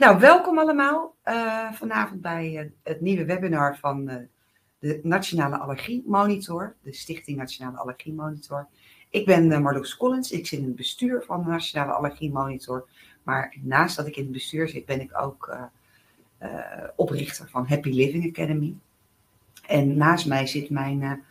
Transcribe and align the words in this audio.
Nou, 0.00 0.18
welkom 0.18 0.58
allemaal 0.58 1.14
uh, 1.24 1.72
vanavond 1.72 2.20
bij 2.20 2.52
uh, 2.52 2.70
het 2.82 3.00
nieuwe 3.00 3.24
webinar 3.24 3.78
van 3.78 4.10
uh, 4.10 4.16
de 4.78 5.00
Nationale 5.02 5.56
Allergie 5.56 6.02
Monitor, 6.06 6.76
de 6.82 6.92
Stichting 6.92 7.36
Nationale 7.36 7.76
Allergie 7.76 8.12
Monitor. 8.12 8.68
Ik 9.10 9.26
ben 9.26 9.62
Marloes 9.62 9.96
Collins, 9.96 10.30
ik 10.30 10.46
zit 10.46 10.58
in 10.58 10.64
het 10.64 10.76
bestuur 10.76 11.22
van 11.22 11.42
de 11.42 11.50
Nationale 11.50 11.92
Allergie 11.92 12.30
Monitor. 12.30 12.88
Maar 13.22 13.56
naast 13.62 13.96
dat 13.96 14.06
ik 14.06 14.16
in 14.16 14.22
het 14.22 14.32
bestuur 14.32 14.68
zit, 14.68 14.84
ben 14.84 15.00
ik 15.00 15.20
ook 15.20 15.56
oprichter 16.96 17.48
van 17.48 17.66
Happy 17.66 17.90
Living 17.90 18.28
Academy. 18.28 18.74
En 19.66 19.96
naast 19.96 20.26
mij 20.26 20.46
zit 20.46 20.70
mijn 20.70 21.24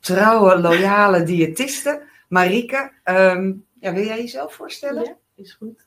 trouwe, 0.00 0.60
loyale 0.60 1.22
diëtiste, 1.22 2.02
Marike. 2.28 2.92
Um, 3.04 3.64
ja, 3.80 3.92
wil 3.92 4.04
jij 4.04 4.18
jezelf 4.18 4.54
voorstellen? 4.54 5.04
Ja, 5.04 5.16
is 5.34 5.52
goed. 5.52 5.86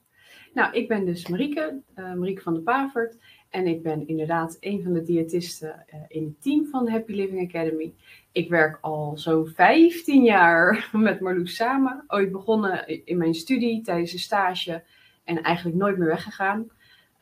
Nou, 0.54 0.74
ik 0.74 0.88
ben 0.88 1.06
dus 1.06 1.28
Marieke, 1.28 1.82
uh, 1.96 2.14
Marieke 2.14 2.42
van 2.42 2.54
der 2.54 2.64
Pavert. 2.64 3.18
En 3.50 3.68
ik 3.68 3.84
ben 3.84 4.08
inderdaad 4.08 4.58
een 4.60 4.84
van 4.84 4.94
de 4.94 5.04
diëtisten 5.04 5.86
uh, 5.94 6.00
in 6.08 6.24
het 6.24 6.42
team 6.42 6.66
van 6.66 6.90
Happy 6.90 7.14
Living 7.14 7.48
Academy. 7.48 7.94
Ik 8.32 8.50
werk 8.50 8.78
al 8.82 9.18
zo'n 9.18 9.48
15 9.48 10.24
jaar 10.24 10.90
met 10.92 11.20
Marloes 11.20 11.56
samen. 11.56 12.04
Ooit 12.08 12.32
begonnen 12.32 13.06
in 13.06 13.18
mijn 13.18 13.34
studie 13.34 13.82
tijdens 13.82 14.14
een 14.14 14.20
stage 14.20 14.84
en 15.24 15.42
eigenlijk 15.42 15.78
nooit 15.78 15.98
meer 15.98 16.08
weggegaan. 16.08 16.72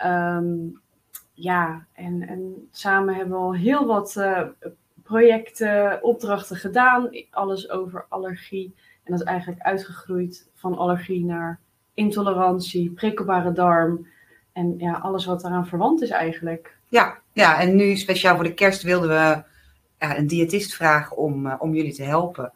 Um, 0.06 0.82
ja, 1.34 1.88
en, 1.94 2.28
en, 2.28 2.68
samen 2.72 3.16
hebben 3.16 3.38
we 3.38 3.44
al 3.44 3.56
heel 3.56 3.86
wat 3.86 4.16
uh, 4.16 4.42
projecten, 5.04 6.04
opdrachten 6.04 6.56
gedaan. 6.56 7.10
Alles 7.32 7.70
over 7.70 8.06
allergie. 8.10 8.74
En 9.04 9.12
dat 9.12 9.20
is 9.20 9.26
eigenlijk 9.26 9.62
uitgegroeid 9.62 10.50
van 10.54 10.78
allergie 10.78 11.26
naar 11.26 11.60
intolerantie, 11.98 12.92
prikkelbare 12.92 13.52
darm 13.52 14.08
en 14.54 14.76
ja, 14.78 14.94
alles 14.94 15.26
wat 15.26 15.44
eraan 15.44 15.68
verwant 15.68 16.02
is 16.02 16.10
eigenlijk. 16.10 16.76
Ja, 16.88 17.18
ja 17.34 17.60
en 17.60 17.76
nu 17.76 17.96
speciaal 17.96 18.36
voor 18.36 18.44
de 18.44 18.54
kerst 18.54 18.82
wilden 18.82 19.10
we 19.10 19.44
ja, 20.00 20.18
een 20.18 20.28
diëtist 20.28 20.76
vragen 20.76 21.18
om, 21.18 21.46
uh, 21.46 21.54
om 21.60 21.74
jullie 21.74 21.94
te 21.94 22.04
helpen. 22.04 22.52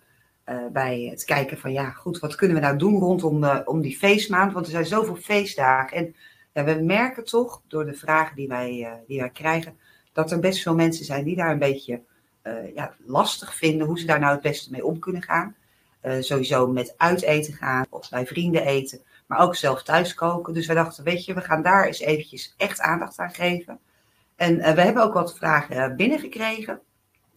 Uh, 0.46 0.56
bij 0.72 1.08
het 1.10 1.24
kijken 1.24 1.58
van 1.58 1.72
ja, 1.72 1.90
goed, 1.90 2.20
wat 2.20 2.36
kunnen 2.36 2.58
we 2.58 2.64
nou 2.64 2.78
doen 2.78 3.00
rondom 3.00 3.42
de, 3.42 3.62
om 3.66 3.82
die 3.82 3.98
feestmaand? 3.98 4.54
Want 4.54 4.66
er 4.66 4.72
zijn 4.72 4.86
zoveel 4.86 5.16
feestdagen. 5.16 5.98
En 5.98 6.16
ja, 6.54 6.64
we 6.64 6.82
merken 6.82 7.26
toch 7.26 7.62
door 7.68 7.86
de 7.86 7.94
vragen 7.94 8.36
die 8.36 8.48
wij, 8.48 8.80
uh, 8.80 8.92
die 9.08 9.20
wij 9.20 9.30
krijgen, 9.30 9.78
dat 10.14 10.32
er 10.32 10.40
best 10.40 10.62
veel 10.62 10.76
mensen 10.76 11.06
zijn 11.06 11.24
die 11.24 11.36
daar 11.36 11.52
een 11.52 11.60
beetje 11.60 12.02
ja, 12.76 12.94
lastig 13.06 13.56
vinden 13.56 13.88
hoe 13.88 14.00
ze 14.00 14.06
daar 14.06 14.20
nou 14.20 14.34
het 14.34 14.42
beste 14.42 14.72
mee 14.72 14.86
om 14.86 15.00
kunnen 15.00 15.22
gaan. 15.22 15.56
sowieso 16.20 16.68
met 16.68 16.94
uiteten 16.98 17.54
gaan 17.54 17.86
of 17.90 18.10
bij 18.10 18.26
vrienden 18.26 18.66
eten 18.66 19.02
maar 19.32 19.40
ook 19.40 19.56
zelf 19.56 19.84
thuis 19.84 20.14
koken. 20.14 20.54
Dus 20.54 20.68
we 20.68 20.74
dachten, 20.74 21.04
weet 21.04 21.26
je, 21.26 21.34
we 21.34 21.42
gaan 21.42 21.62
daar 21.62 21.86
eens 21.86 22.00
eventjes 22.00 22.54
echt 22.58 22.80
aandacht 22.80 23.20
aan 23.20 23.34
geven. 23.34 23.80
En 24.36 24.58
uh, 24.58 24.72
we 24.72 24.82
hebben 24.82 25.04
ook 25.04 25.14
wat 25.14 25.38
vragen 25.38 25.90
uh, 25.90 25.96
binnengekregen. 25.96 26.80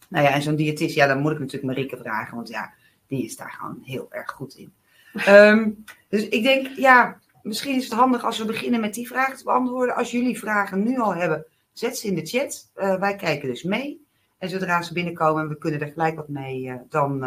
Nou 0.09 0.25
ja, 0.25 0.31
en 0.31 0.41
zo'n 0.41 0.55
diëtist, 0.55 0.95
ja, 0.95 1.07
dan 1.07 1.19
moet 1.19 1.31
ik 1.31 1.39
natuurlijk 1.39 1.65
Marieke 1.65 1.97
vragen, 1.97 2.35
want 2.35 2.47
ja, 2.47 2.73
die 3.07 3.25
is 3.25 3.35
daar 3.35 3.51
gewoon 3.51 3.79
heel 3.83 4.07
erg 4.09 4.31
goed 4.31 4.55
in. 4.55 4.73
Um, 5.27 5.83
dus 6.09 6.27
ik 6.27 6.43
denk, 6.43 6.67
ja, 6.67 7.19
misschien 7.43 7.75
is 7.75 7.83
het 7.83 7.93
handig 7.93 8.23
als 8.23 8.37
we 8.37 8.45
beginnen 8.45 8.79
met 8.79 8.93
die 8.93 9.07
vragen 9.07 9.37
te 9.37 9.43
beantwoorden. 9.43 9.95
Als 9.95 10.11
jullie 10.11 10.39
vragen 10.39 10.83
nu 10.83 10.99
al 10.99 11.15
hebben, 11.15 11.45
zet 11.73 11.97
ze 11.97 12.07
in 12.07 12.15
de 12.15 12.25
chat. 12.25 12.71
Uh, 12.75 12.99
wij 12.99 13.15
kijken 13.15 13.49
dus 13.49 13.63
mee. 13.63 14.05
En 14.37 14.49
zodra 14.49 14.81
ze 14.81 14.93
binnenkomen 14.93 15.43
en 15.43 15.49
we 15.49 15.57
kunnen 15.57 15.81
er 15.81 15.91
gelijk 15.91 16.15
wat 16.15 16.27
mee, 16.27 16.79
dan, 16.89 17.19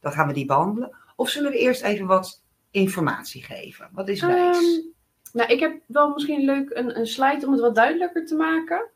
dan 0.00 0.12
gaan 0.12 0.26
we 0.26 0.32
die 0.32 0.46
behandelen. 0.46 0.96
Of 1.16 1.28
zullen 1.28 1.50
we 1.50 1.58
eerst 1.58 1.82
even 1.82 2.06
wat 2.06 2.42
informatie 2.74 3.42
geven? 3.42 3.88
Wat 3.92 4.08
is 4.08 4.20
wijs? 4.20 4.56
Um, 4.56 4.92
nou, 5.32 5.52
ik 5.52 5.60
heb 5.60 5.80
wel 5.86 6.08
misschien 6.08 6.44
leuk 6.44 6.70
een, 6.70 6.98
een 6.98 7.06
slide 7.06 7.46
om 7.46 7.52
het 7.52 7.60
wat 7.60 7.74
duidelijker 7.74 8.26
te 8.26 8.34
maken. 8.34 8.90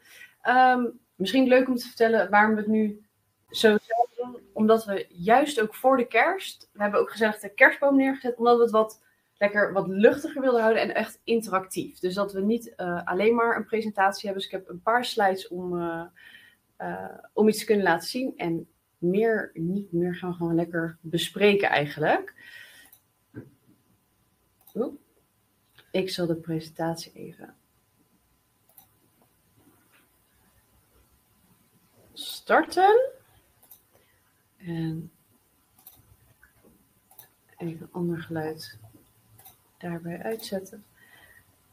Um, 0.49 0.99
misschien 1.15 1.47
leuk 1.47 1.69
om 1.69 1.77
te 1.77 1.87
vertellen 1.87 2.31
waarom 2.31 2.55
we 2.55 2.61
het 2.61 2.71
nu 2.71 3.05
zo 3.51 3.77
doen. 4.17 4.39
Omdat 4.53 4.85
we 4.85 5.07
juist 5.09 5.61
ook 5.61 5.75
voor 5.75 5.97
de 5.97 6.07
kerst, 6.07 6.69
we 6.73 6.83
hebben 6.83 7.01
ook 7.01 7.11
gezellig 7.11 7.39
de 7.39 7.55
kerstboom 7.55 7.97
neergezet, 7.97 8.37
omdat 8.37 8.57
we 8.57 8.63
het 8.63 8.71
wat 8.71 9.03
lekker 9.37 9.73
wat 9.73 9.89
luchtiger 9.89 10.41
wilden 10.41 10.61
houden 10.61 10.83
en 10.83 10.95
echt 10.95 11.21
interactief. 11.25 11.99
Dus 11.99 12.15
dat 12.15 12.33
we 12.33 12.41
niet 12.41 12.75
uh, 12.77 13.07
alleen 13.07 13.35
maar 13.35 13.57
een 13.57 13.65
presentatie 13.67 14.29
hebben. 14.29 14.43
Dus 14.43 14.53
ik 14.53 14.59
heb 14.59 14.69
een 14.69 14.83
paar 14.83 15.05
slides 15.05 15.49
om, 15.49 15.75
uh, 15.75 16.03
uh, 16.81 17.11
om 17.33 17.49
iets 17.49 17.59
te 17.59 17.65
kunnen 17.65 17.85
laten 17.85 18.09
zien. 18.09 18.33
En 18.37 18.69
meer, 18.99 19.51
niet 19.55 19.93
meer 19.93 20.15
gaan 20.15 20.31
we 20.31 20.37
gewoon 20.37 20.55
lekker 20.55 20.99
bespreken 21.01 21.69
eigenlijk. 21.69 22.35
Ik 25.91 26.11
zal 26.11 26.27
de 26.27 26.35
presentatie 26.35 27.13
even 27.13 27.55
starten. 32.13 33.11
En 34.57 35.11
even 37.57 37.81
een 37.81 37.93
ander 37.93 38.19
geluid 38.19 38.79
daarbij 39.79 40.23
uitzetten. 40.23 40.85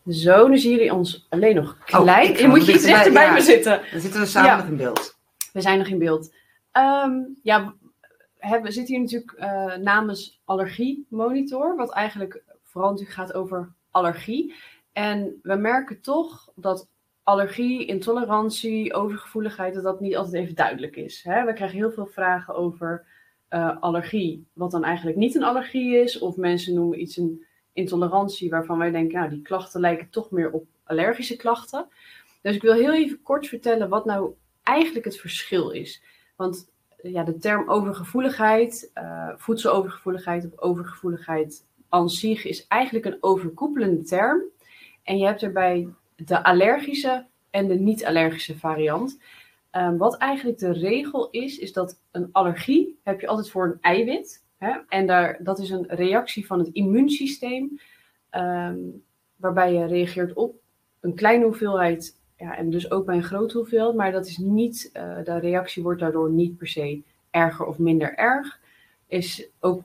Zo, 0.09 0.47
nu 0.47 0.57
zien 0.57 0.71
jullie 0.71 0.93
ons 0.93 1.25
alleen 1.29 1.55
nog 1.55 1.71
oh, 1.71 1.85
klein. 1.85 2.31
Oh, 2.31 2.37
je 2.37 2.47
moet 2.47 2.65
je 2.65 2.73
iets 2.73 2.83
dichter 2.83 3.13
bij 3.13 3.25
ja, 3.25 3.33
me 3.33 3.41
zitten. 3.41 3.81
Dan 3.91 4.01
zitten 4.01 4.19
we 4.19 4.25
samen 4.25 4.49
ja. 4.49 4.57
nog 4.57 4.67
in 4.67 4.77
beeld. 4.77 5.17
We 5.53 5.61
zijn 5.61 5.77
nog 5.77 5.87
in 5.87 5.97
beeld. 5.97 6.33
Um, 6.73 7.39
ja, 7.43 7.73
we 8.39 8.71
zitten 8.71 8.95
hier 8.95 8.99
natuurlijk 8.99 9.33
uh, 9.39 9.75
namens 9.75 10.41
Allergie 10.45 11.05
Monitor, 11.09 11.75
wat 11.75 11.91
eigenlijk 11.91 12.43
vooral 12.75 12.91
natuurlijk 12.91 13.17
gaat 13.17 13.33
over 13.33 13.73
allergie. 13.91 14.53
En 14.91 15.39
we 15.41 15.55
merken 15.55 16.01
toch 16.01 16.49
dat 16.55 16.87
allergie, 17.23 17.85
intolerantie, 17.85 18.93
overgevoeligheid, 18.93 19.73
dat 19.73 19.83
dat 19.83 19.99
niet 19.99 20.15
altijd 20.15 20.43
even 20.43 20.55
duidelijk 20.55 20.95
is. 20.95 21.23
Hè? 21.23 21.45
We 21.45 21.53
krijgen 21.53 21.77
heel 21.77 21.91
veel 21.91 22.05
vragen 22.05 22.55
over 22.55 23.05
uh, 23.49 23.77
allergie, 23.79 24.47
wat 24.53 24.71
dan 24.71 24.83
eigenlijk 24.83 25.17
niet 25.17 25.35
een 25.35 25.43
allergie 25.43 25.97
is. 25.97 26.19
Of 26.19 26.35
mensen 26.35 26.73
noemen 26.73 27.01
iets 27.01 27.17
een 27.17 27.45
intolerantie 27.73 28.49
waarvan 28.49 28.77
wij 28.77 28.91
denken, 28.91 29.19
nou 29.19 29.29
die 29.29 29.41
klachten 29.41 29.79
lijken 29.81 30.09
toch 30.09 30.31
meer 30.31 30.51
op 30.51 30.65
allergische 30.83 31.35
klachten. 31.35 31.87
Dus 32.41 32.55
ik 32.55 32.61
wil 32.61 32.73
heel 32.73 32.93
even 32.93 33.21
kort 33.21 33.47
vertellen 33.47 33.89
wat 33.89 34.05
nou 34.05 34.33
eigenlijk 34.63 35.05
het 35.05 35.19
verschil 35.19 35.69
is. 35.69 36.03
Want 36.35 36.71
ja, 37.01 37.23
de 37.23 37.37
term 37.37 37.69
overgevoeligheid, 37.69 38.91
uh, 38.95 39.29
voedselovergevoeligheid 39.35 40.45
of 40.45 40.59
overgevoeligheid 40.59 41.65
an 41.95 42.09
zich 42.09 42.45
is 42.45 42.67
eigenlijk 42.67 43.05
een 43.05 43.17
overkoepelende 43.19 44.03
term. 44.03 44.41
En 45.03 45.17
je 45.17 45.25
hebt 45.25 45.43
erbij 45.43 45.87
de 46.15 46.43
allergische 46.43 47.25
en 47.49 47.67
de 47.67 47.75
niet-allergische 47.75 48.57
variant. 48.57 49.19
Um, 49.71 49.97
wat 49.97 50.17
eigenlijk 50.17 50.57
de 50.57 50.71
regel 50.71 51.29
is, 51.29 51.57
is 51.57 51.73
dat 51.73 51.99
een 52.11 52.29
allergie 52.31 52.99
heb 53.03 53.19
je 53.21 53.27
altijd 53.27 53.49
voor 53.49 53.65
een 53.65 53.77
eiwit. 53.81 54.43
Hè? 54.57 54.71
En 54.87 55.07
daar, 55.07 55.39
dat 55.43 55.59
is 55.59 55.69
een 55.69 55.85
reactie 55.87 56.45
van 56.45 56.59
het 56.59 56.69
immuunsysteem, 56.71 57.79
um, 58.31 59.03
waarbij 59.35 59.73
je 59.73 59.85
reageert 59.85 60.33
op 60.33 60.55
een 60.99 61.15
kleine 61.15 61.45
hoeveelheid, 61.45 62.19
ja, 62.37 62.57
en 62.57 62.69
dus 62.69 62.91
ook 62.91 63.05
bij 63.05 63.15
een 63.15 63.23
grote 63.23 63.57
hoeveelheid, 63.57 63.95
maar 63.95 64.11
dat 64.11 64.27
is 64.27 64.37
niet, 64.37 64.89
uh, 64.93 65.23
de 65.23 65.39
reactie 65.39 65.83
wordt 65.83 65.99
daardoor 65.99 66.29
niet 66.29 66.57
per 66.57 66.67
se 66.67 67.03
erger 67.31 67.65
of 67.65 67.77
minder 67.77 68.15
erg. 68.15 68.59
Is 69.07 69.49
ook 69.59 69.83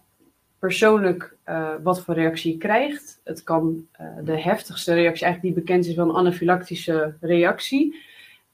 persoonlijk 0.60 1.37
uh, 1.48 1.75
wat 1.82 2.00
voor 2.00 2.15
reactie 2.15 2.53
je 2.53 2.59
krijgt. 2.59 3.21
Het 3.25 3.43
kan 3.43 3.87
uh, 4.00 4.06
de 4.25 4.41
heftigste 4.41 4.94
reactie, 4.94 5.25
eigenlijk 5.25 5.54
die 5.54 5.65
bekend 5.65 5.87
is, 5.87 5.94
wel 5.94 6.09
een 6.09 6.15
anafylactische 6.15 7.15
reactie. 7.21 7.97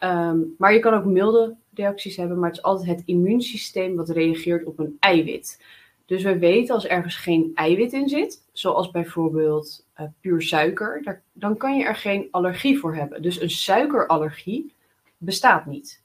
Um, 0.01 0.55
maar 0.59 0.73
je 0.73 0.79
kan 0.79 0.95
ook 0.95 1.05
milde 1.05 1.57
reacties 1.75 2.17
hebben, 2.17 2.39
maar 2.39 2.49
het 2.49 2.59
is 2.59 2.65
altijd 2.65 2.89
het 2.89 3.03
immuunsysteem 3.07 3.97
wat 3.97 4.09
reageert 4.09 4.65
op 4.65 4.79
een 4.79 4.97
eiwit. 5.01 5.63
Dus 6.07 6.23
we 6.23 6.39
weten 6.39 6.75
als 6.75 6.87
ergens 6.87 7.17
geen 7.17 7.51
eiwit 7.55 7.93
in 7.93 8.09
zit, 8.09 8.43
zoals 8.53 8.91
bijvoorbeeld 8.91 9.87
uh, 10.01 10.07
puur 10.21 10.43
suiker, 10.43 11.03
daar, 11.03 11.23
dan 11.33 11.57
kan 11.57 11.77
je 11.77 11.85
er 11.85 11.97
geen 11.97 12.29
allergie 12.31 12.79
voor 12.79 12.95
hebben. 12.95 13.23
Dus 13.23 13.41
een 13.41 13.51
suikerallergie 13.51 14.75
bestaat 15.17 15.67
niet. 15.67 16.03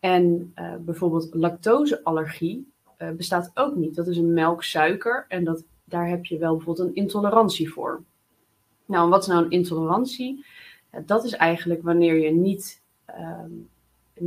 En 0.00 0.54
bijvoorbeeld 0.80 1.28
lactoseallergie 1.32 2.69
uh, 3.02 3.10
bestaat 3.10 3.50
ook 3.54 3.74
niet. 3.74 3.94
Dat 3.94 4.06
is 4.06 4.16
een 4.16 4.32
melksuiker 4.32 5.24
en 5.28 5.44
dat, 5.44 5.64
daar 5.84 6.08
heb 6.08 6.24
je 6.24 6.38
wel 6.38 6.56
bijvoorbeeld 6.56 6.88
een 6.88 6.94
intolerantie 6.94 7.72
voor. 7.72 8.02
Nou, 8.86 9.08
wat 9.08 9.20
is 9.20 9.26
nou 9.26 9.44
een 9.44 9.50
intolerantie? 9.50 10.44
Dat 11.06 11.24
is 11.24 11.32
eigenlijk 11.32 11.82
wanneer 11.82 12.18
je 12.18 12.30
niet, 12.30 12.82
um, 13.18 13.68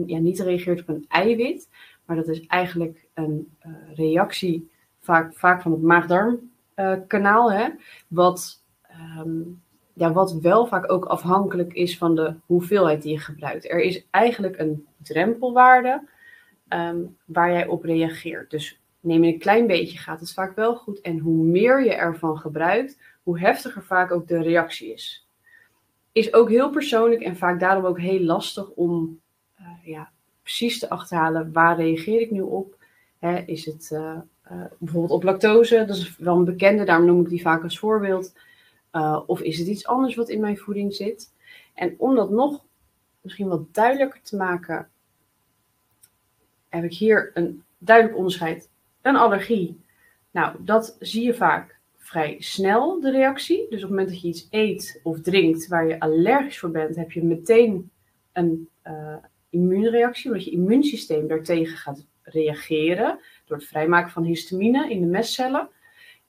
ja, 0.05 0.19
niet 0.19 0.39
reageert 0.39 0.81
op 0.81 0.87
een 0.87 1.05
eiwit, 1.07 1.69
maar 2.05 2.15
dat 2.15 2.27
is 2.27 2.45
eigenlijk 2.45 3.05
een 3.13 3.55
uh, 3.65 3.73
reactie 3.95 4.71
vaak, 4.99 5.33
vaak 5.33 5.61
van 5.61 5.71
het 5.71 5.81
maag-darmkanaal, 5.81 7.51
uh, 7.51 7.67
wat, 8.07 8.63
um, 9.19 9.61
ja, 9.93 10.11
wat 10.11 10.33
wel 10.33 10.65
vaak 10.65 10.91
ook 10.91 11.05
afhankelijk 11.05 11.73
is 11.73 11.97
van 11.97 12.15
de 12.15 12.33
hoeveelheid 12.45 13.01
die 13.01 13.11
je 13.11 13.19
gebruikt. 13.19 13.69
Er 13.69 13.81
is 13.81 14.05
eigenlijk 14.09 14.59
een 14.59 14.87
drempelwaarde 14.97 16.07
um, 16.69 17.17
waar 17.25 17.51
jij 17.51 17.67
op 17.67 17.83
reageert. 17.83 18.51
Dus 18.51 18.81
neem 18.99 19.23
je 19.23 19.33
een 19.33 19.39
klein 19.39 19.67
beetje, 19.67 19.97
gaat 19.97 20.19
het 20.19 20.33
vaak 20.33 20.55
wel 20.55 20.75
goed. 20.75 21.01
En 21.01 21.17
hoe 21.17 21.43
meer 21.43 21.83
je 21.83 21.93
ervan 21.93 22.37
gebruikt, 22.37 22.99
hoe 23.23 23.39
heftiger 23.39 23.83
vaak 23.83 24.11
ook 24.11 24.27
de 24.27 24.41
reactie 24.41 24.93
is. 24.93 25.27
is 26.11 26.33
ook 26.33 26.49
heel 26.49 26.69
persoonlijk 26.69 27.21
en 27.21 27.37
vaak 27.37 27.59
daarom 27.59 27.85
ook 27.85 27.99
heel 27.99 28.19
lastig 28.19 28.69
om 28.69 29.19
uh, 29.59 29.67
ja, 29.83 30.11
precies 30.41 30.79
te 30.79 30.89
achterhalen 30.89 31.51
waar 31.51 31.75
reageer 31.75 32.21
ik 32.21 32.31
nu 32.31 32.41
op. 32.41 32.75
Hè, 33.19 33.37
is 33.37 33.65
het 33.65 33.89
uh, 33.93 34.19
uh, 34.51 34.65
bijvoorbeeld 34.77 35.13
op 35.13 35.23
lactose, 35.23 35.85
dat 35.85 35.97
is 35.97 36.17
wel 36.17 36.37
een 36.37 36.45
bekende, 36.45 36.83
daarom 36.83 37.05
noem 37.05 37.21
ik 37.21 37.29
die 37.29 37.41
vaak 37.41 37.63
als 37.63 37.79
voorbeeld. 37.79 38.33
of 39.25 39.41
is 39.41 39.57
het 39.59 39.67
iets 39.67 39.87
anders 39.87 40.15
wat 40.15 40.29
in 40.29 40.39
mijn 40.41 40.57
voeding 40.57 40.93
zit? 40.93 41.33
En 41.73 41.95
om 41.97 42.15
dat 42.15 42.29
nog 42.29 42.65
misschien 43.21 43.47
wat 43.47 43.73
duidelijker 43.73 44.21
te 44.21 44.35
maken, 44.35 44.89
heb 46.73 46.83
ik 46.83 46.93
hier 46.93 47.31
een 47.33 47.63
duidelijk 47.77 48.17
onderscheid. 48.17 48.69
Een 49.01 49.15
allergie. 49.15 49.79
Nou, 50.31 50.55
dat 50.59 50.95
zie 50.99 51.23
je 51.23 51.33
vaak 51.33 51.79
vrij 51.97 52.35
snel, 52.39 52.99
de 52.99 53.11
reactie. 53.11 53.57
Dus 53.57 53.83
op 53.83 53.89
het 53.89 53.89
moment 53.89 54.09
dat 54.09 54.21
je 54.21 54.27
iets 54.27 54.47
eet 54.49 54.99
of 55.03 55.21
drinkt 55.21 55.67
waar 55.67 55.87
je 55.87 55.99
allergisch 55.99 56.59
voor 56.59 56.71
bent, 56.71 56.95
heb 56.95 57.11
je 57.11 57.23
meteen 57.23 57.91
een 58.31 58.69
uh, 58.87 59.15
immuunreactie, 59.49 60.29
omdat 60.29 60.45
je 60.45 60.51
immuunsysteem 60.51 61.27
daartegen 61.27 61.77
gaat 61.77 62.05
reageren 62.21 63.19
door 63.45 63.57
het 63.57 63.65
vrijmaken 63.65 64.11
van 64.11 64.23
histamine 64.23 64.89
in 64.89 65.01
de 65.01 65.07
mestcellen. 65.07 65.69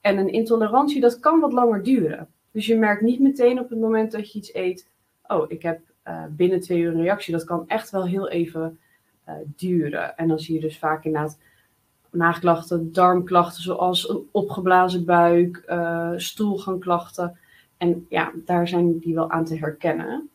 En 0.01 0.19
een 0.19 0.33
intolerantie, 0.33 1.01
dat 1.01 1.21
kan 1.21 1.41
wat 1.41 1.53
langer 1.53 1.83
duren. 1.83 2.29
Dus 2.51 2.67
je 2.67 2.77
merkt 2.77 3.03
niet 3.03 3.21
meteen 3.21 3.59
op 3.61 3.71
het 3.71 3.79
moment 3.79 4.13
dat 4.13 4.33
je 4.33 4.39
iets 4.39 4.55
eet, 4.55 4.89
oh, 5.27 5.45
ik 5.49 5.63
heb 5.63 5.81
uh, 6.09 6.25
binnen 6.31 6.61
twee 6.61 6.79
uur 6.79 6.95
een 6.95 7.03
reactie. 7.03 7.33
Dat 7.33 7.45
kan 7.45 7.69
echt 7.69 7.91
wel 7.91 8.07
heel 8.07 8.29
even 8.29 8.79
duren. 9.45 10.17
En 10.17 10.29
dan 10.29 10.39
zie 10.39 10.55
je 10.55 10.61
dus 10.61 10.79
vaak 10.79 11.05
inderdaad 11.05 11.39
maagklachten, 12.11 12.93
darmklachten 12.93 13.63
zoals 13.63 14.09
een 14.09 14.29
opgeblazen 14.33 15.05
buik, 15.05 15.63
uh, 15.69 16.11
stoelgangklachten. 16.17 17.39
En 17.77 18.07
ja, 18.09 18.33
daar 18.45 18.69
zijn 18.69 18.99
die 18.99 19.15
wel 19.15 19.31
aan 19.31 19.45
te 19.45 19.59
herkennen. 19.59 20.29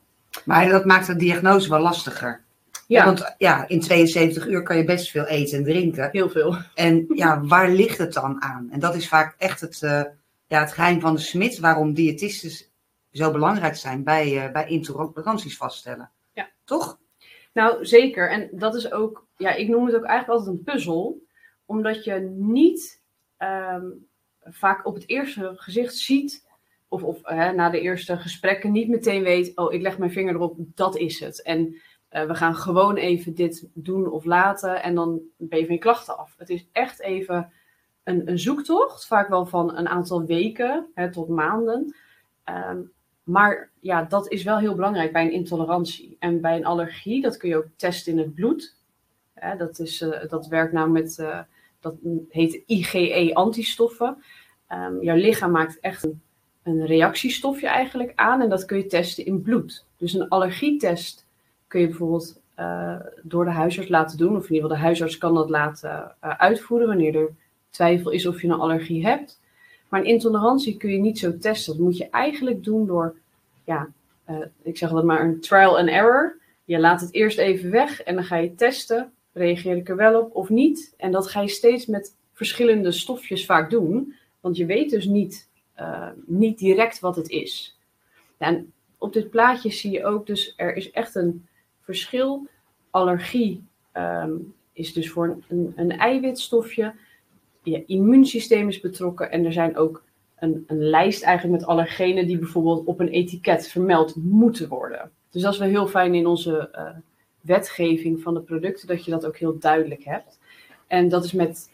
Maar 0.45 0.69
dat 0.69 0.85
maakt 0.85 1.07
de 1.07 1.15
diagnose 1.15 1.69
wel 1.69 1.79
lastiger. 1.79 2.41
Ja. 2.87 3.05
Want 3.05 3.35
ja, 3.37 3.67
in 3.67 3.79
72 3.79 4.47
uur 4.47 4.63
kan 4.63 4.77
je 4.77 4.83
best 4.83 5.11
veel 5.11 5.25
eten 5.25 5.57
en 5.57 5.63
drinken. 5.63 6.09
Heel 6.11 6.29
veel. 6.29 6.55
En 6.75 7.05
ja, 7.09 7.41
waar 7.41 7.69
ligt 7.69 7.97
het 7.97 8.13
dan 8.13 8.41
aan? 8.41 8.67
En 8.71 8.79
dat 8.79 8.95
is 8.95 9.07
vaak 9.07 9.35
echt 9.37 9.61
het, 9.61 9.81
uh, 9.81 10.01
ja, 10.47 10.59
het 10.59 10.71
geheim 10.71 10.99
van 10.99 11.13
de 11.13 11.21
smid, 11.21 11.59
waarom 11.59 11.93
diëtisten 11.93 12.67
zo 13.11 13.31
belangrijk 13.31 13.75
zijn 13.75 14.03
bij, 14.03 14.45
uh, 14.45 14.51
bij 14.51 14.67
intoleranties 14.67 15.57
vaststellen. 15.57 16.09
Ja. 16.33 16.49
Toch? 16.63 16.98
Nou, 17.53 17.85
zeker. 17.85 18.31
En 18.31 18.49
dat 18.51 18.75
is 18.75 18.91
ook, 18.91 19.27
ja, 19.37 19.53
ik 19.53 19.67
noem 19.67 19.85
het 19.85 19.95
ook 19.95 20.03
eigenlijk 20.03 20.39
altijd 20.39 20.57
een 20.57 20.63
puzzel 20.63 21.27
omdat 21.65 22.03
je 22.03 22.13
niet 22.37 23.01
um, 23.37 24.07
vaak 24.43 24.85
op 24.85 24.93
het 24.93 25.09
eerste 25.09 25.53
gezicht 25.55 25.95
ziet, 25.95 26.47
of, 26.87 27.03
of 27.03 27.19
hè, 27.23 27.51
na 27.51 27.69
de 27.69 27.81
eerste 27.81 28.17
gesprekken 28.17 28.71
niet 28.71 28.89
meteen 28.89 29.23
weet, 29.23 29.57
oh, 29.57 29.73
ik 29.73 29.81
leg 29.81 29.97
mijn 29.97 30.11
vinger 30.11 30.33
erop, 30.33 30.55
dat 30.57 30.97
is 30.97 31.19
het. 31.19 31.41
En 31.41 31.75
uh, 32.11 32.25
we 32.25 32.35
gaan 32.35 32.55
gewoon 32.55 32.95
even 32.95 33.35
dit 33.35 33.69
doen 33.73 34.11
of 34.11 34.25
laten 34.25 34.83
en 34.83 34.95
dan 34.95 35.19
ben 35.37 35.59
je 35.59 35.77
klachten 35.77 36.17
af. 36.17 36.33
Het 36.37 36.49
is 36.49 36.67
echt 36.71 37.01
even 37.01 37.51
een, 38.03 38.29
een 38.29 38.39
zoektocht, 38.39 39.07
vaak 39.07 39.29
wel 39.29 39.45
van 39.45 39.77
een 39.77 39.87
aantal 39.87 40.25
weken 40.25 40.91
hè, 40.93 41.11
tot 41.11 41.27
maanden. 41.27 41.95
Um, 42.45 42.91
maar 43.29 43.69
ja, 43.79 44.03
dat 44.03 44.31
is 44.31 44.43
wel 44.43 44.57
heel 44.57 44.75
belangrijk 44.75 45.11
bij 45.11 45.25
een 45.25 45.31
intolerantie. 45.31 46.15
En 46.19 46.41
bij 46.41 46.55
een 46.55 46.65
allergie, 46.65 47.21
dat 47.21 47.37
kun 47.37 47.49
je 47.49 47.57
ook 47.57 47.67
testen 47.75 48.11
in 48.11 48.17
het 48.17 48.33
bloed. 48.33 48.75
dat, 49.57 49.79
is, 49.79 50.01
uh, 50.01 50.29
dat 50.29 50.47
werkt 50.47 50.73
nou 50.73 50.89
met 50.89 51.17
uh, 51.19 51.39
dat 51.79 51.95
heet 52.29 52.63
IgE-antistoffen. 52.65 54.23
Um, 54.69 55.03
jouw 55.03 55.15
lichaam 55.15 55.51
maakt 55.51 55.79
echt 55.79 56.03
een, 56.03 56.21
een, 56.63 56.85
reactiestofje 56.85 57.67
eigenlijk 57.67 58.11
aan 58.15 58.41
en 58.41 58.49
dat 58.49 58.65
kun 58.65 58.77
je 58.77 58.85
testen 58.85 59.25
in 59.25 59.41
bloed. 59.41 59.85
Dus 59.97 60.13
een 60.13 60.29
allergietest 60.29 61.25
kun 61.67 61.81
je 61.81 61.87
bijvoorbeeld 61.87 62.41
uh, 62.59 62.99
door 63.23 63.45
de 63.45 63.51
huisarts 63.51 63.89
laten 63.89 64.17
doen, 64.17 64.35
of 64.35 64.49
in 64.49 64.53
ieder 64.53 64.61
geval 64.61 64.77
de 64.77 64.83
huisarts 64.83 65.17
kan 65.17 65.33
dat 65.33 65.49
laten 65.49 66.15
uitvoeren 66.19 66.87
wanneer 66.87 67.15
er 67.15 67.35
twijfel 67.69 68.11
is 68.11 68.25
of 68.25 68.41
je 68.41 68.47
een 68.47 68.59
allergie 68.59 69.05
hebt. 69.05 69.39
Maar 69.89 70.03
intolerantie 70.03 70.77
kun 70.77 70.91
je 70.91 70.97
niet 70.97 71.19
zo 71.19 71.37
testen. 71.37 71.73
Dat 71.73 71.83
moet 71.83 71.97
je 71.97 72.09
eigenlijk 72.09 72.63
doen 72.63 72.85
door, 72.85 73.15
ja, 73.63 73.89
uh, 74.29 74.37
ik 74.61 74.77
zeg 74.77 74.89
dat 74.89 75.03
maar 75.03 75.21
een 75.21 75.39
trial 75.39 75.77
and 75.77 75.89
error. 75.89 76.37
Je 76.63 76.79
laat 76.79 77.01
het 77.01 77.13
eerst 77.13 77.37
even 77.37 77.71
weg 77.71 78.01
en 78.01 78.15
dan 78.15 78.23
ga 78.23 78.35
je 78.35 78.55
testen 78.55 79.11
reageer 79.33 79.75
ik 79.75 79.89
er 79.89 79.95
wel 79.95 80.21
op 80.21 80.35
of 80.35 80.49
niet? 80.49 80.93
En 80.97 81.11
dat 81.11 81.27
ga 81.27 81.41
je 81.41 81.47
steeds 81.47 81.85
met 81.85 82.15
verschillende 82.33 82.91
stofjes 82.91 83.45
vaak 83.45 83.69
doen, 83.69 84.15
want 84.39 84.57
je 84.57 84.65
weet 84.65 84.89
dus 84.89 85.05
niet, 85.05 85.49
uh, 85.79 86.09
niet 86.25 86.57
direct 86.57 86.99
wat 86.99 87.15
het 87.15 87.29
is. 87.29 87.77
En 88.37 88.73
op 88.97 89.13
dit 89.13 89.29
plaatje 89.29 89.71
zie 89.71 89.91
je 89.91 90.05
ook 90.05 90.27
dus, 90.27 90.53
er 90.55 90.75
is 90.75 90.91
echt 90.91 91.15
een 91.15 91.47
verschil. 91.79 92.47
Allergie 92.89 93.63
um, 93.93 94.53
is 94.73 94.93
dus 94.93 95.09
voor 95.09 95.37
een, 95.47 95.73
een 95.75 95.91
eiwitstofje. 95.91 96.93
Je 97.69 97.85
immuunsysteem 97.85 98.67
is 98.67 98.79
betrokken 98.79 99.31
en 99.31 99.45
er 99.45 99.53
zijn 99.53 99.77
ook 99.77 100.03
een, 100.39 100.63
een, 100.67 100.83
lijst 100.83 101.23
eigenlijk 101.23 101.59
met 101.59 101.69
allergenen 101.69 102.27
die 102.27 102.37
bijvoorbeeld 102.37 102.85
op 102.85 102.99
een 102.99 103.09
etiket 103.09 103.67
vermeld 103.67 104.15
moeten 104.15 104.67
worden. 104.67 105.11
Dus 105.29 105.41
dat 105.41 105.53
is 105.53 105.59
wel 105.59 105.67
heel 105.67 105.87
fijn 105.87 106.15
in 106.15 106.27
onze 106.27 106.69
uh, 106.75 106.89
wetgeving 107.41 108.21
van 108.21 108.33
de 108.33 108.41
producten, 108.41 108.87
dat 108.87 109.05
je 109.05 109.11
dat 109.11 109.25
ook 109.25 109.37
heel 109.37 109.59
duidelijk 109.59 110.03
hebt. 110.03 110.39
En 110.87 111.09
dat 111.09 111.23
is 111.23 111.31
met, 111.31 111.69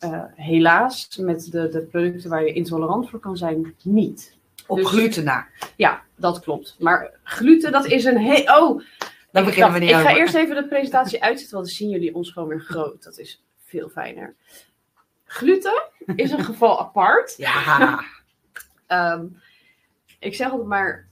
uh, 0.00 0.22
helaas, 0.34 1.16
met 1.16 1.48
de, 1.50 1.68
de 1.68 1.80
producten 1.80 2.30
waar 2.30 2.44
je 2.44 2.52
intolerant 2.52 3.10
voor 3.10 3.20
kan 3.20 3.36
zijn, 3.36 3.74
niet. 3.82 4.36
Op 4.66 4.76
dus, 4.76 4.86
gluten 4.86 5.24
na. 5.24 5.46
Ja, 5.76 6.02
dat 6.16 6.40
klopt. 6.40 6.76
Maar 6.78 7.10
gluten, 7.22 7.72
dat 7.72 7.86
is 7.86 8.04
een 8.04 8.18
heel... 8.18 8.60
Oh, 8.60 8.82
dan 9.30 9.44
beginnen 9.44 9.72
we 9.72 9.78
niet 9.78 9.90
Ik 9.90 9.96
ga 9.96 10.16
eerst 10.16 10.34
even 10.34 10.54
de 10.54 10.68
presentatie 10.68 11.22
uitzetten, 11.22 11.54
want 11.56 11.66
dan 11.66 11.76
zien 11.76 11.88
jullie 11.88 12.14
ons 12.14 12.30
gewoon 12.30 12.48
weer 12.48 12.60
groot. 12.60 13.02
Dat 13.02 13.18
is 13.18 13.42
veel 13.64 13.88
fijner. 13.88 14.34
Gluten 15.28 15.82
is 16.16 16.30
een 16.30 16.44
geval 16.44 16.80
apart. 16.80 17.34
Ja. 17.36 18.00
um, 18.88 19.36
ik 20.18 20.34
zeg 20.34 20.50
het 20.50 20.64
maar 20.64 21.08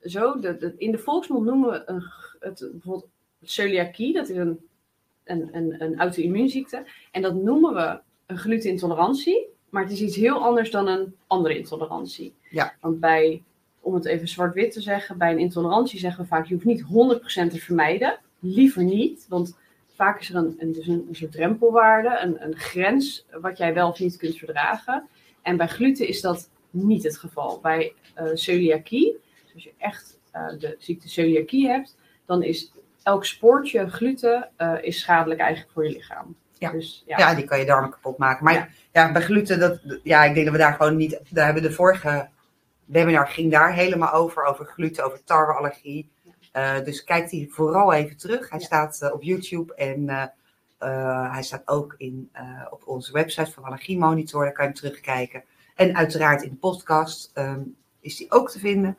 zo, 0.00 0.40
de, 0.40 0.56
de, 0.56 0.74
in 0.76 0.90
de 0.90 0.98
volksmond 0.98 1.44
noemen 1.44 1.70
we 1.70 1.82
een, 1.86 2.04
het 2.38 2.68
bijvoorbeeld 2.72 3.08
celiakie, 3.42 4.12
dat 4.12 4.28
is 4.28 4.36
een, 4.36 4.58
een, 5.24 5.48
een, 5.52 5.82
een 5.82 5.98
auto-immuunziekte. 5.98 6.86
En 7.10 7.22
dat 7.22 7.34
noemen 7.34 7.74
we 7.74 8.00
een 8.26 8.38
glutenintolerantie, 8.38 9.48
maar 9.68 9.82
het 9.82 9.92
is 9.92 10.00
iets 10.00 10.16
heel 10.16 10.44
anders 10.44 10.70
dan 10.70 10.88
een 10.88 11.14
andere 11.26 11.58
intolerantie. 11.58 12.34
Ja. 12.50 12.74
Want 12.80 13.00
bij, 13.00 13.42
om 13.80 13.94
het 13.94 14.04
even 14.04 14.28
zwart-wit 14.28 14.72
te 14.72 14.80
zeggen, 14.80 15.18
bij 15.18 15.32
een 15.32 15.38
intolerantie 15.38 15.98
zeggen 15.98 16.22
we 16.22 16.28
vaak, 16.28 16.46
je 16.46 16.54
hoeft 16.54 16.66
niet 16.66 16.82
100% 16.82 16.86
te 17.26 17.58
vermijden. 17.58 18.18
Liever 18.38 18.84
niet, 18.84 19.26
want 19.28 19.56
vaak 19.94 20.20
is 20.20 20.28
er 20.28 20.36
een, 20.36 20.56
een, 20.58 20.72
dus 20.72 20.86
een, 20.86 21.06
een 21.08 21.14
soort 21.14 21.32
drempelwaarde, 21.32 22.18
een, 22.22 22.44
een 22.44 22.56
grens 22.56 23.26
wat 23.40 23.58
jij 23.58 23.74
wel 23.74 23.88
of 23.88 23.98
niet 23.98 24.16
kunt 24.16 24.36
verdragen. 24.36 25.08
En 25.42 25.56
bij 25.56 25.68
gluten 25.68 26.08
is 26.08 26.20
dat 26.20 26.48
niet 26.70 27.02
het 27.02 27.18
geval. 27.18 27.60
Bij 27.60 27.92
uh, 28.18 28.30
celiakie, 28.34 29.20
dus 29.42 29.54
als 29.54 29.64
je 29.64 29.72
echt 29.78 30.18
uh, 30.34 30.58
de 30.58 30.76
ziekte 30.78 31.08
celiakie 31.08 31.68
hebt, 31.68 31.96
dan 32.26 32.42
is 32.42 32.72
elk 33.02 33.24
spoortje 33.24 33.90
gluten 33.90 34.50
uh, 34.58 34.74
is 34.80 35.00
schadelijk 35.00 35.40
eigenlijk 35.40 35.72
voor 35.72 35.84
je 35.84 35.92
lichaam. 35.92 36.36
Ja. 36.58 36.70
Dus, 36.70 37.02
ja. 37.06 37.18
ja, 37.18 37.34
die 37.34 37.44
kan 37.44 37.58
je 37.58 37.64
darmen 37.64 37.90
kapot 37.90 38.18
maken. 38.18 38.44
Maar 38.44 38.54
ja. 38.54 38.68
ja, 38.92 39.12
bij 39.12 39.22
gluten, 39.22 39.60
dat, 39.60 39.80
ja, 40.02 40.24
ik 40.24 40.34
denk 40.34 40.46
dat 40.46 40.54
we 40.54 40.60
daar 40.60 40.74
gewoon 40.74 40.96
niet. 40.96 41.20
Daar 41.28 41.44
hebben 41.44 41.62
de 41.62 41.72
vorige 41.72 42.28
webinar 42.84 43.28
ging 43.28 43.50
daar 43.50 43.74
helemaal 43.74 44.12
over, 44.12 44.44
over 44.44 44.66
gluten, 44.66 45.04
over 45.04 45.24
tarweallergie. 45.24 46.10
Uh, 46.56 46.84
dus 46.84 47.04
kijk 47.04 47.28
die 47.30 47.52
vooral 47.52 47.92
even 47.92 48.16
terug. 48.16 48.50
Hij 48.50 48.60
staat 48.60 49.00
uh, 49.02 49.12
op 49.12 49.22
YouTube 49.22 49.74
en 49.74 50.00
uh, 50.78 51.32
hij 51.32 51.42
staat 51.42 51.68
ook 51.68 51.94
in, 51.98 52.30
op 52.70 52.86
onze 52.86 53.12
website 53.12 53.50
van 53.50 53.64
Allergie 53.64 53.98
Monitor. 53.98 54.44
Daar 54.44 54.52
kan 54.52 54.64
je 54.64 54.70
hem 54.70 54.80
terugkijken. 54.80 55.44
En 55.74 55.96
uiteraard 55.96 56.42
in 56.42 56.50
de 56.50 56.56
podcast 56.56 57.30
um, 57.34 57.76
is 58.00 58.16
die 58.16 58.30
ook 58.30 58.50
te 58.50 58.58
vinden. 58.58 58.98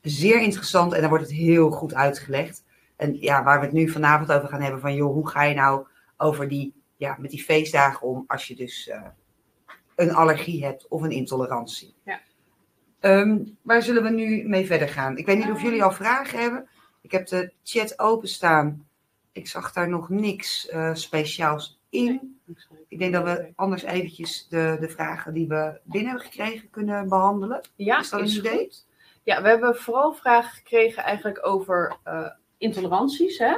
Zeer 0.00 0.40
interessant 0.40 0.92
en 0.92 1.00
daar 1.00 1.08
wordt 1.08 1.24
het 1.24 1.34
heel 1.34 1.70
goed 1.70 1.94
uitgelegd. 1.94 2.64
En 2.96 3.20
ja, 3.20 3.42
waar 3.42 3.58
we 3.58 3.64
het 3.64 3.74
nu 3.74 3.88
vanavond 3.88 4.32
over 4.32 4.48
gaan 4.48 4.62
hebben 4.62 4.80
van, 4.80 4.94
joh, 4.94 5.12
hoe 5.12 5.28
ga 5.28 5.42
je 5.42 5.54
nou 5.54 5.86
over 6.16 6.48
die, 6.48 6.82
ja, 6.96 7.16
met 7.18 7.30
die 7.30 7.42
feestdagen 7.42 8.06
om 8.06 8.24
als 8.26 8.48
je 8.48 8.56
dus 8.56 8.88
uh, 8.88 9.02
een 9.94 10.14
allergie 10.14 10.64
hebt 10.64 10.88
of 10.88 11.02
een 11.02 11.10
intolerantie. 11.10 11.94
Um, 13.00 13.56
waar 13.62 13.82
zullen 13.82 14.02
we 14.02 14.10
nu 14.10 14.48
mee 14.48 14.66
verder 14.66 14.88
gaan? 14.88 15.16
Ik 15.16 15.26
weet 15.26 15.38
niet 15.38 15.50
of 15.50 15.62
jullie 15.62 15.82
al 15.82 15.92
vragen 15.92 16.38
hebben. 16.38 16.68
Ik 17.00 17.10
heb 17.10 17.26
de 17.26 17.52
chat 17.62 17.98
openstaan. 17.98 18.86
Ik 19.32 19.46
zag 19.46 19.72
daar 19.72 19.88
nog 19.88 20.08
niks 20.08 20.70
uh, 20.72 20.94
speciaals 20.94 21.80
in. 21.88 22.40
Ik 22.88 22.98
denk 22.98 23.12
dat 23.12 23.24
we 23.24 23.52
anders 23.54 23.82
eventjes 23.82 24.46
de, 24.48 24.76
de 24.80 24.88
vragen 24.88 25.32
die 25.32 25.48
we 25.48 25.80
binnen 25.82 26.10
hebben 26.10 26.28
gekregen 26.30 26.70
kunnen 26.70 27.08
behandelen. 27.08 27.60
Ja, 27.76 27.98
is 27.98 28.10
dat 28.10 28.20
een 28.20 28.26
idee? 28.26 28.58
Goed. 28.58 28.86
Ja, 29.22 29.42
we 29.42 29.48
hebben 29.48 29.76
vooral 29.76 30.12
vragen 30.12 30.50
gekregen 30.50 31.02
eigenlijk 31.02 31.46
over 31.46 31.96
uh, 32.06 32.30
intoleranties. 32.58 33.38
Hè? 33.38 33.56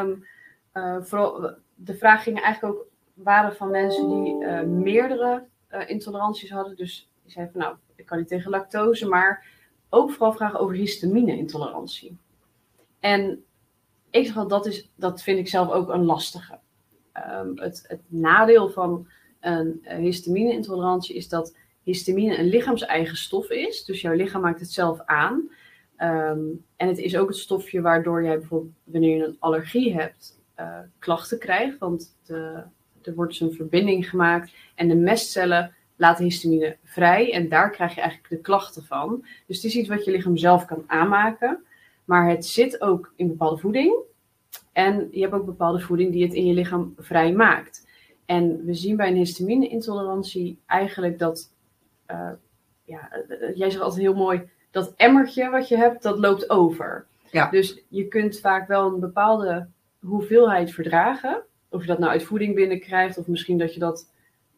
Um, 0.00 0.26
uh, 0.74 0.96
vooral, 1.00 1.56
de 1.74 1.96
vraag 1.96 2.22
ging 2.22 2.40
eigenlijk 2.40 2.74
ook, 2.74 2.86
waren 3.14 3.56
van 3.56 3.70
mensen 3.70 4.08
die 4.08 4.34
meerdere 4.66 5.44
intoleranties 5.86 6.50
hadden. 6.50 6.76
Dus 6.76 7.10
die 7.22 7.32
zeiden 7.32 7.52
van 7.54 7.62
nou, 7.62 7.76
ik 8.02 8.08
kan 8.08 8.18
niet 8.18 8.28
tegen 8.28 8.50
lactose, 8.50 9.08
maar 9.08 9.46
ook 9.88 10.10
vooral 10.10 10.32
vragen 10.32 10.60
over 10.60 10.74
histamine-intolerantie. 10.74 12.16
En 13.00 13.44
ik 14.10 14.26
zeg 14.26 14.36
al, 14.36 14.48
dat, 14.48 14.66
is, 14.66 14.90
dat 14.94 15.22
vind 15.22 15.38
ik 15.38 15.48
zelf 15.48 15.70
ook 15.70 15.88
een 15.88 16.04
lastige. 16.04 16.58
Ehm, 17.12 17.56
het, 17.56 17.84
het, 17.86 18.00
nadeel 18.06 18.68
van 18.68 19.06
een 19.40 19.80
histamine-intolerantie 19.84 21.16
is 21.16 21.28
dat 21.28 21.56
histamine 21.82 22.38
een 22.38 22.48
lichaams-eigen 22.48 23.16
stof 23.16 23.50
is. 23.50 23.84
Dus 23.84 24.00
jouw 24.00 24.14
lichaam 24.14 24.40
maakt 24.40 24.60
het 24.60 24.72
zelf 24.72 25.00
aan. 25.04 25.50
Ehm, 25.96 26.40
en 26.76 26.88
het 26.88 26.98
is 26.98 27.16
ook 27.16 27.28
het 27.28 27.36
stofje 27.36 27.80
waardoor 27.80 28.24
jij 28.24 28.38
bijvoorbeeld, 28.38 28.74
wanneer 28.84 29.16
je 29.16 29.24
een 29.24 29.36
allergie 29.38 29.94
hebt, 29.94 30.40
uh, 30.60 30.78
klachten 30.98 31.38
krijgt. 31.38 31.78
Want 31.78 32.16
de, 32.24 32.62
er 33.02 33.14
wordt 33.14 33.30
dus 33.30 33.40
een 33.40 33.56
verbinding 33.56 34.08
gemaakt 34.08 34.52
en 34.74 34.88
de 34.88 34.94
mestcellen 34.94 35.74
laten 36.02 36.24
histamine 36.24 36.76
vrij. 36.84 37.32
En 37.32 37.48
daar 37.48 37.70
krijg 37.70 37.94
je 37.94 38.00
eigenlijk 38.00 38.30
de 38.30 38.40
klachten 38.40 38.84
van. 38.84 39.24
Dus 39.46 39.56
het 39.56 39.64
is 39.64 39.76
iets 39.76 39.88
wat 39.88 40.04
je 40.04 40.10
lichaam 40.10 40.36
zelf 40.36 40.64
kan 40.64 40.84
aanmaken. 40.86 41.64
Maar 42.04 42.28
het 42.28 42.46
zit 42.46 42.80
ook 42.80 43.12
in 43.16 43.28
bepaalde 43.28 43.60
voeding. 43.60 43.94
En 44.72 45.08
je 45.10 45.20
hebt 45.20 45.32
ook 45.32 45.44
bepaalde 45.44 45.80
voeding 45.80 46.12
die 46.12 46.22
het 46.24 46.34
in 46.34 46.46
je 46.46 46.54
lichaam 46.54 46.94
vrij 46.98 47.32
maakt. 47.32 47.86
En 48.26 48.64
we 48.64 48.74
zien 48.74 48.96
bij 48.96 49.08
een 49.08 49.16
histamine-intolerantie 49.16 50.58
eigenlijk 50.66 51.18
dat, 51.18 51.52
uh, 52.10 52.30
ja, 52.84 53.10
eh, 53.10 53.56
jij 53.56 53.70
zegt 53.70 53.82
altijd 53.82 54.02
heel 54.02 54.14
mooi, 54.14 54.42
dat 54.70 54.92
emmertje 54.96 55.50
wat 55.50 55.68
je 55.68 55.76
hebt, 55.76 56.02
dat 56.02 56.18
loopt 56.18 56.50
over. 56.50 57.06
Ja. 57.30 57.50
Dus 57.50 57.82
je 57.88 58.08
kunt 58.08 58.40
vaak 58.40 58.68
wel 58.68 58.92
een 58.92 59.00
bepaalde 59.00 59.66
hoeveelheid 60.00 60.72
verdragen. 60.72 61.42
Of 61.68 61.80
je 61.80 61.86
dat 61.86 61.98
nou 61.98 62.10
uit 62.10 62.22
voeding 62.22 62.54
binnenkrijgt, 62.54 63.18
of 63.18 63.26
misschien 63.26 63.58
dat 63.58 63.74
je 63.74 63.80
dat 63.80 64.10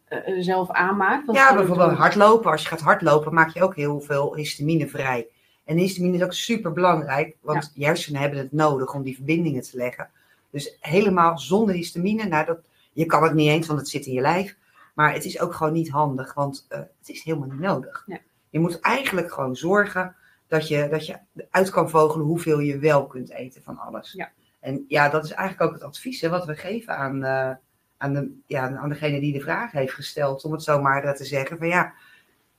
uh, 0.09 0.41
zelf 0.43 0.71
aanmaakt. 0.71 1.31
Ja, 1.31 1.55
bijvoorbeeld 1.55 1.91
hardlopen. 1.91 2.51
Als 2.51 2.61
je 2.61 2.67
gaat 2.67 2.81
hardlopen, 2.81 3.33
maak 3.33 3.49
je 3.49 3.63
ook 3.63 3.75
heel 3.75 4.01
veel 4.01 4.35
histamine 4.35 4.87
vrij. 4.87 5.27
En 5.63 5.77
histamine 5.77 6.17
is 6.17 6.23
ook 6.23 6.33
super 6.33 6.71
belangrijk, 6.71 7.35
want 7.41 7.63
ja. 7.63 7.69
je 7.73 7.85
hersenen 7.85 8.21
hebben 8.21 8.39
het 8.39 8.51
nodig 8.51 8.93
om 8.93 9.03
die 9.03 9.15
verbindingen 9.15 9.61
te 9.61 9.77
leggen. 9.77 10.09
Dus 10.49 10.77
helemaal 10.79 11.39
zonder 11.39 11.75
histamine, 11.75 12.25
nou 12.25 12.45
dat, 12.45 12.59
je 12.93 13.05
kan 13.05 13.23
het 13.23 13.33
niet 13.33 13.49
eens, 13.49 13.67
want 13.67 13.79
het 13.79 13.89
zit 13.89 14.05
in 14.05 14.13
je 14.13 14.21
lijf. 14.21 14.55
Maar 14.93 15.13
het 15.13 15.25
is 15.25 15.39
ook 15.39 15.53
gewoon 15.53 15.73
niet 15.73 15.89
handig, 15.89 16.33
want 16.33 16.65
uh, 16.69 16.77
het 16.77 17.09
is 17.09 17.23
helemaal 17.23 17.47
niet 17.47 17.59
nodig. 17.59 18.03
Ja. 18.07 18.19
Je 18.49 18.59
moet 18.59 18.79
eigenlijk 18.79 19.33
gewoon 19.33 19.55
zorgen 19.55 20.15
dat 20.47 20.67
je, 20.67 20.87
dat 20.89 21.05
je 21.05 21.17
uit 21.49 21.69
kan 21.69 21.89
vogelen 21.89 22.25
hoeveel 22.25 22.59
je 22.59 22.77
wel 22.77 23.07
kunt 23.07 23.31
eten 23.31 23.63
van 23.63 23.77
alles. 23.77 24.11
Ja. 24.11 24.31
En 24.59 24.85
ja, 24.87 25.09
dat 25.09 25.23
is 25.23 25.31
eigenlijk 25.31 25.69
ook 25.69 25.79
het 25.79 25.87
advies 25.87 26.21
hè, 26.21 26.29
wat 26.29 26.45
we 26.45 26.55
geven 26.55 26.97
aan, 26.97 27.23
uh, 27.23 27.51
aan, 27.97 28.13
de, 28.13 28.39
ja, 28.45 28.75
aan 28.75 28.89
degene 28.89 29.19
die 29.19 29.33
de 29.33 29.39
vraag 29.39 29.71
heeft 29.71 29.93
gesteld, 29.93 30.43
om 30.43 30.51
het 30.51 30.63
zo 30.63 30.81
maar 30.81 31.15
te 31.15 31.25
zeggen. 31.25 31.57
Van 31.57 31.67
ja, 31.67 31.93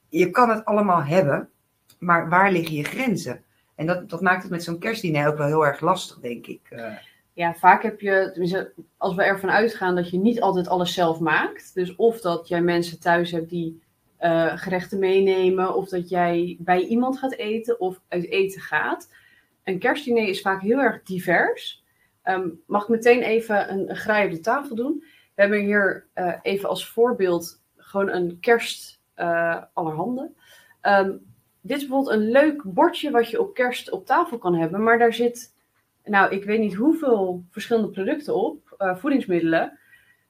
je 0.08 0.30
kan 0.30 0.50
het 0.50 0.64
allemaal 0.64 1.04
hebben, 1.04 1.48
maar 1.98 2.28
waar 2.28 2.52
liggen 2.52 2.76
je 2.76 2.84
grenzen? 2.84 3.44
En 3.74 3.86
dat, 3.86 4.10
dat 4.10 4.20
maakt 4.20 4.42
het 4.42 4.50
met 4.50 4.64
zo'n 4.64 4.78
kerstdiner 4.78 5.28
ook 5.28 5.36
wel 5.38 5.46
heel 5.46 5.66
erg 5.66 5.80
lastig, 5.80 6.18
denk 6.18 6.46
ik. 6.46 6.60
Uh, 6.70 6.92
ja, 7.32 7.54
vaak 7.54 7.82
heb 7.82 8.00
je, 8.00 8.72
als 8.96 9.14
we 9.14 9.22
ervan 9.22 9.50
uitgaan 9.50 9.94
dat 9.94 10.10
je 10.10 10.18
niet 10.18 10.40
altijd 10.40 10.68
alles 10.68 10.94
zelf 10.94 11.20
maakt. 11.20 11.74
Dus 11.74 11.96
of 11.96 12.20
dat 12.20 12.48
jij 12.48 12.62
mensen 12.62 13.00
thuis 13.00 13.30
hebt 13.30 13.50
die 13.50 13.82
uh, 14.20 14.56
gerechten 14.56 14.98
meenemen, 14.98 15.74
of 15.74 15.88
dat 15.88 16.08
jij 16.08 16.56
bij 16.58 16.80
iemand 16.80 17.18
gaat 17.18 17.34
eten 17.34 17.80
of 17.80 18.00
uit 18.08 18.30
eten 18.30 18.60
gaat. 18.60 19.10
Een 19.64 19.78
kerstdiner 19.78 20.28
is 20.28 20.40
vaak 20.40 20.62
heel 20.62 20.78
erg 20.78 21.02
divers. 21.02 21.84
Um, 22.24 22.60
mag 22.66 22.82
ik 22.82 22.88
meteen 22.88 23.22
even 23.22 23.72
een, 23.72 23.90
een 23.90 23.96
graai 23.96 24.26
op 24.26 24.32
de 24.32 24.40
tafel 24.40 24.76
doen? 24.76 25.04
We 25.36 25.42
hebben 25.42 25.60
hier 25.60 26.06
uh, 26.14 26.34
even 26.42 26.68
als 26.68 26.88
voorbeeld 26.88 27.62
gewoon 27.76 28.08
een 28.08 28.40
kerst 28.40 29.00
uh, 29.16 29.62
allerhande. 29.72 30.30
Um, 30.82 31.34
dit 31.60 31.76
is 31.76 31.86
bijvoorbeeld 31.86 32.16
een 32.16 32.30
leuk 32.30 32.62
bordje 32.64 33.10
wat 33.10 33.30
je 33.30 33.40
op 33.40 33.54
kerst 33.54 33.90
op 33.90 34.06
tafel 34.06 34.38
kan 34.38 34.54
hebben, 34.54 34.82
maar 34.82 34.98
daar 34.98 35.14
zit, 35.14 35.54
nou, 36.04 36.34
ik 36.34 36.44
weet 36.44 36.58
niet 36.58 36.74
hoeveel 36.74 37.44
verschillende 37.50 37.90
producten 37.90 38.34
op, 38.34 38.76
uh, 38.78 38.96
voedingsmiddelen. 38.96 39.78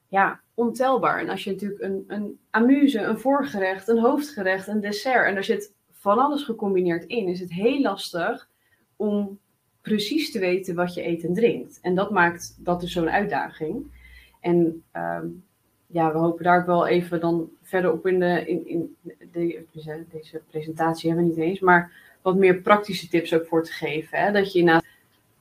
Ja, 0.07 0.39
ontelbaar. 0.53 1.19
En 1.19 1.29
als 1.29 1.43
je 1.43 1.51
natuurlijk 1.51 1.81
een, 1.81 2.03
een 2.07 2.39
amuse, 2.49 2.99
een 2.99 3.19
voorgerecht, 3.19 3.87
een 3.87 3.99
hoofdgerecht, 3.99 4.67
een 4.67 4.79
dessert 4.79 5.27
en 5.27 5.33
daar 5.33 5.43
zit 5.43 5.73
van 5.91 6.19
alles 6.19 6.43
gecombineerd 6.43 7.05
in, 7.05 7.27
is 7.27 7.39
het 7.39 7.53
heel 7.53 7.81
lastig 7.81 8.49
om 8.95 9.39
precies 9.81 10.31
te 10.31 10.39
weten 10.39 10.75
wat 10.75 10.93
je 10.93 11.07
eet 11.07 11.23
en 11.23 11.33
drinkt. 11.33 11.79
En 11.81 11.95
dat 11.95 12.11
maakt 12.11 12.55
dat 12.59 12.81
dus 12.81 12.91
zo'n 12.91 13.09
uitdaging. 13.09 13.91
En 14.39 14.83
um, 14.93 15.43
ja, 15.87 16.11
we 16.11 16.17
hopen 16.17 16.43
daar 16.43 16.59
ook 16.59 16.65
wel 16.65 16.87
even 16.87 17.19
dan 17.19 17.49
verder 17.61 17.91
op 17.91 18.07
in, 18.07 18.19
de, 18.19 18.45
in, 18.45 18.67
in 18.67 18.95
de, 19.31 19.65
deze 20.11 20.41
presentatie 20.49 21.09
hebben 21.09 21.27
we 21.27 21.35
niet 21.35 21.49
eens, 21.49 21.59
maar 21.59 21.91
wat 22.21 22.35
meer 22.35 22.61
praktische 22.61 23.07
tips 23.07 23.33
ook 23.33 23.45
voor 23.45 23.63
te 23.63 23.71
geven. 23.71 24.17
Hè? 24.17 24.31
Dat 24.31 24.53
je 24.53 24.59
inderdaad, 24.59 24.85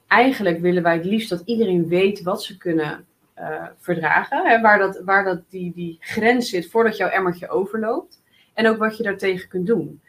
eigenlijk 0.07 0.61
willen 0.61 0.83
wij 0.83 0.95
het 0.97 1.05
liefst 1.05 1.29
dat 1.29 1.43
iedereen 1.45 1.89
weet 1.89 2.23
wat 2.23 2.43
ze 2.43 2.57
kunnen 2.57 3.07
uh, 3.39 3.67
verdragen. 3.79 4.47
Hè? 4.47 4.61
Waar, 4.61 4.79
dat, 4.79 5.01
waar 5.05 5.25
dat 5.25 5.43
die, 5.49 5.73
die 5.75 5.97
grens 6.01 6.49
zit 6.49 6.71
voordat 6.71 6.97
jouw 6.97 7.09
emmertje 7.09 7.49
overloopt. 7.49 8.23
En 8.55 8.69
ook 8.69 8.79
wat 8.79 8.97
je 8.97 9.03
daartegen 9.03 9.49
kunt 9.49 9.67
doen. 9.67 10.01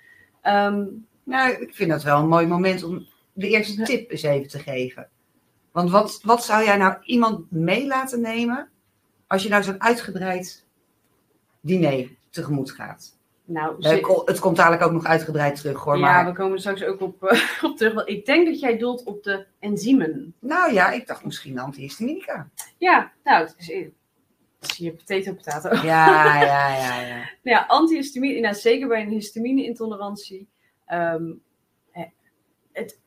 Um, 0.43 1.05
nou, 1.23 1.51
ik 1.51 1.75
vind 1.75 1.89
dat 1.89 2.03
wel 2.03 2.19
een 2.19 2.27
mooi 2.27 2.47
moment 2.47 2.83
om 2.83 3.05
de 3.33 3.49
eerste 3.49 3.83
tip 3.83 4.11
eens 4.11 4.23
even 4.23 4.49
te 4.49 4.59
geven. 4.59 5.07
Want 5.71 5.91
wat, 5.91 6.19
wat 6.23 6.43
zou 6.43 6.63
jij 6.63 6.77
nou 6.77 6.95
iemand 7.03 7.51
mee 7.51 7.87
laten 7.87 8.21
nemen 8.21 8.69
als 9.27 9.43
je 9.43 9.49
nou 9.49 9.63
zo'n 9.63 9.81
uitgebreid 9.81 10.65
diner 11.61 12.09
tegemoet 12.29 12.71
gaat? 12.71 13.15
Nou, 13.45 13.75
uh, 13.79 14.25
het 14.25 14.39
komt 14.39 14.55
dadelijk 14.55 14.81
ook 14.81 14.91
nog 14.91 15.05
uitgebreid 15.05 15.55
terug 15.55 15.83
hoor. 15.83 15.97
Ja, 15.97 16.01
maar... 16.01 16.25
we 16.25 16.31
komen 16.31 16.59
straks 16.59 16.83
ook 16.83 17.01
op, 17.01 17.23
uh, 17.23 17.63
op 17.69 17.77
terug. 17.77 18.05
Ik 18.05 18.25
denk 18.25 18.47
dat 18.47 18.59
jij 18.59 18.77
doelt 18.77 19.03
op 19.03 19.23
de 19.23 19.45
enzymen. 19.59 20.33
Nou 20.39 20.73
ja, 20.73 20.91
ik 20.91 21.07
dacht 21.07 21.25
misschien 21.25 21.59
antihistaminica. 21.59 22.49
Ja, 22.77 23.11
nou, 23.23 23.45
het 23.45 23.55
is, 23.57 23.67
het 24.59 24.71
is 24.71 24.77
hier 24.77 24.93
potato 24.93 25.33
potato. 25.33 25.69
Ja, 25.69 26.41
ja, 26.41 26.75
ja. 26.75 27.01
ja. 27.01 27.15
nou 27.15 27.25
ja, 27.57 27.65
antihistamine, 27.67 28.39
nou, 28.39 28.55
zeker 28.55 28.87
bij 28.87 29.01
een 29.01 29.09
histamine-intolerantie. 29.09 30.47
Um, 30.91 31.41
het, 32.71 32.99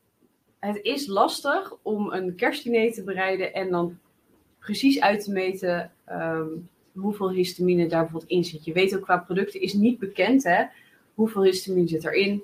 het 0.58 0.78
is 0.82 1.06
lastig 1.06 1.74
om 1.82 2.12
een 2.12 2.34
kerstdiner 2.34 2.92
te 2.92 3.04
bereiden 3.04 3.54
en 3.54 3.70
dan 3.70 3.98
precies 4.60 5.00
uit 5.00 5.24
te 5.24 5.32
meten 5.32 5.90
um, 6.12 6.68
hoeveel 6.92 7.30
histamine 7.30 7.86
daar 7.86 8.02
bijvoorbeeld 8.02 8.30
in 8.30 8.44
zit. 8.44 8.64
Je 8.64 8.72
weet 8.72 8.96
ook 8.96 9.02
qua 9.02 9.18
producten 9.18 9.60
is 9.60 9.72
niet 9.72 9.98
bekend 9.98 10.44
hè, 10.44 10.64
hoeveel 11.14 11.42
histamine 11.42 11.88
zit 11.88 12.04
erin, 12.04 12.42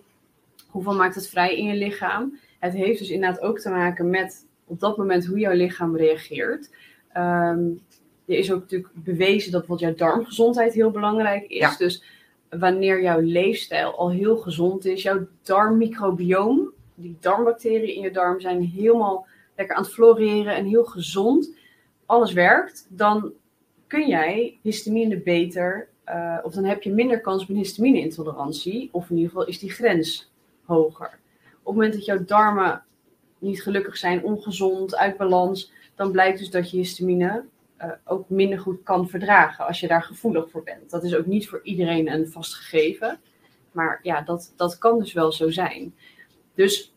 hoeveel 0.68 0.94
maakt 0.94 1.14
het 1.14 1.28
vrij 1.28 1.56
in 1.56 1.64
je 1.64 1.74
lichaam. 1.74 2.38
Het 2.58 2.72
heeft 2.72 2.98
dus 2.98 3.10
inderdaad 3.10 3.40
ook 3.40 3.58
te 3.58 3.70
maken 3.70 4.10
met 4.10 4.46
op 4.64 4.80
dat 4.80 4.96
moment 4.96 5.26
hoe 5.26 5.38
jouw 5.38 5.54
lichaam 5.54 5.96
reageert. 5.96 6.70
Um, 7.16 7.80
er 8.26 8.38
is 8.38 8.52
ook 8.52 8.60
natuurlijk 8.60 8.92
bewezen 8.94 9.52
dat 9.52 9.66
bijvoorbeeld 9.66 9.98
jouw 9.98 10.08
darmgezondheid 10.08 10.74
heel 10.74 10.90
belangrijk 10.90 11.46
is. 11.46 11.58
Ja. 11.58 11.76
Dus 11.76 12.02
wanneer 12.50 13.02
jouw 13.02 13.20
leefstijl 13.20 13.96
al 13.96 14.10
heel 14.10 14.36
gezond 14.36 14.84
is, 14.84 15.02
jouw 15.02 15.26
darmmicrobioom, 15.42 16.72
die 16.94 17.16
darmbacteriën 17.20 17.94
in 17.94 18.02
je 18.02 18.10
darm 18.10 18.40
zijn 18.40 18.62
helemaal 18.62 19.26
lekker 19.56 19.76
aan 19.76 19.82
het 19.82 19.92
floreren 19.92 20.56
en 20.56 20.64
heel 20.64 20.84
gezond, 20.84 21.56
alles 22.06 22.32
werkt, 22.32 22.86
dan 22.88 23.32
kun 23.86 24.08
jij 24.08 24.58
histamine 24.62 25.20
beter, 25.20 25.88
uh, 26.08 26.38
of 26.42 26.54
dan 26.54 26.64
heb 26.64 26.82
je 26.82 26.92
minder 26.92 27.20
kans 27.20 27.42
op 27.42 27.48
een 27.48 27.56
histamine-intolerantie, 27.56 28.88
of 28.92 29.10
in 29.10 29.16
ieder 29.16 29.30
geval 29.30 29.46
is 29.46 29.58
die 29.58 29.70
grens 29.70 30.32
hoger. 30.64 31.18
Op 31.62 31.72
het 31.72 31.74
moment 31.74 31.92
dat 31.92 32.04
jouw 32.04 32.24
darmen 32.24 32.84
niet 33.38 33.62
gelukkig 33.62 33.96
zijn, 33.96 34.24
ongezond, 34.24 34.96
uit 34.96 35.16
balans, 35.16 35.72
dan 35.94 36.10
blijkt 36.10 36.38
dus 36.38 36.50
dat 36.50 36.70
je 36.70 36.76
histamine 36.76 37.44
uh, 37.82 37.90
ook 38.04 38.28
minder 38.28 38.58
goed 38.58 38.82
kan 38.82 39.08
verdragen 39.08 39.66
als 39.66 39.80
je 39.80 39.88
daar 39.88 40.02
gevoelig 40.02 40.50
voor 40.50 40.62
bent. 40.62 40.90
Dat 40.90 41.04
is 41.04 41.14
ook 41.14 41.26
niet 41.26 41.48
voor 41.48 41.60
iedereen 41.62 42.10
een 42.10 42.28
vast 42.28 42.54
gegeven, 42.54 43.20
maar 43.72 44.00
ja, 44.02 44.20
dat, 44.20 44.52
dat 44.56 44.78
kan 44.78 44.98
dus 44.98 45.12
wel 45.12 45.32
zo 45.32 45.50
zijn. 45.50 45.94
Dus 46.54 46.94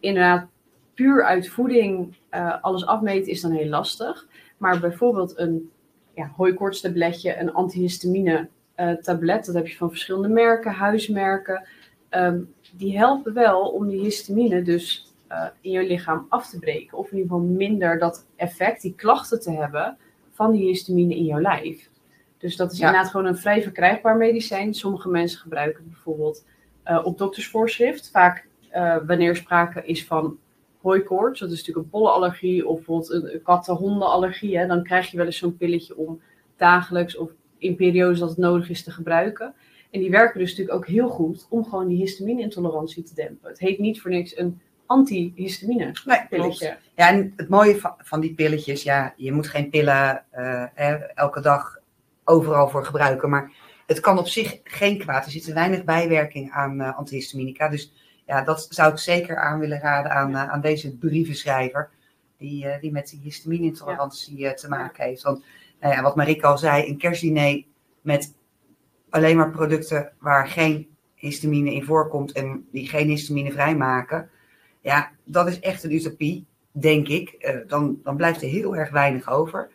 inderdaad, 0.00 0.48
puur 0.94 1.24
uit 1.24 1.48
voeding 1.48 2.16
uh, 2.30 2.62
alles 2.62 2.86
afmeten 2.86 3.30
is 3.30 3.40
dan 3.40 3.50
heel 3.52 3.68
lastig. 3.68 4.26
Maar 4.56 4.80
bijvoorbeeld 4.80 5.38
een 5.38 5.70
ja, 6.14 6.32
hooikoortstabletje, 6.36 7.38
een 7.38 7.52
antihistamine 7.52 8.48
uh, 8.76 8.92
tablet, 8.92 9.44
dat 9.44 9.54
heb 9.54 9.66
je 9.66 9.76
van 9.76 9.90
verschillende 9.90 10.28
merken, 10.28 10.72
huismerken. 10.72 11.66
Um, 12.10 12.54
die 12.76 12.98
helpen 12.98 13.34
wel 13.34 13.68
om 13.68 13.88
die 13.88 14.00
histamine 14.00 14.62
dus 14.62 15.12
uh, 15.30 15.46
in 15.60 15.70
je 15.70 15.86
lichaam 15.86 16.26
af 16.28 16.50
te 16.50 16.58
breken. 16.58 16.98
Of 16.98 17.10
in 17.10 17.16
ieder 17.16 17.32
geval 17.32 17.46
minder 17.46 17.98
dat 17.98 18.26
effect, 18.36 18.82
die 18.82 18.94
klachten 18.94 19.40
te 19.40 19.50
hebben 19.50 19.96
van 20.32 20.52
die 20.52 20.66
histamine 20.66 21.16
in 21.16 21.24
jouw 21.24 21.40
lijf. 21.40 21.90
Dus 22.38 22.56
dat 22.56 22.72
is 22.72 22.78
ja. 22.78 22.86
inderdaad 22.86 23.10
gewoon 23.10 23.26
een 23.26 23.36
vrij 23.36 23.62
verkrijgbaar 23.62 24.16
medicijn. 24.16 24.74
Sommige 24.74 25.08
mensen 25.08 25.38
gebruiken 25.38 25.82
het 25.82 25.92
bijvoorbeeld 25.92 26.44
uh, 26.86 27.00
op 27.04 27.18
doktersvoorschrift. 27.18 28.10
Vaak 28.10 28.46
uh, 28.74 28.96
wanneer 29.06 29.36
sprake 29.36 29.84
is 29.84 30.06
van 30.06 30.38
hooikoorts, 30.84 31.40
dat 31.40 31.50
is 31.50 31.58
natuurlijk 31.58 31.86
een 31.86 31.90
pollenallergie 31.90 32.66
of 32.68 32.76
bijvoorbeeld 32.76 33.10
een 33.10 33.42
katten-hondenallergie, 33.42 34.58
hè, 34.58 34.66
dan 34.66 34.82
krijg 34.82 35.10
je 35.10 35.16
wel 35.16 35.26
eens 35.26 35.38
zo'n 35.38 35.56
pilletje 35.56 35.96
om 35.96 36.20
dagelijks 36.56 37.16
of 37.16 37.30
in 37.58 37.76
periodes 37.76 38.18
dat 38.18 38.28
het 38.28 38.38
nodig 38.38 38.70
is 38.70 38.82
te 38.84 38.90
gebruiken. 38.90 39.54
En 39.90 40.00
die 40.00 40.10
werken 40.10 40.40
dus 40.40 40.50
natuurlijk 40.50 40.76
ook 40.76 40.86
heel 40.86 41.08
goed 41.08 41.46
om 41.50 41.64
gewoon 41.64 41.88
die 41.88 41.98
histamine-intolerantie 41.98 43.02
te 43.02 43.14
dempen. 43.14 43.48
Het 43.48 43.58
heet 43.58 43.78
niet 43.78 44.00
voor 44.00 44.10
niks 44.10 44.38
een 44.38 44.60
antihistamine 44.86 45.92
Nee, 46.04 46.26
pilletje. 46.28 46.66
klopt. 46.66 46.90
Ja, 46.94 47.08
en 47.08 47.32
het 47.36 47.48
mooie 47.48 47.80
van, 47.80 47.94
van 47.98 48.20
die 48.20 48.34
pilletjes, 48.34 48.82
ja, 48.82 49.14
je 49.16 49.32
moet 49.32 49.48
geen 49.48 49.70
pillen 49.70 50.24
eh, 50.30 50.64
hè, 50.74 50.94
elke 50.94 51.40
dag 51.40 51.78
overal 52.24 52.68
voor 52.68 52.84
gebruiken. 52.84 53.30
Maar 53.30 53.52
het 53.86 54.00
kan 54.00 54.18
op 54.18 54.26
zich 54.28 54.60
geen 54.64 54.98
kwaad. 54.98 55.24
Er 55.24 55.30
zitten 55.30 55.54
weinig 55.54 55.84
bijwerking 55.84 56.50
aan 56.50 56.80
eh, 56.80 56.98
antihistaminica. 56.98 57.68
Dus 57.68 57.92
ja, 58.26 58.42
dat 58.42 58.66
zou 58.70 58.92
ik 58.92 58.98
zeker 58.98 59.36
aan 59.36 59.58
willen 59.58 59.80
raden 59.80 60.12
aan, 60.12 60.34
eh, 60.34 60.48
aan 60.48 60.60
deze 60.60 60.96
brievenschrijver. 60.96 61.90
Die, 62.38 62.68
eh, 62.68 62.80
die 62.80 62.92
met 62.92 63.08
die 63.08 63.20
histamine-intolerantie 63.20 64.46
eh, 64.46 64.54
te 64.54 64.68
maken 64.68 65.04
heeft. 65.04 65.22
Want 65.22 65.44
nou 65.80 65.94
ja, 65.94 66.02
wat 66.02 66.16
Marike 66.16 66.46
al 66.46 66.58
zei, 66.58 66.88
een 66.88 66.98
kerstdiner 66.98 67.62
met 68.00 68.34
alleen 69.10 69.36
maar 69.36 69.50
producten 69.50 70.12
waar 70.18 70.48
geen 70.48 70.88
histamine 71.14 71.74
in 71.74 71.84
voorkomt 71.84 72.32
en 72.32 72.68
die 72.72 72.88
geen 72.88 73.08
histamine 73.08 73.52
vrijmaken. 73.52 74.30
Ja, 74.80 75.10
dat 75.24 75.48
is 75.48 75.60
echt 75.60 75.84
een 75.84 75.94
utopie, 75.94 76.46
denk 76.70 77.08
ik. 77.08 77.54
Dan, 77.66 77.98
dan 78.02 78.16
blijft 78.16 78.42
er 78.42 78.48
heel 78.48 78.76
erg 78.76 78.90
weinig 78.90 79.30
over. 79.30 79.70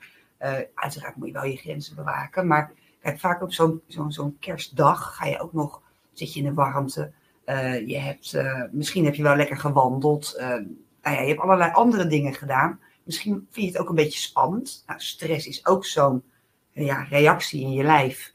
Uiteraard 0.73 1.15
moet 1.15 1.27
je 1.27 1.33
wel 1.33 1.45
je 1.45 1.57
grenzen 1.57 1.95
bewaken. 1.95 2.47
Maar 2.47 2.71
kijk, 3.01 3.19
vaak 3.19 3.41
op 3.41 3.53
zo'n 3.53 3.81
zo'n 3.87 4.11
zo'n 4.11 4.37
kerstdag 4.39 5.15
ga 5.15 5.25
je 5.25 5.39
ook 5.39 5.53
nog, 5.53 5.81
zit 6.13 6.33
je 6.33 6.39
in 6.39 6.45
de 6.45 6.53
warmte. 6.53 7.11
Eh, 7.49 7.87
je 7.87 7.97
hebt, 7.97 8.33
eh, 8.33 8.63
misschien 8.71 9.05
heb 9.05 9.15
je 9.15 9.23
wel 9.23 9.35
lekker 9.35 9.57
gewandeld. 9.57 10.35
Eh, 10.35 10.47
nou 10.47 11.15
ja, 11.15 11.21
je 11.21 11.27
hebt 11.27 11.39
allerlei 11.39 11.71
andere 11.71 12.07
dingen 12.07 12.33
gedaan. 12.33 12.79
Misschien 13.03 13.47
vind 13.51 13.65
je 13.65 13.71
het 13.71 13.81
ook 13.81 13.89
een 13.89 13.95
beetje 13.95 14.19
spannend. 14.19 14.83
Nou, 14.87 14.99
stress 14.99 15.47
is 15.47 15.65
ook 15.65 15.85
zo'n 15.85 16.23
ja, 16.71 17.03
reactie 17.03 17.61
in 17.61 17.71
je 17.71 17.83
lijf 17.83 18.33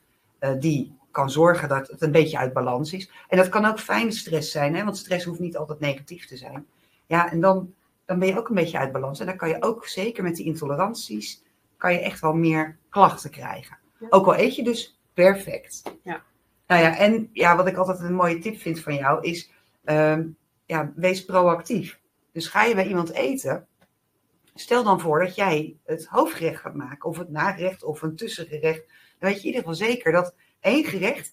die 0.58 0.96
kan 1.10 1.30
zorgen 1.30 1.68
dat 1.68 1.88
het 1.88 2.02
een 2.02 2.10
beetje 2.10 2.38
uit 2.38 2.52
balans 2.52 2.92
is. 2.92 3.10
En 3.28 3.36
dat 3.36 3.48
kan 3.48 3.64
ook 3.64 3.80
fijne 3.80 4.10
stress 4.10 4.50
zijn, 4.50 4.74
hè? 4.74 4.84
want 4.84 4.96
stress 4.96 5.24
hoeft 5.24 5.40
niet 5.40 5.56
altijd 5.56 5.80
negatief 5.80 6.26
te 6.26 6.36
zijn. 6.36 6.66
Ja, 7.06 7.30
en 7.30 7.40
dan, 7.40 7.74
dan 8.04 8.18
ben 8.18 8.28
je 8.28 8.38
ook 8.38 8.48
een 8.48 8.54
beetje 8.54 8.78
uit 8.78 8.92
balans. 8.92 9.20
En 9.20 9.26
dan 9.26 9.36
kan 9.36 9.48
je 9.48 9.62
ook, 9.62 9.86
zeker 9.86 10.22
met 10.22 10.36
die 10.36 10.46
intoleranties, 10.46 11.42
kan 11.76 11.92
je 11.92 12.00
echt 12.00 12.20
wel 12.20 12.34
meer 12.34 12.76
klachten 12.88 13.30
krijgen. 13.30 13.78
Ja. 13.98 14.06
Ook 14.10 14.26
al 14.26 14.38
eet 14.38 14.56
je 14.56 14.64
dus 14.64 14.98
perfect. 15.12 15.82
Ja. 16.02 16.22
Nou 16.74 16.86
ja, 16.86 16.96
en 16.98 17.28
ja, 17.32 17.56
wat 17.56 17.66
ik 17.66 17.76
altijd 17.76 18.00
een 18.00 18.14
mooie 18.14 18.38
tip 18.38 18.58
vind 18.58 18.80
van 18.80 18.94
jou 18.94 19.22
is, 19.22 19.50
ehm, 19.84 20.26
ja, 20.66 20.92
wees 20.96 21.24
proactief. 21.24 22.00
Dus 22.32 22.46
ga 22.48 22.64
je 22.64 22.74
bij 22.74 22.86
iemand 22.86 23.10
eten, 23.12 23.66
stel 24.54 24.84
dan 24.84 25.00
voor 25.00 25.20
dat 25.24 25.34
jij 25.34 25.76
het 25.84 26.06
hoofdgerecht 26.06 26.60
gaat 26.60 26.74
maken, 26.74 27.08
of 27.08 27.18
het 27.18 27.30
nagerecht, 27.30 27.84
of 27.84 28.02
een 28.02 28.16
tussengerecht. 28.16 28.82
Dan 29.18 29.30
weet 29.30 29.32
je 29.42 29.48
in 29.48 29.54
ieder 29.54 29.60
geval 29.60 29.74
zeker 29.88 30.12
dat 30.12 30.34
één 30.60 30.84
gerecht 30.84 31.32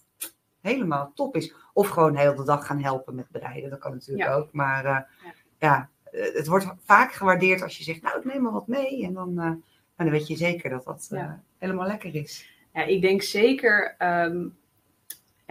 helemaal 0.61 1.11
top 1.15 1.35
is. 1.35 1.53
Of 1.73 1.87
gewoon 1.87 2.15
heel 2.15 2.35
de 2.35 2.43
dag 2.43 2.65
gaan 2.65 2.81
helpen 2.83 3.15
met 3.15 3.29
bereiden, 3.29 3.69
dat 3.69 3.79
kan 3.79 3.91
natuurlijk 3.91 4.27
Ja. 4.29 4.35
ook. 4.35 4.51
Maar 4.51 4.85
eh, 4.85 4.91
Ja. 4.91 5.33
ja, 5.59 5.89
eh, 6.03 6.33
het 6.33 6.47
wordt 6.47 6.67
vaak 6.85 7.11
gewaardeerd 7.13 7.61
als 7.61 7.77
je 7.77 7.83
zegt, 7.83 8.01
nou 8.01 8.17
ik 8.17 8.25
neem 8.25 8.41
maar 8.41 8.51
wat 8.51 8.67
mee. 8.67 9.05
En 9.05 9.13
dan, 9.13 9.39
eh, 9.39 9.51
dan 9.97 10.09
weet 10.09 10.27
je 10.27 10.35
zeker 10.35 10.69
dat 10.69 10.83
dat 10.85 11.07
Ja. 11.09 11.41
helemaal 11.57 11.87
lekker 11.87 12.15
is. 12.15 12.49
Ja, 12.73 12.83
ik 12.83 13.01
denk 13.01 13.21
zeker. 13.21 13.95
ehm, 13.97 14.47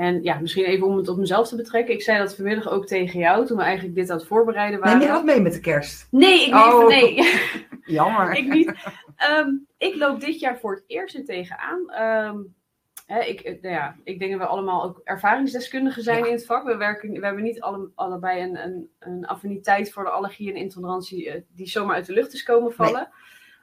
en 0.00 0.22
ja, 0.22 0.38
misschien 0.40 0.64
even 0.64 0.86
om 0.86 0.96
het 0.96 1.08
op 1.08 1.16
mezelf 1.16 1.48
te 1.48 1.56
betrekken. 1.56 1.94
Ik 1.94 2.02
zei 2.02 2.18
dat 2.18 2.34
vanmiddag 2.34 2.68
ook 2.68 2.86
tegen 2.86 3.18
jou 3.18 3.46
toen 3.46 3.56
we 3.56 3.62
eigenlijk 3.62 3.94
dit 3.94 4.10
aan 4.10 4.16
het 4.16 4.26
voorbereiden 4.26 4.80
waren. 4.80 4.98
Neem 4.98 5.06
je 5.06 5.12
wat 5.12 5.24
mee 5.24 5.40
met 5.40 5.52
de 5.52 5.60
kerst? 5.60 6.08
Nee, 6.10 6.46
ik 6.46 6.54
Oh. 6.54 6.86
nee. 6.86 7.40
Jammer. 7.98 8.32
ik 8.36 8.48
niet. 8.48 8.72
Ehm, 9.16 9.48
ik 9.78 9.94
loop 9.96 10.20
dit 10.20 10.40
jaar 10.40 10.58
voor 10.58 10.74
het 10.74 10.84
eerst 10.86 11.14
er 11.14 11.24
tegenaan. 11.24 11.90
Ehm, 11.90 12.38
hè, 13.06 13.20
ik, 13.20 13.40
eh, 13.40 13.62
nou 13.62 13.74
ja, 13.74 13.96
ik 14.04 14.18
denk 14.18 14.30
dat 14.30 14.40
we 14.40 14.46
allemaal 14.46 14.82
ook 14.82 15.00
ervaringsdeskundigen 15.04 16.02
zijn 16.02 16.18
Ja. 16.18 16.26
in 16.26 16.32
het 16.32 16.46
vak. 16.46 16.64
We, 16.64 16.76
werken, 16.76 17.12
we 17.12 17.24
hebben 17.26 17.44
niet 17.44 17.60
alle, 17.60 17.90
allebei 17.94 18.42
een, 18.42 18.64
een, 18.64 18.90
een 18.98 19.26
affiniteit 19.26 19.92
voor 19.92 20.04
de 20.04 20.10
allergie 20.10 20.50
en 20.50 20.56
intolerantie 20.56 21.30
eh, 21.30 21.40
die 21.54 21.68
zomaar 21.68 21.94
uit 21.94 22.06
de 22.06 22.12
lucht 22.12 22.32
is 22.32 22.42
komen 22.42 22.72
vallen. 22.72 23.08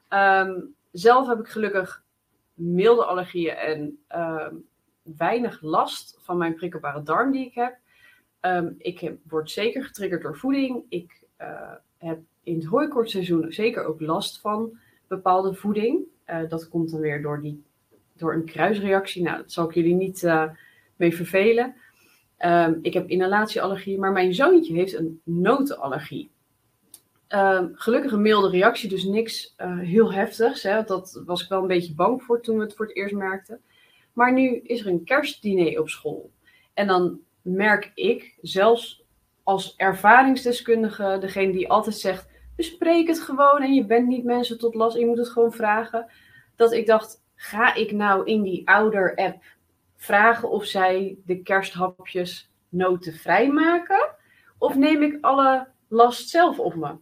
Ehm, 0.10 0.60
zelf 0.92 1.28
heb 1.28 1.40
ik 1.40 1.48
gelukkig 1.48 2.04
milde 2.54 3.06
allergieën 3.06 3.56
en 3.56 4.00
weinig 5.18 5.62
last 5.62 6.18
van 6.22 6.38
mijn 6.38 6.56
prikkelbare 6.56 7.04
darm 7.04 7.32
die 7.32 7.46
ik 7.46 7.54
heb. 7.54 7.78
Ehm, 8.40 8.72
ik 8.78 9.14
word 9.28 9.52
zeker 9.52 9.84
getriggerd 9.84 10.22
door 10.22 10.38
voeding. 10.38 10.84
Ik 10.90 11.24
eh, 11.38 11.72
heb 11.98 12.20
in 12.44 12.56
het 12.56 12.66
hooikortseizoen 12.66 13.52
zeker 13.52 13.84
ook 13.86 14.02
last 14.02 14.40
van 14.40 14.78
bepaalde 15.08 15.54
voeding. 15.54 16.00
Eh, 16.24 16.50
dat 16.50 16.70
komt 16.70 16.92
dan 16.92 17.00
weer 17.00 17.22
door, 17.22 17.42
die, 17.42 17.64
door 18.14 18.34
een 18.34 18.46
kruisreactie. 18.46 19.24
Nou, 19.24 19.38
dat 19.38 19.52
zal 19.52 19.68
ik 19.68 19.74
jullie 19.74 19.94
niet 19.94 20.24
eh, 20.24 20.50
mee 20.96 21.16
vervelen. 21.16 21.76
Ehm, 22.38 22.74
ik 22.82 22.94
heb 22.94 23.10
inhalatieallergie, 23.10 24.00
maar 24.00 24.12
mijn 24.12 24.34
zoontje 24.34 24.74
heeft 24.74 24.94
een 24.94 25.22
notenallergie. 25.24 26.32
Ehm, 27.28 27.70
gelukkig 27.74 28.12
een 28.12 28.22
milde 28.22 28.50
reactie, 28.50 28.90
dus 28.90 29.04
niks 29.04 29.56
heel 29.82 30.14
heftigs. 30.14 30.64
Hè. 30.64 30.84
Dat 30.84 31.22
was 31.26 31.44
ik 31.44 31.50
wel 31.50 31.62
een 31.62 31.68
beetje 31.68 31.96
bang 31.96 32.24
voor 32.24 32.42
toen 32.42 32.58
we 32.58 32.64
het 32.64 32.76
voor 32.76 32.86
het 32.86 32.96
eerst 32.96 33.16
merkten. 33.16 33.62
Maar 34.18 34.34
nu 34.34 34.60
is 34.64 34.80
er 34.80 34.88
een 34.88 35.04
kerstdiner 35.04 35.80
op 35.80 35.90
school. 35.90 36.32
En 36.74 36.88
dan 36.88 37.20
merk 37.42 37.92
ik, 37.94 38.38
zelfs 38.42 39.04
als 39.44 39.76
ervaringsdeskundige, 39.76 41.18
degene 41.20 41.52
die 41.52 41.70
altijd 41.70 41.96
zegt: 41.96 42.30
bespreek 42.56 43.08
het 43.08 43.20
gewoon 43.20 43.62
en 43.62 43.74
je 43.74 43.86
bent 43.86 44.08
niet 44.08 44.24
mensen 44.24 44.58
tot 44.60 44.76
last, 44.76 44.98
je 44.98 45.06
moet 45.06 45.18
het 45.18 45.30
gewoon 45.30 45.52
vragen. 45.52 46.12
Dat 46.56 46.72
ik 46.74 46.86
dacht: 46.86 47.24
ga 47.36 47.74
ik 47.74 47.92
nou 47.92 48.26
in 48.26 48.42
die 48.42 48.68
ouder-app 48.70 49.44
vragen 49.96 50.50
of 50.50 50.66
zij 50.66 51.18
de 51.26 51.42
kersthapjes 51.42 52.52
notenvrij 52.70 53.52
maken? 53.52 54.16
Of 54.58 54.76
neem 54.76 55.04
ik 55.04 55.18
alle 55.22 55.68
last 55.88 56.30
zelf 56.30 56.60
op 56.60 56.76
me? 56.76 56.96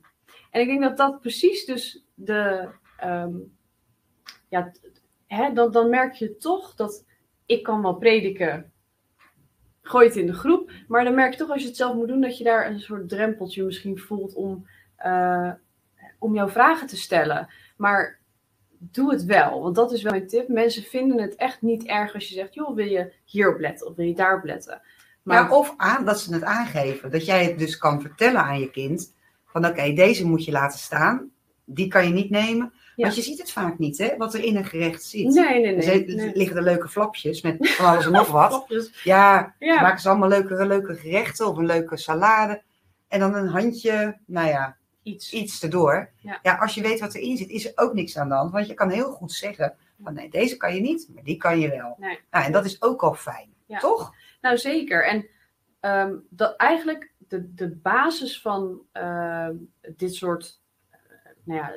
En 0.51 0.61
ik 0.61 0.67
denk 0.67 0.81
dat 0.81 0.97
dat 0.97 1.19
precies 1.19 1.65
dus 1.65 2.05
de. 2.13 2.69
ehm, 2.97 3.33
ja, 4.49 4.71
dan, 5.53 5.71
dan 5.71 5.89
merk 5.89 6.13
je 6.13 6.37
toch 6.37 6.75
dat 6.75 7.05
ik 7.45 7.63
kan 7.63 7.81
wel 7.81 7.95
prediken. 7.95 8.71
Gooi 9.81 10.07
het 10.07 10.15
in 10.15 10.25
de 10.25 10.33
groep. 10.33 10.71
Maar 10.87 11.03
dan 11.03 11.15
merk 11.15 11.31
je 11.31 11.39
toch 11.39 11.49
als 11.49 11.61
je 11.61 11.67
het 11.67 11.77
zelf 11.77 11.95
moet 11.95 12.07
doen, 12.07 12.21
dat 12.21 12.37
je 12.37 12.43
daar 12.43 12.69
een 12.69 12.79
soort 12.79 13.09
drempeltje 13.09 13.63
misschien 13.63 13.99
voelt 13.99 14.33
om, 14.33 14.67
eh, 14.95 15.51
om 16.19 16.35
jouw 16.35 16.49
vragen 16.49 16.87
te 16.87 16.97
stellen. 16.97 17.47
Maar 17.77 18.19
doe 18.91 19.11
het 19.11 19.25
wel. 19.25 19.61
Want 19.61 19.75
dat 19.75 19.91
is 19.91 20.01
wel 20.01 20.11
mijn 20.11 20.27
tip. 20.27 20.47
Mensen 20.47 20.83
vinden 20.83 21.21
het 21.21 21.35
echt 21.35 21.61
niet 21.61 21.83
erg 21.83 22.13
als 22.13 22.27
je 22.27 22.33
zegt, 22.33 22.53
joh, 22.53 22.75
wil 22.75 22.85
je 22.85 23.13
hierop 23.25 23.59
letten 23.59 23.87
of 23.87 23.95
wil 23.95 24.05
je 24.05 24.15
daarop 24.15 24.43
letten. 24.43 24.81
Maar 25.23 25.43
Ja, 25.43 25.57
of 25.57 25.73
aan, 25.77 26.05
dat 26.05 26.19
ze 26.19 26.33
het 26.33 26.43
aangeven. 26.43 27.11
Dat 27.11 27.25
jij 27.25 27.45
het 27.45 27.59
dus 27.59 27.77
kan 27.77 28.01
vertellen 28.01 28.41
aan 28.41 28.59
je 28.59 28.71
kind. 28.71 29.13
Van 29.45 29.65
oké, 29.65 29.93
deze 29.93 30.25
moet 30.25 30.45
je 30.45 30.51
laten 30.51 30.79
staan. 30.79 31.31
Die 31.65 31.87
kan 31.87 32.07
je 32.07 32.13
niet 32.13 32.29
nemen. 32.29 32.73
Ja. 32.95 33.03
Want 33.03 33.15
je 33.15 33.21
ziet 33.21 33.39
het 33.39 33.51
vaak 33.51 33.77
niet, 33.77 33.97
hè? 33.97 34.17
Wat 34.17 34.33
er 34.33 34.43
in 34.43 34.55
een 34.55 34.65
gerecht 34.65 35.03
zit. 35.03 35.33
nee, 35.33 35.61
nee, 35.61 35.75
nee. 35.75 36.05
er 36.05 36.31
liggen 36.37 36.57
er 36.57 36.63
leuke 36.63 36.89
flapjes 36.89 37.41
met 37.41 37.69
van 37.69 37.85
alles 37.85 38.05
en 38.05 38.11
nog 38.11 38.27
wat. 38.41 38.65
Ja, 39.03 39.55
Ja. 39.59 39.81
maken 39.81 40.01
ze 40.01 40.09
allemaal 40.09 40.29
leuke, 40.29 40.65
leuke 40.65 40.95
gerechten 40.95 41.47
of 41.47 41.57
een 41.57 41.65
leuke 41.65 41.97
salade. 41.97 42.61
En 43.07 43.19
dan 43.19 43.35
een 43.35 43.47
handje, 43.47 44.17
nou 44.25 44.47
ja, 44.47 44.77
Iets. 45.03 45.33
iets 45.33 45.63
erdoor. 45.63 46.09
Ja. 46.17 46.39
Ja. 46.43 46.55
als 46.55 46.75
je 46.75 46.81
weet 46.81 46.99
wat 46.99 47.13
erin 47.15 47.37
zit, 47.37 47.49
is 47.49 47.65
er 47.65 47.71
ook 47.75 47.93
niks 47.93 48.17
aan 48.17 48.29
de 48.29 48.35
hand. 48.35 48.51
Want 48.51 48.67
je 48.67 48.73
kan 48.73 48.89
heel 48.89 49.11
goed 49.11 49.31
zeggen, 49.31 49.75
van 50.03 50.13
nee, 50.13 50.29
deze 50.29 50.57
kan 50.57 50.75
je 50.75 50.81
niet, 50.81 51.09
maar 51.13 51.23
die 51.23 51.37
kan 51.37 51.59
je 51.59 51.69
wel. 51.69 51.95
Nee. 51.99 52.19
Nou, 52.31 52.45
en 52.45 52.51
dat 52.51 52.65
is 52.65 52.81
ook 52.81 53.03
al 53.03 53.13
fijn, 53.13 53.53
toch? 53.79 54.13
Nou, 54.41 54.57
zeker. 54.57 55.05
En 55.07 55.27
ehm, 55.79 56.13
dat 56.29 56.55
eigenlijk 56.55 57.11
de, 57.17 57.53
de 57.53 57.69
basis 57.69 58.41
van 58.41 58.79
ehm, 58.91 59.55
dit 59.95 60.15
soort 60.15 60.61
eh, 60.89 60.99
nou 61.43 61.59
ja, 61.59 61.71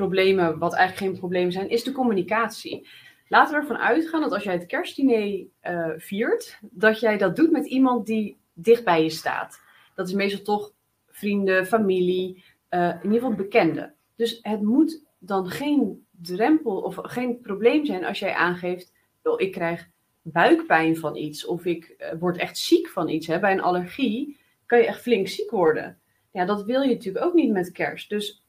problemen, 0.00 0.58
wat 0.58 0.74
eigenlijk 0.74 1.10
geen 1.10 1.20
problemen 1.20 1.52
zijn, 1.52 1.68
is 1.68 1.84
de 1.84 1.92
communicatie. 1.92 2.88
Laten 3.28 3.54
we 3.54 3.60
ervan 3.60 3.76
uitgaan 3.76 4.20
dat 4.20 4.32
als 4.32 4.42
jij 4.42 4.52
het 4.52 4.66
kerstdiner 4.66 5.46
eh, 5.60 5.88
viert, 5.96 6.58
dat 6.60 7.00
jij 7.00 7.18
dat 7.18 7.36
doet 7.36 7.50
met 7.50 7.66
iemand 7.66 8.06
die 8.06 8.38
dicht 8.52 8.84
bij 8.84 9.02
je 9.02 9.10
staat. 9.10 9.60
Dat 9.94 10.08
is 10.08 10.14
meestal 10.14 10.42
toch 10.42 10.72
vrienden, 11.08 11.66
familie, 11.66 12.44
eh, 12.68 12.88
in 12.88 13.02
ieder 13.02 13.20
geval 13.20 13.34
bekenden. 13.34 13.94
Dus 14.16 14.38
het 14.42 14.62
moet 14.62 15.02
dan 15.18 15.48
geen 15.48 16.06
drempel 16.10 16.80
of 16.80 16.98
geen 17.02 17.40
probleem 17.40 17.84
zijn 17.84 18.04
als 18.04 18.18
jij 18.18 18.34
aangeeft, 18.34 18.92
ik 19.36 19.52
krijg 19.52 19.88
buikpijn 20.22 20.96
van 20.96 21.16
iets 21.16 21.46
of 21.46 21.64
ik 21.64 21.84
eh, 21.84 22.12
word 22.18 22.36
echt 22.36 22.58
ziek 22.58 22.88
van 22.88 23.08
iets. 23.08 23.26
Hè. 23.26 23.40
Bij 23.40 23.52
een 23.52 23.62
allergie 23.62 24.40
kan 24.66 24.78
je 24.78 24.86
echt 24.86 25.00
flink 25.00 25.28
ziek 25.28 25.50
worden. 25.50 25.98
Ja, 26.32 26.44
dat 26.44 26.64
wil 26.64 26.82
je 26.82 26.94
natuurlijk 26.94 27.24
ook 27.24 27.34
niet 27.34 27.52
met 27.52 27.72
kerst. 27.72 28.08
Dus 28.08 28.42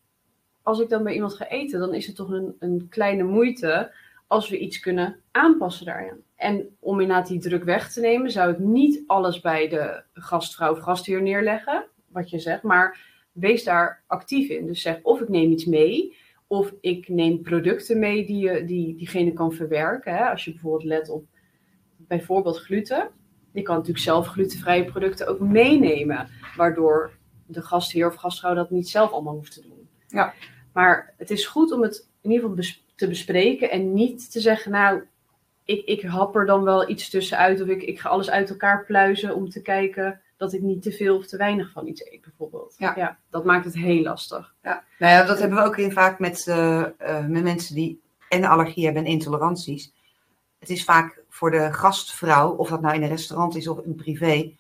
als 0.64 0.80
ik 0.80 0.90
dan 0.90 1.04
bij 1.04 1.14
iemand 1.14 1.34
ga 1.34 1.48
eten, 1.48 1.80
dan 1.80 1.94
is 1.94 2.08
het 2.08 2.16
toch 2.16 2.30
een, 2.30 2.56
een 2.60 2.88
kleine 2.90 3.24
moeite 3.24 3.92
als 4.28 4.50
we 4.50 4.58
iets 4.58 4.80
kunnen 4.80 5.20
aanpassen 5.32 5.86
daaraan. 5.86 6.18
En 6.36 6.76
om 6.80 7.00
inderdaad 7.00 7.28
die 7.28 7.40
druk 7.40 7.64
weg 7.64 7.92
te 7.92 8.00
nemen, 8.00 8.32
zou 8.32 8.52
ik 8.52 8.60
niet 8.60 9.04
alles 9.08 9.40
bij 9.40 9.68
de 9.68 10.04
gastvrouw 10.14 10.72
of 10.72 10.80
gastheer 10.80 11.22
neerleggen, 11.22 11.86
wat 12.08 12.30
je 12.30 12.40
zegt, 12.40 12.64
maar 12.64 13.00
wees 13.32 13.64
daar 13.64 14.04
actief 14.08 14.50
in. 14.50 14.66
Dus 14.66 14.82
zeg 14.82 15.00
of 15.02 15.22
ik 15.22 15.30
neem 15.30 15.52
iets 15.52 15.66
mee, 15.66 16.18
of 16.48 16.74
ik 16.82 17.08
neem 17.08 17.42
producten 17.42 18.00
mee 18.00 18.26
die 18.26 18.38
je, 18.38 18.66
die 18.66 18.96
diegene 18.96 19.34
kan 19.34 19.54
verwerken. 19.54 20.16
Hè. 20.16 20.24
Als 20.30 20.46
je 20.46 20.52
bijvoorbeeld 20.52 20.84
let 20.84 21.10
op 21.10 21.26
bijvoorbeeld 21.98 22.58
gluten. 22.58 23.10
je 23.52 23.62
kan 23.62 23.76
natuurlijk 23.76 24.04
zelf 24.04 24.28
glutenvrije 24.28 24.86
producten 24.86 25.28
ook 25.28 25.40
meenemen, 25.40 26.30
waardoor 26.56 27.12
de 27.46 27.62
gastheer 27.62 28.08
of 28.08 28.16
gastvrouw 28.16 28.54
dat 28.54 28.70
niet 28.70 28.90
zelf 28.90 29.12
allemaal 29.12 29.34
hoeft 29.34 29.54
te 29.54 29.62
doen. 29.62 29.71
Ja. 30.12 30.34
Maar 30.74 31.14
het 31.18 31.32
is 31.32 31.46
goed 31.46 31.72
om 31.72 31.82
het 31.82 32.08
in 32.22 32.32
ieder 32.32 32.50
geval 32.50 32.66
te 32.96 33.08
bespreken 33.08 33.72
en 33.72 33.94
niet 33.94 34.32
te 34.32 34.40
zeggen, 34.40 34.72
nou, 34.72 35.04
ik, 35.66 35.86
ik 35.86 36.02
hap 36.02 36.36
er 36.36 36.46
dan 36.46 36.64
wel 36.64 36.90
iets 36.90 37.10
tussenuit 37.10 37.62
of 37.62 37.68
ik, 37.68 37.82
ik 37.82 38.00
ga 38.00 38.10
alles 38.10 38.30
uit 38.30 38.50
elkaar 38.50 38.86
pluizen 38.86 39.36
om 39.36 39.50
te 39.50 39.62
kijken 39.62 40.22
dat 40.38 40.54
ik 40.54 40.62
niet 40.62 40.82
te 40.82 40.92
veel 40.92 41.18
of 41.18 41.26
te 41.26 41.38
weinig 41.38 41.72
van 41.72 41.88
iets 41.88 42.06
eet, 42.06 42.22
bijvoorbeeld. 42.22 42.76
Ja. 42.78 43.18
dat 43.30 43.46
maakt 43.46 43.66
het 43.66 43.76
heel 43.76 44.02
lastig. 44.02 44.54
Ja, 44.64 44.84
nou 45.00 45.14
ja, 45.14 45.24
dat 45.24 45.40
hebben 45.40 45.58
we 45.58 45.64
ook 45.64 45.78
in 45.78 45.92
vaak 45.92 46.20
met, 46.20 46.46
uh, 46.48 46.86
uh, 47.02 47.26
met 47.26 47.44
mensen 47.44 47.76
die 47.76 48.02
en 48.30 48.44
allergie 48.44 48.86
hebben 48.86 49.06
en 49.06 49.12
intoleranties. 49.12 49.94
Het 50.60 50.70
is 50.70 50.84
vaak 50.84 51.24
voor 51.30 51.52
de 51.52 51.74
gastvrouw, 51.74 52.52
of 52.52 52.70
dat 52.70 52.82
nou 52.82 52.96
in 52.96 53.04
een 53.04 53.10
restaurant 53.10 53.56
is 53.56 53.68
of 53.68 53.80
in 53.80 53.96
privé, 53.96 54.56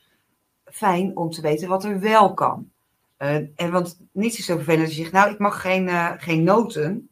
fijn 0.66 1.18
om 1.18 1.30
te 1.30 1.42
weten 1.42 1.68
wat 1.68 1.84
er 1.84 2.00
wel 2.00 2.34
kan. 2.34 2.72
Uh, 3.22 3.36
en 3.36 3.72
want 3.72 4.00
niets 4.12 4.38
is 4.38 4.46
zo 4.46 4.56
vervelend 4.56 4.84
als 4.86 4.96
je 4.96 5.02
zegt, 5.02 5.14
nou, 5.14 5.32
ik 5.32 5.40
mag 5.40 5.62
geen, 5.62 5.90
geen 6.20 6.44
noten. 6.44 7.10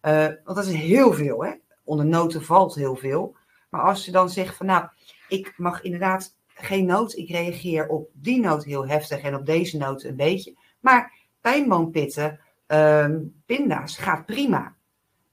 want 0.00 0.44
dat 0.44 0.66
is 0.66 0.74
heel 0.74 1.12
veel, 1.12 1.44
hè. 1.44 1.52
Onder 1.84 2.06
noten 2.06 2.44
valt 2.44 2.74
heel 2.74 2.96
veel. 2.96 3.36
Maar 3.70 3.82
als 3.82 4.04
je 4.04 4.10
dan 4.10 4.30
zegt 4.30 4.56
van, 4.56 4.66
nou, 4.66 4.88
ik 5.28 5.54
mag 5.56 5.82
inderdaad 5.82 6.36
geen 6.54 6.86
noot. 6.86 7.16
Ik 7.16 7.30
reageer 7.30 7.88
op 7.88 8.10
die 8.12 8.40
noot 8.40 8.64
heel 8.64 8.86
heftig 8.86 9.20
en 9.20 9.34
op 9.34 9.46
deze 9.46 9.76
noot 9.76 10.02
een 10.02 10.16
beetje. 10.16 10.56
Maar 10.80 11.12
pijnboompitten, 11.40 12.40
ehm, 12.66 13.20
pinda's 13.46 13.96
gaat 13.96 14.26
prima. 14.26 14.74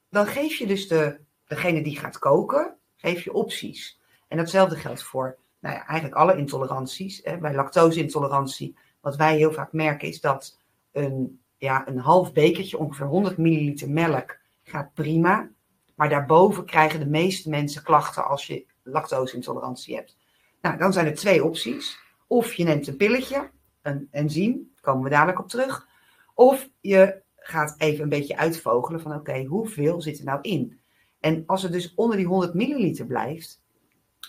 Dan 0.09 0.27
geef 0.27 0.55
je 0.55 0.67
dus 0.67 0.87
de, 0.87 1.19
degene 1.47 1.83
die 1.83 1.97
gaat 1.97 2.19
koken, 2.19 2.75
geef 2.95 3.23
je 3.23 3.33
opties. 3.33 3.99
En 4.27 4.37
datzelfde 4.37 4.75
geldt 4.75 5.03
voor 5.03 5.37
nou 5.59 5.75
ja, 5.75 5.85
eigenlijk 5.85 6.19
alle 6.19 6.37
intoleranties. 6.37 7.19
Hè. 7.23 7.37
Bij 7.37 7.53
lactose-intolerantie, 7.53 8.77
wat 9.01 9.15
wij 9.15 9.37
heel 9.37 9.51
vaak 9.51 9.73
merken, 9.73 10.07
is 10.07 10.21
dat 10.21 10.59
een, 10.91 11.41
ja, 11.57 11.87
een 11.87 11.97
half 11.97 12.33
bekertje, 12.33 12.77
ongeveer 12.77 13.05
100 13.05 13.37
milliliter 13.37 13.89
melk, 13.89 14.37
gaat 14.63 14.93
prima. 14.93 15.49
Maar 15.95 16.09
daarboven 16.09 16.65
krijgen 16.65 16.99
de 16.99 17.09
meeste 17.09 17.49
mensen 17.49 17.83
klachten 17.83 18.27
als 18.27 18.47
je 18.47 18.65
lactose-intolerantie 18.83 19.95
hebt. 19.95 20.17
Nou, 20.61 20.77
dan 20.77 20.93
zijn 20.93 21.05
er 21.05 21.15
twee 21.15 21.43
opties. 21.43 21.99
Of 22.27 22.53
je 22.53 22.63
neemt 22.63 22.87
een 22.87 22.97
pilletje, 22.97 23.49
een 23.81 24.07
enzym, 24.11 24.51
daar 24.51 24.81
komen 24.81 25.03
we 25.03 25.09
dadelijk 25.09 25.39
op 25.39 25.47
terug. 25.47 25.87
Of 26.33 26.69
je 26.79 27.21
gaat 27.35 27.75
even 27.77 28.03
een 28.03 28.09
beetje 28.09 28.37
uitvogelen 28.37 29.01
van 29.01 29.13
oké, 29.13 29.43
hoeveel 29.43 30.01
zit 30.01 30.19
er 30.19 30.25
nou 30.25 30.39
in? 30.41 30.79
En 31.19 31.43
als 31.45 31.63
het 31.63 31.71
dus 31.71 31.93
onder 31.95 32.17
die 32.17 32.25
100 32.25 32.53
milliliter 32.53 33.05
blijft, 33.05 33.61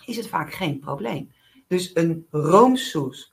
is 0.05 0.17
het 0.17 0.27
vaak 0.27 0.53
geen 0.53 0.79
probleem. 0.79 1.31
Dus 1.67 1.95
een 1.95 2.27
roomsoes 2.29 3.32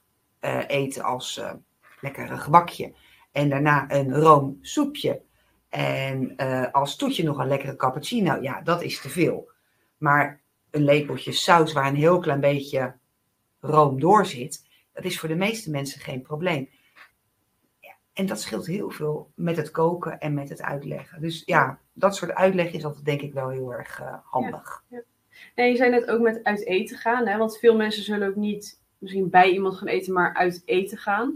eten 0.66 1.02
als 1.02 1.38
uh, 1.38 1.52
lekker 2.00 2.30
een 2.30 2.38
gebakje 2.38 2.92
en 3.32 3.48
daarna 3.48 3.90
een 3.90 4.14
roomsoepje 4.14 5.22
en 5.70 6.34
uh, 6.36 6.72
als 6.72 6.96
toetje 6.96 7.22
nog 7.22 7.38
een 7.38 7.48
lekkere 7.48 7.76
cappuccino, 7.76 8.38
ja, 8.40 8.60
dat 8.60 8.82
is 8.82 9.00
te 9.00 9.08
veel. 9.08 9.50
Maar 9.98 10.40
een 10.70 10.84
lepeltje 10.84 11.32
saus 11.32 11.72
waar 11.72 11.86
een 11.86 11.94
heel 11.94 12.18
klein 12.18 12.40
beetje 12.40 12.94
room 13.60 14.00
door 14.00 14.26
zit, 14.26 14.66
dat 14.92 15.04
is 15.04 15.18
voor 15.18 15.28
de 15.28 15.34
meeste 15.34 15.70
mensen 15.70 16.00
geen 16.00 16.22
probleem. 16.22 16.68
En 18.12 18.26
dat 18.26 18.40
scheelt 18.40 18.66
heel 18.66 18.90
veel 18.90 19.30
met 19.34 19.56
het 19.56 19.70
koken 19.70 20.18
en 20.18 20.34
met 20.34 20.48
het 20.48 20.62
uitleggen. 20.62 21.20
Dus 21.20 21.42
ja, 21.46 21.78
dat 21.92 22.16
soort 22.16 22.34
uitleg 22.34 22.72
is 22.72 22.84
altijd 22.84 23.04
denk 23.04 23.20
ik 23.20 23.32
wel 23.32 23.48
heel 23.48 23.72
erg 23.72 24.02
handig. 24.24 24.84
Je 25.54 25.76
zei 25.76 25.90
net 25.90 26.10
ook 26.10 26.20
met 26.20 26.44
uit 26.44 26.66
eten 26.66 26.98
gaan, 26.98 27.26
hè? 27.26 27.38
want 27.38 27.58
veel 27.58 27.76
mensen 27.76 28.02
zullen 28.02 28.28
ook 28.28 28.36
niet 28.36 28.79
misschien 29.00 29.30
bij 29.30 29.50
iemand 29.50 29.76
gaan 29.76 29.88
eten, 29.88 30.12
maar 30.12 30.34
uit 30.34 30.62
eten 30.64 30.98
gaan. 30.98 31.28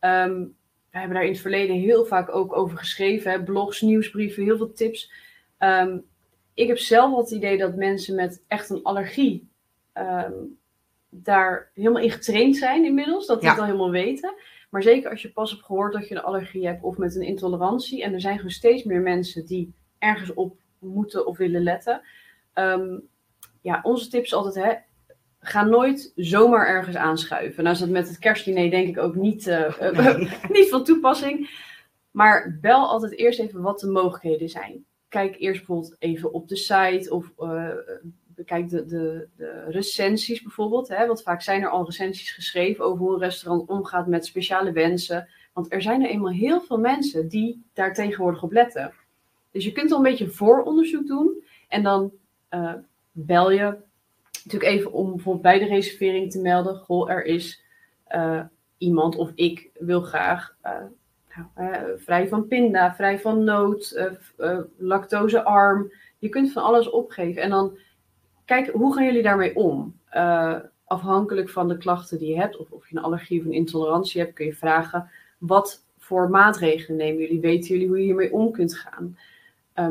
Um, 0.00 0.56
we 0.90 0.98
hebben 1.00 1.16
daar 1.16 1.24
in 1.24 1.32
het 1.32 1.40
verleden 1.40 1.76
heel 1.76 2.04
vaak 2.04 2.34
ook 2.34 2.56
over 2.56 2.78
geschreven, 2.78 3.30
hè? 3.30 3.42
blogs, 3.42 3.80
nieuwsbrieven, 3.80 4.42
heel 4.42 4.56
veel 4.56 4.72
tips. 4.72 5.12
Um, 5.58 6.04
ik 6.54 6.68
heb 6.68 6.78
zelf 6.78 7.16
het 7.16 7.30
idee 7.30 7.58
dat 7.58 7.76
mensen 7.76 8.14
met 8.14 8.44
echt 8.48 8.70
een 8.70 8.82
allergie 8.82 9.48
um, 9.94 10.58
daar 11.08 11.70
helemaal 11.74 12.02
in 12.02 12.10
getraind 12.10 12.56
zijn 12.56 12.84
inmiddels, 12.84 13.26
dat 13.26 13.40
die 13.40 13.48
het 13.48 13.58
al 13.58 13.64
helemaal 13.64 13.90
weten. 13.90 14.34
Maar 14.70 14.82
zeker 14.82 15.10
als 15.10 15.22
je 15.22 15.32
pas 15.32 15.50
hebt 15.50 15.62
gehoord 15.62 15.92
dat 15.92 16.08
je 16.08 16.14
een 16.14 16.22
allergie 16.22 16.66
hebt 16.66 16.82
of 16.82 16.96
met 16.96 17.14
een 17.14 17.22
intolerantie, 17.22 18.02
en 18.02 18.12
er 18.12 18.20
zijn 18.20 18.36
gewoon 18.36 18.50
steeds 18.50 18.82
meer 18.82 19.00
mensen 19.00 19.46
die 19.46 19.72
ergens 19.98 20.34
op 20.34 20.56
moeten 20.78 21.26
of 21.26 21.36
willen 21.36 21.62
letten. 21.62 22.02
Um, 22.54 23.08
ja, 23.60 23.80
onze 23.82 24.08
tip 24.08 24.22
is 24.22 24.34
altijd, 24.34 24.64
hè, 24.64 24.74
ga 25.46 25.64
nooit 25.64 26.12
zomaar 26.16 26.66
ergens 26.66 26.96
aanschuiven. 26.96 27.62
Nou 27.62 27.74
is 27.74 27.80
dat 27.80 27.90
met 27.90 28.08
het 28.08 28.18
kerstdiner 28.18 28.70
denk 28.70 28.88
ik 28.88 28.98
ook 28.98 29.14
niet, 29.14 29.46
uh, 29.46 29.80
nee. 29.92 30.30
niet 30.48 30.68
van 30.68 30.84
toepassing. 30.84 31.62
Maar 32.10 32.58
bel 32.60 32.88
altijd 32.88 33.16
eerst 33.16 33.38
even 33.38 33.62
wat 33.62 33.80
de 33.80 33.86
mogelijkheden 33.86 34.48
zijn 34.48 34.84
kijk 35.14 35.36
eerst 35.38 35.58
bijvoorbeeld 35.58 35.96
even 35.98 36.32
op 36.32 36.48
de 36.48 36.56
site 36.56 37.10
of 37.10 37.32
uh, 37.38 37.68
bekijk 38.26 38.68
de, 38.68 38.84
de, 38.84 39.28
de, 39.36 39.64
recensies 39.68 40.42
bijvoorbeeld. 40.42 40.88
Hè? 40.88 41.06
Want 41.06 41.22
vaak 41.22 41.42
zijn 41.42 41.62
er 41.62 41.68
al 41.68 41.84
recensies 41.84 42.32
geschreven 42.32 42.84
over 42.84 42.98
hoe 42.98 43.12
een 43.12 43.20
restaurant 43.20 43.68
omgaat 43.68 44.06
met 44.06 44.26
speciale 44.26 44.72
wensen. 44.72 45.28
Want 45.52 45.72
er 45.72 45.82
zijn 45.82 46.02
er 46.02 46.10
eenmaal 46.10 46.32
heel 46.32 46.60
veel 46.60 46.78
mensen 46.78 47.28
die 47.28 47.64
daar 47.72 47.94
tegenwoordig 47.94 48.42
op 48.42 48.52
letten. 48.52 48.92
Dus 49.50 49.64
je 49.64 49.72
kunt 49.72 49.90
al 49.90 49.96
een 49.96 50.02
beetje 50.02 50.28
vooronderzoek 50.28 51.06
doen 51.06 51.44
en 51.68 51.82
dan 51.82 52.12
uh, 52.50 52.72
bel 53.12 53.50
je 53.50 53.76
natuurlijk 54.44 54.72
even 54.72 54.92
om 54.92 55.10
bijvoorbeeld 55.10 55.42
bij 55.42 55.58
de 55.58 55.66
reservering 55.66 56.30
te 56.30 56.40
melden. 56.40 56.76
Goh, 56.76 57.10
er 57.10 57.24
is 57.24 57.64
uh, 58.14 58.40
iemand 58.78 59.16
of 59.16 59.30
ik 59.34 59.70
wil 59.78 60.00
graag 60.00 60.56
uh, 61.58 61.82
vrij 61.96 62.28
van 62.28 62.46
pinda, 62.46 62.94
vrij 62.94 63.18
van 63.18 63.44
noot, 63.44 64.10
uh, 64.38 64.58
lactosearm. 64.76 65.92
Je 66.18 66.28
kunt 66.28 66.52
van 66.52 66.62
alles 66.62 66.90
opgeven. 66.90 67.42
En 67.42 67.50
dan 67.50 67.78
kijk, 68.44 68.68
hoe 68.68 68.94
gaan 68.94 69.04
jullie 69.04 69.22
daarmee 69.22 69.56
om? 69.56 70.02
afhankelijk 70.86 71.50
van 71.50 71.68
de 71.68 71.76
klachten 71.76 72.18
die 72.18 72.28
je 72.28 72.36
hebt, 72.36 72.56
of 72.56 72.70
of 72.70 72.88
je 72.88 72.96
een 72.96 73.02
allergie 73.02 73.40
of 73.40 73.46
een 73.46 73.52
intolerantie 73.52 74.20
hebt, 74.20 74.34
kun 74.34 74.46
je 74.46 74.54
vragen: 74.54 75.10
wat 75.38 75.84
voor 75.98 76.30
maatregelen 76.30 76.98
nemen 76.98 77.20
jullie? 77.20 77.40
Weten 77.40 77.68
jullie 77.68 77.88
hoe 77.88 77.98
je 77.98 78.04
hiermee 78.04 78.32
om 78.32 78.52
kunt 78.52 78.74
gaan? 78.76 79.18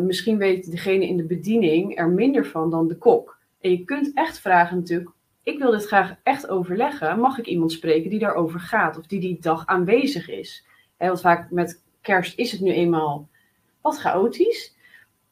misschien 0.02 0.38
weet 0.38 0.72
degene 0.72 1.08
in 1.08 1.18
de 1.18 1.24
bediening 1.24 1.98
er 1.98 2.10
minder 2.10 2.46
van 2.46 2.70
dan 2.70 2.88
de 2.88 2.96
kok. 2.96 3.33
En 3.63 3.71
je 3.71 3.84
kunt 3.84 4.12
echt 4.13 4.39
vragen 4.39 4.78
natuurlijk, 4.78 5.10
ik 5.43 5.58
wil 5.58 5.71
dit 5.71 5.86
graag 5.86 6.15
echt 6.23 6.47
overleggen. 6.47 7.19
Mag 7.19 7.38
ik 7.38 7.45
iemand 7.45 7.71
spreken 7.71 8.10
die 8.10 8.19
daarover 8.19 8.60
gaat 8.60 8.97
of 8.97 9.06
die 9.06 9.19
die 9.19 9.38
dag 9.39 9.65
aanwezig 9.65 10.30
is? 10.30 10.65
want 10.97 11.21
vaak 11.21 11.52
met 11.52 11.84
kerst 12.02 12.38
is 12.38 12.52
het 12.52 12.62
nu 12.62 12.71
eenmaal 12.71 13.30
wat 13.82 13.99
chaotisch. 13.99 14.76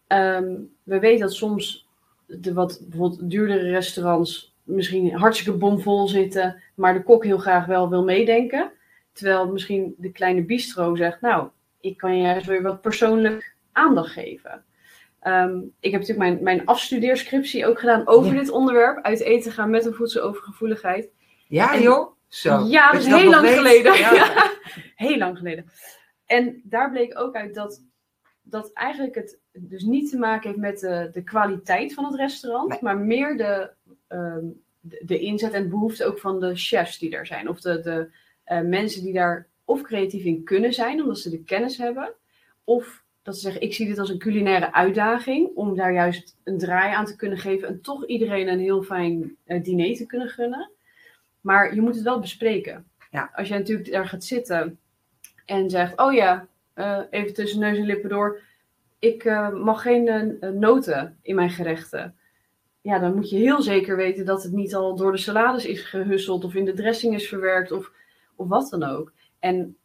Um, 0.08 0.74
we 0.84 1.00
weten 1.00 1.20
dat 1.20 1.34
soms 1.34 1.88
de 2.26 2.54
wat 2.54 2.82
bijvoorbeeld 2.90 3.30
duurdere 3.30 3.70
restaurants 3.70 4.56
misschien 4.64 5.14
hartstikke 5.14 5.58
bomvol 5.58 6.08
zitten, 6.08 6.62
maar 6.76 6.94
de 6.94 7.04
kok 7.04 7.24
heel 7.24 7.38
graag 7.38 7.66
wel 7.66 7.90
wil 7.90 8.04
meedenken. 8.04 8.72
Terwijl 9.12 9.52
misschien 9.52 9.96
de 9.98 10.12
kleine 10.12 10.44
bistro 10.44 10.96
zegt, 10.96 11.22
nou, 11.22 11.50
ik 11.80 11.98
kan 11.98 12.18
je 12.18 12.24
juist 12.24 12.46
weer 12.46 12.62
wat 12.62 12.82
persoonlijk 12.82 13.56
aandacht 13.72 14.12
geven. 14.12 14.64
Um, 15.24 15.74
ik 15.80 15.92
heb 15.92 16.02
natuurlijk 16.02 16.30
mijn, 16.30 16.44
mijn 16.44 16.66
afstudeerscriptie 16.66 17.66
ook 17.66 17.80
gedaan 17.80 18.08
over 18.08 18.34
dit 18.34 18.50
onderwerp. 18.50 19.04
Uit 19.04 19.20
eten 19.20 19.52
gaan 19.52 19.70
met 19.70 19.86
een 19.86 19.94
voedselovergevoeligheid. 19.94 21.10
Ja, 21.48 21.80
joh. 21.80 22.12
Zo. 22.28 22.66
Ja, 22.66 22.92
dat 22.92 23.02
is 23.02 23.08
heel 23.08 23.30
lang 23.30 23.48
geleden. 23.48 23.98
Ja. 23.98 24.52
heel 24.96 25.18
lang 25.18 25.38
geleden. 25.38 25.66
En 26.26 26.62
daar 26.64 26.92
bleek 26.92 27.20
ook 27.20 27.36
uit 27.36 27.54
dat, 27.54 27.84
dat 28.42 28.74
eigenlijk 28.74 29.16
het 29.16 29.40
dus 29.52 29.84
niet 29.84 30.10
te 30.10 30.18
maken 30.18 30.48
heeft 30.48 30.62
met 30.62 30.80
de, 30.80 31.10
de 31.12 31.24
kwaliteit 31.24 31.94
van 31.94 32.06
het 32.06 32.16
restaurant, 32.16 32.82
maar 32.82 32.98
meer 32.98 33.38
de, 33.38 33.72
um, 34.08 34.62
de, 34.80 35.02
de, 35.06 35.20
inzet 35.20 35.54
en 35.54 35.70
behoefte 35.70 36.06
ook 36.06 36.20
van 36.20 36.40
de 36.40 36.56
chefs 36.56 37.00
die 37.00 37.16
er 37.16 37.26
zijn. 37.26 37.50
Of 37.50 37.62
de, 37.62 37.80
de 37.82 38.10
uh, 38.54 38.62
mensen 38.62 39.04
die 39.04 39.14
daar 39.14 39.48
of 39.66 39.82
creatief 39.82 40.24
in 40.24 40.44
kunnen 40.44 40.74
zijn, 40.74 41.02
omdat 41.02 41.20
ze 41.20 41.30
de 41.30 41.44
kennis 41.44 41.78
hebben, 41.78 42.14
of 42.64 43.01
dat 43.24 43.36
ze 43.36 43.42
zeggen, 43.42 43.62
ik 43.62 43.74
zie 43.74 43.88
dit 43.88 44.00
als 44.00 44.10
een 44.10 44.20
culinaire 44.20 44.74
uitdaging 44.74 45.50
om 45.56 45.76
daar 45.76 45.94
juist 45.94 46.38
een 46.44 46.58
draai 46.58 46.94
aan 46.94 47.06
te 47.06 47.16
kunnen 47.16 47.38
geven 47.38 47.68
en 47.68 47.82
toch 47.82 48.06
iedereen 48.06 48.48
een 48.48 48.60
heel 48.60 48.84
fijn 48.84 49.36
uh, 49.46 49.64
diner 49.64 49.96
te 49.96 50.06
kunnen 50.06 50.30
gunnen. 50.30 50.72
Maar 51.42 51.76
je 51.76 51.82
moet 51.82 51.96
het 51.96 52.04
wel 52.04 52.20
bespreken. 52.20 52.86
Ja. 53.12 53.32
Als 53.34 53.48
jij 53.48 53.58
natuurlijk 53.58 53.92
daar 53.92 54.08
gaat 54.08 54.24
zitten 54.24 54.80
en 55.46 55.70
zegt: 55.70 56.00
Oh 56.00 56.14
ja, 56.14 56.48
uh, 56.76 57.00
even 57.10 57.34
tussen 57.34 57.60
neus 57.60 57.78
en 57.78 57.86
lippen 57.86 58.10
door. 58.10 58.42
Ik 59.00 59.24
uh, 59.24 59.50
mag 59.50 59.82
geen 59.82 60.38
noten 60.60 61.18
in 61.22 61.36
mijn 61.36 61.50
gerechten. 61.50 62.16
Ja, 62.82 63.00
dan 63.00 63.16
moet 63.16 63.30
je 63.30 63.38
heel 63.38 63.62
zeker 63.62 63.96
weten 63.96 64.26
dat 64.26 64.44
het 64.44 64.52
niet 64.52 64.76
al 64.76 64.96
door 64.96 65.12
de 65.12 65.18
salades 65.18 65.66
is 65.66 65.82
gehusseld 65.82 66.44
of 66.44 66.56
in 66.56 66.66
de 66.66 66.74
dressing 66.74 67.14
is 67.14 67.28
verwerkt 67.28 67.72
of, 67.72 67.92
of 68.36 68.48
wat 68.48 68.70
dan 68.70 68.84
ook. 68.84 69.14
En 69.40 69.78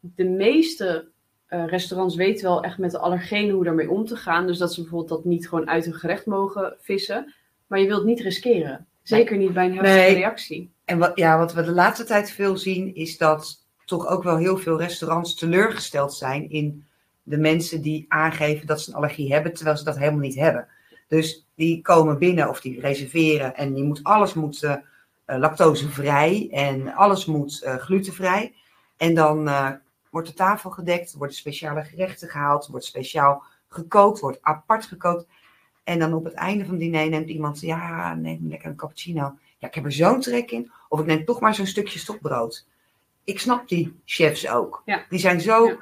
de 0.00 0.24
meeste 0.24 1.08
restaurants 1.48 2.14
weten 2.16 2.44
wel 2.44 2.62
echt 2.62 2.78
met 2.78 2.90
de 2.90 2.98
allergenen 2.98 3.54
hoe 3.54 3.64
daarmee 3.64 3.90
om 3.90 4.06
te 4.06 4.16
gaan. 4.16 4.46
Dus 4.46 4.58
dat 4.58 4.74
ze 4.74 4.80
bijvoorbeeld 4.80 5.10
dat 5.10 5.24
niet 5.24 5.48
gewoon 5.48 5.68
uit 5.68 5.86
een 5.86 5.94
gerecht 5.94 6.26
mogen 6.26 6.76
vissen. 6.80 7.34
Maar 7.66 7.80
je 7.80 7.86
wilt 7.86 8.04
niet 8.04 8.20
riskeren. 8.20 8.86
Zeker 9.02 9.36
niet 9.36 9.52
bij 9.52 9.64
een 9.66 9.72
heftige 9.76 9.96
Nee. 9.96 10.14
reactie. 10.14 10.70
En 10.84 10.98
wat, 10.98 11.12
ja, 11.14 11.38
wat 11.38 11.52
we 11.52 11.62
de 11.62 11.72
laatste 11.72 12.04
tijd 12.04 12.30
veel 12.30 12.56
zien, 12.56 12.94
is 12.94 13.18
dat 13.18 13.64
toch 13.84 14.06
ook 14.06 14.22
wel 14.22 14.36
heel 14.36 14.58
veel 14.58 14.78
restaurants 14.78 15.34
teleurgesteld 15.34 16.14
zijn 16.14 16.50
in 16.50 16.84
de 17.22 17.38
mensen 17.38 17.82
die 17.82 18.04
aangeven 18.08 18.66
dat 18.66 18.80
ze 18.80 18.90
een 18.90 18.96
allergie 18.96 19.32
hebben, 19.32 19.54
terwijl 19.54 19.76
ze 19.76 19.84
dat 19.84 19.98
helemaal 19.98 20.20
niet 20.20 20.34
hebben. 20.34 20.66
Dus 21.08 21.46
die 21.54 21.82
komen 21.82 22.18
binnen 22.18 22.48
of 22.48 22.60
die 22.60 22.80
reserveren 22.80 23.56
en 23.56 23.74
die 23.74 23.84
moet, 23.84 24.00
alles 24.02 24.34
moet 24.34 24.62
eh, 24.62 24.74
eh, 25.24 25.38
lactosevrij 25.38 26.48
en 26.50 26.94
alles 26.94 27.24
moet 27.24 27.62
eh, 27.62 27.76
glutenvrij. 27.76 28.54
En 28.96 29.14
dan 29.14 29.48
eh, 29.48 29.70
wordt 30.16 30.30
de 30.30 30.36
tafel 30.36 30.70
gedekt, 30.70 31.14
worden 31.14 31.36
speciale 31.36 31.84
gerechten 31.84 32.28
gehaald, 32.28 32.66
wordt 32.66 32.84
speciaal 32.84 33.42
gekookt, 33.68 34.20
wordt 34.20 34.42
apart 34.42 34.86
gekookt. 34.86 35.26
En 35.84 35.98
dan 35.98 36.12
op 36.12 36.24
het 36.24 36.34
einde 36.34 36.64
van 36.64 36.74
het 36.74 36.82
diner 36.82 37.08
neemt 37.08 37.28
iemand, 37.28 37.60
ja, 37.60 38.14
neem 38.14 38.48
lekker 38.48 38.68
een 38.68 38.76
cappuccino. 38.76 39.38
Ja, 39.58 39.68
ik 39.68 39.74
heb 39.74 39.84
er 39.84 39.92
zo'n 39.92 40.20
trek 40.20 40.50
in. 40.50 40.72
Of 40.88 41.00
ik 41.00 41.06
neem 41.06 41.24
toch 41.24 41.40
maar 41.40 41.54
zo'n 41.54 41.66
stukje 41.66 41.98
stokbrood. 41.98 42.66
Ik 43.24 43.40
snap 43.40 43.68
die 43.68 44.00
chefs 44.04 44.48
ook. 44.48 44.82
Ja. 44.84 45.04
Die 45.08 45.18
zijn 45.18 45.40
zo 45.40 45.66
Ja. 45.66 45.76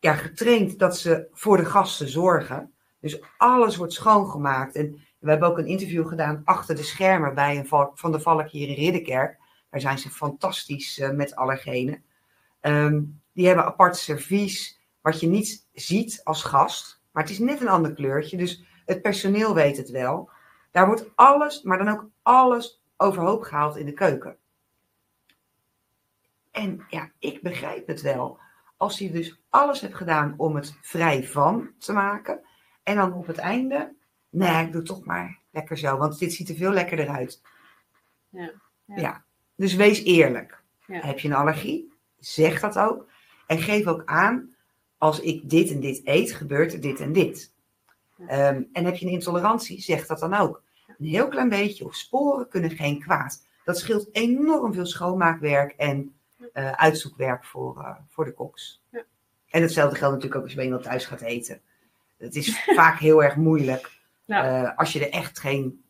ja. 0.00 0.14
getraind 0.14 0.78
dat 0.78 0.98
ze 0.98 1.28
voor 1.32 1.56
de 1.56 1.64
gasten 1.64 2.08
zorgen. 2.08 2.72
Dus 3.00 3.20
alles 3.36 3.76
wordt 3.76 3.92
schoongemaakt. 3.92 4.74
En 4.74 5.02
we 5.18 5.30
hebben 5.30 5.48
ook 5.48 5.58
een 5.58 5.66
interview 5.66 6.08
gedaan 6.08 6.42
achter 6.44 6.76
de 6.76 6.82
schermen 6.82 7.34
bij 7.34 7.58
een 7.58 7.92
van 7.94 8.12
de 8.12 8.20
Valk 8.20 8.48
hier 8.48 8.68
in 8.68 8.74
Ridderkerk. 8.74 9.38
Daar 9.70 9.80
zijn 9.80 9.98
ze 9.98 10.10
fantastisch 10.10 10.98
eh, 10.98 11.10
met 11.10 11.34
allergenen. 11.34 12.02
Ehm, 12.60 13.00
die 13.34 13.46
hebben 13.46 13.64
apart 13.64 13.96
servies, 13.96 14.80
wat 15.00 15.20
je 15.20 15.26
niet 15.26 15.66
ziet 15.72 16.20
als 16.24 16.42
gast. 16.42 17.02
Maar 17.10 17.22
het 17.22 17.32
is 17.32 17.38
net 17.38 17.60
een 17.60 17.68
ander 17.68 17.94
kleurtje. 17.94 18.36
Dus 18.36 18.64
het 18.86 19.02
personeel 19.02 19.54
weet 19.54 19.76
het 19.76 19.90
wel. 19.90 20.30
Daar 20.70 20.86
wordt 20.86 21.10
alles, 21.14 21.62
maar 21.62 21.78
dan 21.78 21.88
ook 21.88 22.08
alles 22.22 22.82
overhoop 22.96 23.42
gehaald 23.42 23.76
in 23.76 23.86
de 23.86 23.92
keuken. 23.92 24.36
En 26.50 26.84
ja, 26.88 27.10
ik 27.18 27.42
begrijp 27.42 27.86
het 27.86 28.00
wel. 28.00 28.38
Als 28.76 28.98
je 28.98 29.10
dus 29.10 29.40
alles 29.50 29.80
hebt 29.80 29.94
gedaan 29.94 30.34
om 30.36 30.56
het 30.56 30.76
vrij 30.80 31.24
van 31.24 31.70
te 31.78 31.92
maken. 31.92 32.40
En 32.82 32.96
dan 32.96 33.12
op 33.12 33.26
het 33.26 33.38
einde, 33.38 33.94
nee, 34.30 34.64
ik 34.64 34.72
doe 34.72 34.80
het 34.80 34.86
toch 34.86 35.04
maar 35.04 35.38
lekker 35.50 35.78
zo. 35.78 35.96
Want 35.96 36.18
dit 36.18 36.32
ziet 36.32 36.48
er 36.48 36.54
veel 36.54 36.70
lekkerder 36.70 37.08
uit. 37.08 37.42
Ja, 38.28 38.52
ja. 38.84 38.96
ja. 38.96 39.24
Dus 39.56 39.74
wees 39.74 40.02
eerlijk. 40.02 40.62
Ja. 40.86 41.00
Heb 41.06 41.18
je 41.18 41.28
een 41.28 41.34
allergie? 41.34 41.92
Zeg 42.18 42.60
dat 42.60 42.78
ook. 42.78 43.08
En 43.46 43.58
geef 43.58 43.86
ook 43.86 44.02
aan, 44.04 44.54
als 44.98 45.20
ik 45.20 45.50
dit 45.50 45.70
en 45.70 45.80
dit 45.80 46.00
eet, 46.04 46.32
gebeurt 46.32 46.72
er 46.72 46.80
dit 46.80 47.00
en 47.00 47.12
dit. 47.12 47.52
Ehm, 48.26 48.62
en 48.72 48.84
heb 48.84 48.96
je 48.96 49.06
een 49.06 49.12
intolerantie, 49.12 49.80
zeg 49.80 50.06
dat 50.06 50.18
dan 50.18 50.34
ook. 50.34 50.62
Een 50.98 51.06
heel 51.06 51.28
klein 51.28 51.48
beetje 51.48 51.84
of 51.84 51.94
sporen 51.94 52.48
kunnen 52.48 52.70
geen 52.70 53.00
kwaad. 53.00 53.46
Dat 53.64 53.78
scheelt 53.78 54.08
enorm 54.12 54.74
veel 54.74 54.86
schoonmaakwerk 54.86 55.72
en 55.72 56.14
eh, 56.52 56.70
uitzoekwerk 56.70 57.44
voor, 57.44 57.78
eh, 57.80 57.96
voor 58.08 58.24
de 58.24 58.32
koks. 58.32 58.82
Ja. 58.90 59.04
En 59.50 59.62
hetzelfde 59.62 59.96
geldt 59.96 60.14
natuurlijk 60.14 60.34
ook 60.34 60.42
als 60.42 60.50
je 60.50 60.56
bij 60.56 60.66
iemand 60.66 60.82
thuis 60.82 61.04
gaat 61.06 61.20
eten. 61.20 61.60
Het 62.18 62.36
is 62.36 62.62
vaak 62.76 62.98
heel 62.98 63.22
erg 63.22 63.36
moeilijk 63.36 63.90
Ja. 64.24 64.62
eh, 64.70 64.78
als 64.78 64.92
je 64.92 65.06
er 65.06 65.12
echt 65.12 65.38
geen 65.38 65.84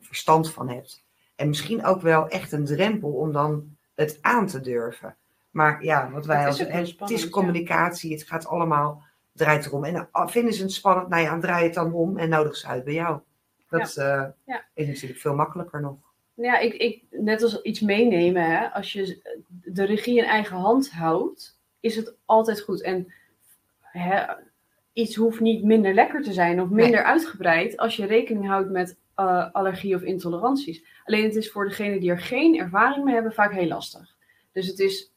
verstand 0.00 0.52
van 0.52 0.68
hebt. 0.68 1.04
En 1.36 1.48
misschien 1.48 1.84
ook 1.84 2.00
wel 2.00 2.28
echt 2.28 2.52
een 2.52 2.64
drempel 2.64 3.12
om 3.12 3.32
dan 3.32 3.76
het 3.94 4.18
aan 4.20 4.46
te 4.46 4.60
durven. 4.60 5.16
Maar 5.52 5.84
ja, 5.84 6.10
wat 6.10 6.26
wij 6.26 6.46
als 6.46 6.58
het 6.58 7.10
is 7.10 7.28
communicatie, 7.28 8.12
het 8.12 8.22
gaat 8.22 8.46
allemaal, 8.46 9.02
draait 9.32 9.66
erom. 9.66 9.84
En 9.84 10.08
uh, 10.12 10.26
vinden 10.26 10.54
ze 10.54 10.62
het 10.62 10.72
spannend, 10.72 11.08
nou 11.08 11.22
ja, 11.22 11.30
dan 11.30 11.40
draai 11.40 11.64
het 11.64 11.74
dan 11.74 11.92
om 11.92 12.18
en 12.18 12.28
nodig 12.28 12.56
ze 12.56 12.66
uit 12.66 12.84
bij 12.84 12.94
jou. 12.94 13.20
Dat 13.68 13.96
eh, 13.96 14.24
is 14.74 14.86
natuurlijk 14.86 15.20
veel 15.20 15.34
makkelijker 15.34 15.80
nog. 15.80 15.96
Ja, 16.34 16.58
ik, 16.58 16.74
ik, 16.74 17.02
net 17.10 17.42
als 17.42 17.62
iets 17.62 17.80
meenemen, 17.80 18.44
hè, 18.44 18.72
als 18.72 18.92
je 18.92 19.20
de 19.48 19.84
regie 19.84 20.18
in 20.18 20.24
eigen 20.24 20.56
hand 20.56 20.90
houdt, 20.90 21.58
is 21.80 21.96
het 21.96 22.14
altijd 22.24 22.60
goed. 22.60 22.82
En 22.82 23.12
hè, 23.80 24.34
iets 24.92 25.16
hoeft 25.16 25.40
niet 25.40 25.64
minder 25.64 25.94
lekker 25.94 26.22
te 26.22 26.32
zijn 26.32 26.60
of 26.60 26.68
minder 26.68 27.04
uitgebreid 27.04 27.76
als 27.76 27.96
je 27.96 28.06
rekening 28.06 28.46
houdt 28.46 28.70
met 28.70 28.98
eh, 29.14 29.52
allergie 29.52 29.94
of 29.94 30.02
intoleranties. 30.02 30.84
Alleen 31.04 31.24
het 31.24 31.36
is 31.36 31.50
voor 31.50 31.68
degenen 31.68 32.00
die 32.00 32.10
er 32.10 32.20
geen 32.20 32.58
ervaring 32.58 33.04
mee 33.04 33.14
hebben 33.14 33.32
vaak 33.32 33.52
heel 33.52 33.66
lastig. 33.66 34.16
Dus 34.52 34.66
het 34.66 34.78
is 34.78 35.11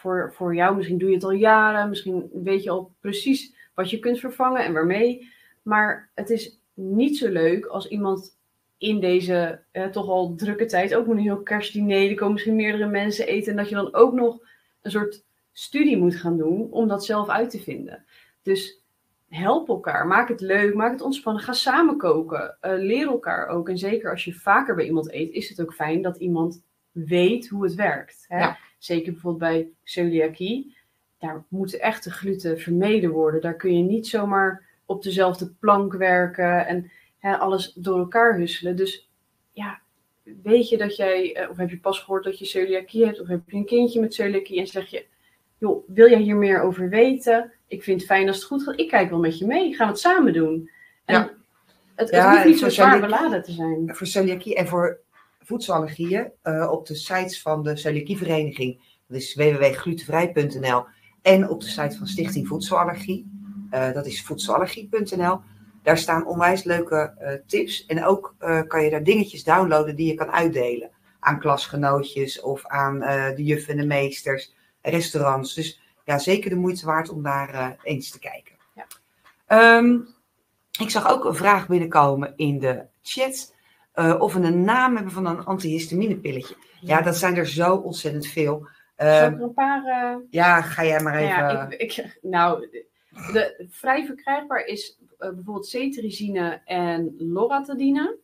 voor, 0.00 0.32
voor 0.34 0.54
jou, 0.54 0.76
misschien 0.76 0.98
doe 0.98 1.08
je 1.08 1.14
het 1.14 1.24
al 1.24 1.30
jaren, 1.30 1.88
misschien 1.88 2.30
weet 2.32 2.62
je 2.62 2.70
al 2.70 2.94
precies 3.00 3.54
wat 3.74 3.90
je 3.90 3.98
kunt 3.98 4.18
vervangen 4.18 4.64
en 4.64 4.72
waarmee. 4.72 5.28
Maar 5.62 6.10
het 6.14 6.30
is 6.30 6.60
niet 6.74 7.18
zo 7.18 7.28
leuk 7.28 7.66
als 7.66 7.88
iemand 7.88 8.38
in 8.78 9.00
deze 9.00 9.62
eh, 9.70 9.86
toch 9.86 10.08
al 10.08 10.34
drukke 10.34 10.66
tijd, 10.66 10.94
ook 10.94 11.06
met 11.06 11.16
een 11.16 11.22
heel 11.22 11.42
kerstdiner, 11.42 12.08
er 12.08 12.14
komen 12.14 12.32
misschien 12.32 12.56
meerdere 12.56 12.86
mensen 12.86 13.26
eten, 13.26 13.50
en 13.50 13.56
dat 13.56 13.68
je 13.68 13.74
dan 13.74 13.94
ook 13.94 14.12
nog 14.12 14.38
een 14.82 14.90
soort 14.90 15.24
studie 15.52 15.96
moet 15.96 16.16
gaan 16.16 16.36
doen 16.36 16.70
om 16.70 16.88
dat 16.88 17.04
zelf 17.04 17.28
uit 17.28 17.50
te 17.50 17.60
vinden. 17.60 18.04
Dus 18.42 18.82
help 19.28 19.68
elkaar, 19.68 20.06
maak 20.06 20.28
het 20.28 20.40
leuk, 20.40 20.74
maak 20.74 20.92
het 20.92 21.00
ontspannen, 21.00 21.42
ga 21.42 21.52
samen 21.52 21.96
koken, 21.96 22.56
eh, 22.60 22.72
leer 22.76 23.06
elkaar 23.06 23.48
ook. 23.48 23.68
En 23.68 23.78
zeker 23.78 24.10
als 24.10 24.24
je 24.24 24.34
vaker 24.34 24.74
bij 24.74 24.86
iemand 24.86 25.12
eet, 25.12 25.32
is 25.32 25.48
het 25.48 25.60
ook 25.60 25.74
fijn 25.74 26.02
dat 26.02 26.16
iemand 26.16 26.62
weet 26.92 27.48
hoe 27.48 27.64
het 27.64 27.74
werkt. 27.74 28.24
Hè? 28.28 28.38
Ja. 28.38 28.58
Zeker 28.78 29.12
bijvoorbeeld 29.12 29.52
bij 29.52 29.68
celiakie, 29.84 30.76
daar 31.18 31.44
moeten 31.48 31.80
echte 31.80 32.10
gluten 32.10 32.58
vermeden 32.58 33.10
worden. 33.10 33.40
Daar 33.40 33.56
kun 33.56 33.76
je 33.76 33.82
niet 33.82 34.06
zomaar 34.06 34.66
op 34.86 35.02
dezelfde 35.02 35.50
plank 35.60 35.92
werken 35.92 36.66
en 36.66 36.90
hè, 37.18 37.36
alles 37.36 37.72
door 37.72 37.98
elkaar 37.98 38.36
husselen. 38.36 38.76
Dus 38.76 39.10
ja, 39.52 39.80
weet 40.42 40.68
je 40.68 40.76
dat 40.76 40.96
jij, 40.96 41.34
eh, 41.34 41.50
of 41.50 41.56
heb 41.56 41.70
je 41.70 41.78
pas 41.80 42.00
gehoord 42.00 42.24
dat 42.24 42.38
je 42.38 42.44
celiakie 42.44 43.04
hebt, 43.04 43.20
of 43.20 43.26
heb 43.28 43.40
je 43.46 43.56
een 43.56 43.64
kindje 43.66 44.00
met 44.00 44.14
celiakie 44.14 44.58
en 44.60 44.66
zeg 44.66 44.90
je, 44.90 45.06
joh, 45.58 45.84
wil 45.88 46.10
jij 46.10 46.20
hier 46.20 46.36
meer 46.36 46.62
over 46.62 46.88
weten? 46.88 47.52
Ik 47.66 47.82
vind 47.82 48.00
het 48.00 48.10
fijn 48.10 48.26
als 48.26 48.36
het 48.36 48.44
goed 48.46 48.62
gaat. 48.62 48.78
Ik 48.80 48.88
kijk 48.88 49.10
wel 49.10 49.18
met 49.18 49.38
je 49.38 49.46
mee. 49.46 49.74
Gaan 49.74 49.86
we 49.86 49.92
het 49.92 50.00
samen 50.02 50.32
doen? 50.32 50.70
En 51.04 51.14
Ja. 51.14 51.20
het, 51.94 52.10
het 52.10 52.10
Ja, 52.10 52.32
hoeft 52.32 52.44
niet 52.44 52.58
zo 52.58 52.68
zwaar 52.68 53.00
beladen 53.00 53.42
te 53.42 53.52
zijn. 53.52 53.94
Voor 53.94 54.06
celiakie 54.06 54.54
en 54.56 54.66
voor 54.66 55.00
voedselallergieën 55.50 56.32
eh, 56.42 56.68
op 56.70 56.86
de 56.86 56.94
sites 56.94 57.42
van 57.42 57.62
de 57.62 57.76
celiakievereniging. 57.76 58.80
Dat 59.08 59.16
is 59.16 59.34
www.glutenvrij.nl 59.34 60.84
en 61.22 61.48
op 61.48 61.60
de 61.60 61.66
site 61.66 61.96
van 61.98 62.06
Stichting 62.06 62.48
Voedselallergie. 62.48 63.30
eh, 63.70 63.92
dat 63.92 64.06
is 64.06 64.22
voedselallergie.nl. 64.22 65.40
Daar 65.82 65.98
staan 65.98 66.26
onwijs 66.26 66.64
leuke 66.64 67.14
eh, 67.18 67.32
tips. 67.46 67.86
En 67.86 68.04
ook 68.04 68.34
kan 68.66 68.84
je 68.84 68.90
daar 68.90 69.02
dingetjes 69.02 69.44
downloaden 69.44 69.96
die 69.96 70.06
je 70.06 70.14
kan 70.14 70.30
uitdelen. 70.30 70.90
Aan 71.20 71.40
klasgenootjes 71.40 72.40
of 72.40 72.66
aan 72.66 72.98
de 73.34 73.44
juffen 73.44 73.72
en 73.72 73.80
de 73.80 73.86
meesters, 73.86 74.54
restaurants. 74.82 75.54
Dus 75.54 75.80
ja, 76.04 76.18
zeker 76.18 76.50
de 76.50 76.56
moeite 76.56 76.86
waard 76.86 77.08
om 77.08 77.22
daar 77.22 77.76
eens 77.82 78.10
te 78.10 78.18
kijken. 78.18 78.54
Ja. 78.74 78.86
Ehm, 79.46 79.98
ik 80.78 80.90
zag 80.90 81.08
ook 81.10 81.24
een 81.24 81.34
vraag 81.34 81.68
binnenkomen 81.68 82.32
in 82.36 82.58
de 82.58 82.84
chat. 83.02 83.52
Eh, 83.92 84.16
of 84.18 84.34
we 84.34 84.40
een 84.40 84.64
naam 84.64 84.94
hebben 84.94 85.12
van 85.12 85.26
een 85.26 85.44
antihistaminepilletje. 85.44 86.54
Ja, 86.80 87.02
dat 87.02 87.16
zijn 87.16 87.36
er 87.36 87.46
zo 87.46 87.76
ontzettend 87.76 88.26
veel. 88.26 88.68
Ik 88.96 89.06
er 89.06 89.42
een 89.42 89.54
paar... 89.54 89.84
eh, 89.84 90.16
ja, 90.30 90.62
ga 90.62 90.84
jij 90.84 91.00
maar 91.00 91.12
Nou 91.12 91.24
even. 91.24 91.36
ja, 91.36 91.70
ik, 91.70 91.96
ik, 91.96 92.18
nou, 92.22 92.68
de, 93.10 93.66
vrij 93.70 94.04
verkrijgbaar 94.06 94.64
is 94.64 94.98
eh, 95.18 95.30
bijvoorbeeld 95.30 95.66
cetirizine 95.66 96.60
en 96.64 97.14
loratadine. 97.18 98.18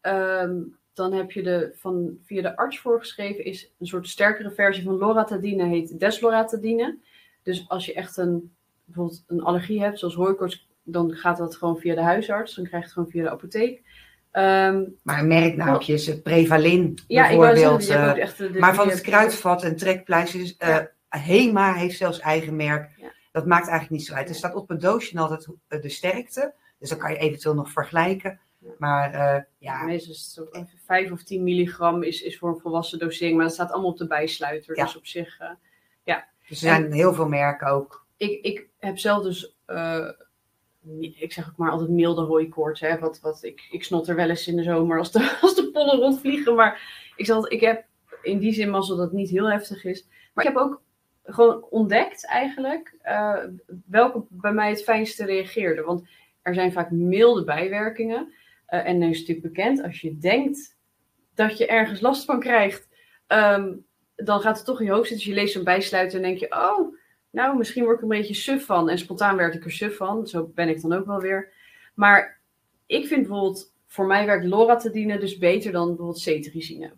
Ehm, 0.00 0.58
dan 0.94 1.12
heb 1.12 1.30
je 1.30 1.42
de 1.42 1.72
van 1.74 2.18
via 2.24 2.42
de 2.42 2.56
arts 2.56 2.78
voorgeschreven 2.78 3.44
is 3.44 3.72
een 3.78 3.86
soort 3.86 4.08
sterkere 4.08 4.50
versie 4.50 4.84
van 4.84 4.98
loratadine 4.98 5.64
heet 5.64 6.00
desloratadine. 6.00 6.98
Dus 7.42 7.68
als 7.68 7.86
je 7.86 7.94
echt 7.94 8.16
een 8.16 8.52
bijvoorbeeld 8.84 9.24
een 9.26 9.42
allergie 9.42 9.82
hebt, 9.82 9.98
zoals 9.98 10.14
hooikoorts, 10.14 10.68
dan 10.82 11.14
gaat 11.14 11.36
dat 11.36 11.56
gewoon 11.56 11.78
via 11.78 11.94
de 11.94 12.02
huisarts. 12.02 12.54
Dan 12.54 12.64
krijg 12.64 12.82
je 12.82 12.88
het 12.88 12.92
gewoon 12.98 13.10
via 13.10 13.22
de 13.22 13.30
apotheek. 13.30 13.82
Ehm, 14.30 14.82
Maar 15.02 15.24
merknaampjes, 15.24 16.06
eh, 16.08 16.22
Prevalin 16.22 16.98
ja, 17.06 17.26
bijvoorbeeld. 17.28 17.84
zeggen, 17.84 18.16
echt 18.16 18.38
de, 18.38 18.50
de- 18.50 18.58
maar 18.58 18.74
van 18.74 18.88
het 18.88 19.00
kruidvat 19.00 19.62
en 19.62 19.76
trekpleisters. 19.76 20.56
eh, 20.56 20.78
Hema 21.08 21.74
heeft 21.74 21.96
zelfs 21.96 22.18
eigen 22.18 22.56
merk. 22.56 22.90
Ja. 22.96 23.12
Dat 23.32 23.46
maakt 23.46 23.68
eigenlijk 23.68 23.90
niet 23.90 24.06
zo 24.06 24.14
uit. 24.14 24.28
Er 24.28 24.34
staat 24.34 24.54
op 24.54 24.68
het 24.68 24.80
doosje 24.80 25.18
altijd 25.18 25.46
eh, 25.68 25.80
de 25.82 25.88
sterkte. 25.88 26.54
Dus 26.78 26.88
dan 26.88 26.98
kan 26.98 27.10
je 27.10 27.16
eventueel 27.18 27.54
nog 27.54 27.70
vergelijken. 27.70 28.40
Ja. 28.58 28.70
Maar 28.78 29.46
ja, 29.58 29.82
Meestal 29.84 30.12
is 30.12 30.20
het 30.22 30.30
zo 30.30 30.44
even 30.58 30.78
5 30.86 31.10
of 31.12 31.22
10 31.22 31.42
milligram 31.44 32.02
is, 32.02 32.22
is 32.22 32.38
voor 32.38 32.48
een 32.48 32.60
volwassen 32.60 32.98
dosering, 32.98 33.36
maar 33.36 33.44
dat 33.44 33.54
staat 33.54 33.70
allemaal 33.72 33.90
op 33.90 33.98
de 33.98 34.06
bijsluiter. 34.06 34.76
Ja. 34.76 34.84
Dus 34.84 34.96
op 34.96 35.06
zich, 35.06 35.38
eh, 35.38 35.48
dus 36.04 36.62
er 36.62 36.68
zijn 36.68 36.92
heel 36.92 37.14
veel 37.14 37.28
merken 37.28 37.66
ook. 37.66 38.06
ik, 38.16 38.44
ik 38.44 38.66
heb 38.78 38.98
zelf 38.98 39.22
dus, 39.22 39.56
ik 41.00 41.32
zeg 41.32 41.48
ook 41.48 41.56
maar 41.56 41.70
altijd 41.70 41.90
milde 41.90 42.22
hooikoorts. 42.22 42.80
Hè, 42.80 42.98
wat, 42.98 43.20
wat, 43.20 43.42
ik, 43.42 43.68
ik 43.70 43.84
snot 43.84 44.08
er 44.08 44.14
wel 44.14 44.28
eens 44.28 44.46
in 44.46 44.56
de 44.56 44.62
zomer 44.62 44.98
als 44.98 45.12
de, 45.12 45.36
als 45.42 45.54
de 45.54 45.70
pollen 45.70 45.98
rondvliegen. 45.98 46.54
Maar 46.54 46.82
ik, 47.16 47.26
zal, 47.26 47.52
ik 47.52 47.60
heb 47.60 47.84
in 48.22 48.38
die 48.38 48.52
zin 48.52 48.70
mazzel 48.70 48.96
dat 48.96 49.04
het 49.04 49.14
niet 49.14 49.30
heel 49.30 49.50
heftig 49.50 49.84
is. 49.84 50.06
Maar 50.34 50.44
ik 50.44 50.50
heb 50.50 50.60
ook 50.60 50.82
gewoon 51.24 51.66
ontdekt 51.70 52.26
eigenlijk 52.26 52.94
eh, 53.02 53.44
welke 53.86 54.24
bij 54.28 54.52
mij 54.52 54.70
het 54.70 54.82
fijnste 54.82 55.24
reageerde. 55.24 55.82
Want 55.82 56.08
er 56.42 56.54
zijn 56.54 56.72
vaak 56.72 56.90
milde 56.90 57.44
bijwerkingen. 57.44 58.32
Eh, 58.66 58.86
en 58.86 58.98
nu 58.98 59.10
is 59.10 59.18
het 59.18 59.28
natuurlijk 59.28 59.54
bekend, 59.54 59.82
als 59.82 60.00
je 60.00 60.18
denkt 60.18 60.78
dat 61.34 61.58
je 61.58 61.66
ergens 61.66 62.00
last 62.00 62.24
van 62.24 62.40
krijgt, 62.40 62.88
ehm, 63.26 63.74
dan 64.16 64.40
gaat 64.40 64.56
het 64.56 64.66
toch 64.66 64.80
in 64.80 64.86
je 64.86 64.92
hoofd 64.92 65.08
zitten. 65.08 65.26
Dus 65.26 65.34
je 65.34 65.40
leest 65.40 65.52
zo'n 65.52 65.64
bijsluiter 65.64 66.16
en 66.16 66.22
denk 66.22 66.38
je, 66.38 66.50
oh, 66.50 66.94
nou, 67.30 67.56
misschien 67.56 67.84
word 67.84 67.96
ik 67.96 68.02
een 68.02 68.08
beetje 68.08 68.34
suf 68.34 68.64
van. 68.64 68.88
En 68.88 68.98
spontaan 68.98 69.36
werd 69.36 69.54
ik 69.54 69.64
er 69.64 69.72
suf 69.72 69.96
van. 69.96 70.26
Zo 70.26 70.50
ben 70.54 70.68
ik 70.68 70.80
dan 70.80 70.92
ook 70.92 71.06
wel 71.06 71.20
weer. 71.20 71.52
Maar 71.94 72.40
ik 72.86 73.06
vind 73.06 73.26
bijvoorbeeld, 73.26 73.72
voor 73.86 74.06
mij 74.06 74.26
werkt 74.26 74.44
loratadine 74.44 75.18
dus 75.18 75.38
beter 75.38 75.72
dan 75.72 75.86
bijvoorbeeld 75.86 76.18
cetirizine. 76.18 76.92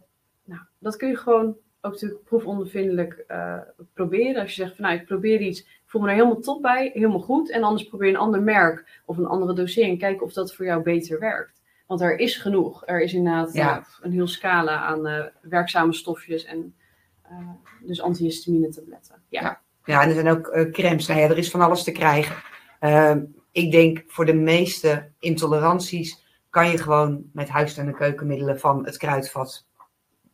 Nou, 0.45 0.61
dat 0.79 0.97
kun 0.97 1.09
je 1.09 1.17
gewoon 1.17 1.57
ook 1.81 1.93
natuurlijk 1.93 2.25
proefondervindelijk 2.25 3.25
uh, 3.29 3.61
proberen. 3.95 4.43
Als 4.43 4.55
je 4.55 4.63
zegt 4.63 4.77
van 4.77 4.85
nou, 4.85 4.99
ik 4.99 5.07
probeer 5.07 5.41
iets, 5.41 5.61
ik 5.61 5.83
voel 5.87 6.03
me 6.03 6.09
er 6.09 6.15
helemaal 6.15 6.41
top 6.41 6.63
bij, 6.63 6.91
helemaal 6.95 7.21
goed. 7.21 7.51
En 7.51 7.63
anders 7.63 7.89
probeer 7.89 8.09
een 8.09 8.17
ander 8.17 8.43
merk 8.43 9.01
of 9.05 9.17
een 9.17 9.27
andere 9.27 9.55
dosering. 9.55 9.99
Kijken 9.99 10.27
of 10.27 10.33
dat 10.33 10.55
voor 10.55 10.65
jou 10.65 10.83
beter 10.83 11.19
werkt. 11.19 11.61
Want 11.87 12.01
er 12.01 12.19
is 12.19 12.37
genoeg. 12.37 12.87
Er 12.87 13.01
is 13.01 13.15
inderdaad 13.15 13.53
ja. 13.53 13.79
uh, 13.79 13.85
een 14.01 14.13
heel 14.13 14.27
scala 14.27 14.77
aan 14.77 15.07
uh, 15.07 15.25
werkzame 15.41 15.93
stofjes 15.93 16.45
en 16.45 16.75
dus 17.83 18.03
antihistamine 18.03 18.69
tabletten. 18.69 19.23
Ja. 19.29 19.41
ja. 19.41 19.62
Ja, 19.85 20.03
en 20.03 20.09
er 20.09 20.15
zijn 20.15 20.29
ook 20.29 20.69
crèmes. 20.73 21.07
Nou 21.07 21.21
ja, 21.21 21.29
er 21.29 21.39
is 21.39 21.51
van 21.51 21.61
alles 21.61 21.85
te 21.85 21.93
krijgen. 21.93 22.37
Ehm, 22.81 23.21
ik 23.53 23.71
denk 23.71 24.05
voor 24.07 24.25
de 24.25 24.35
meeste 24.35 25.11
intoleranties 25.19 26.25
kan 26.51 26.71
je 26.71 26.79
gewoon 26.79 27.23
met 27.33 27.49
huis- 27.49 27.77
en 27.77 27.95
keukenmiddelen 27.95 28.61
van 28.61 28.85
het 28.85 28.97
kruidvat 28.97 29.67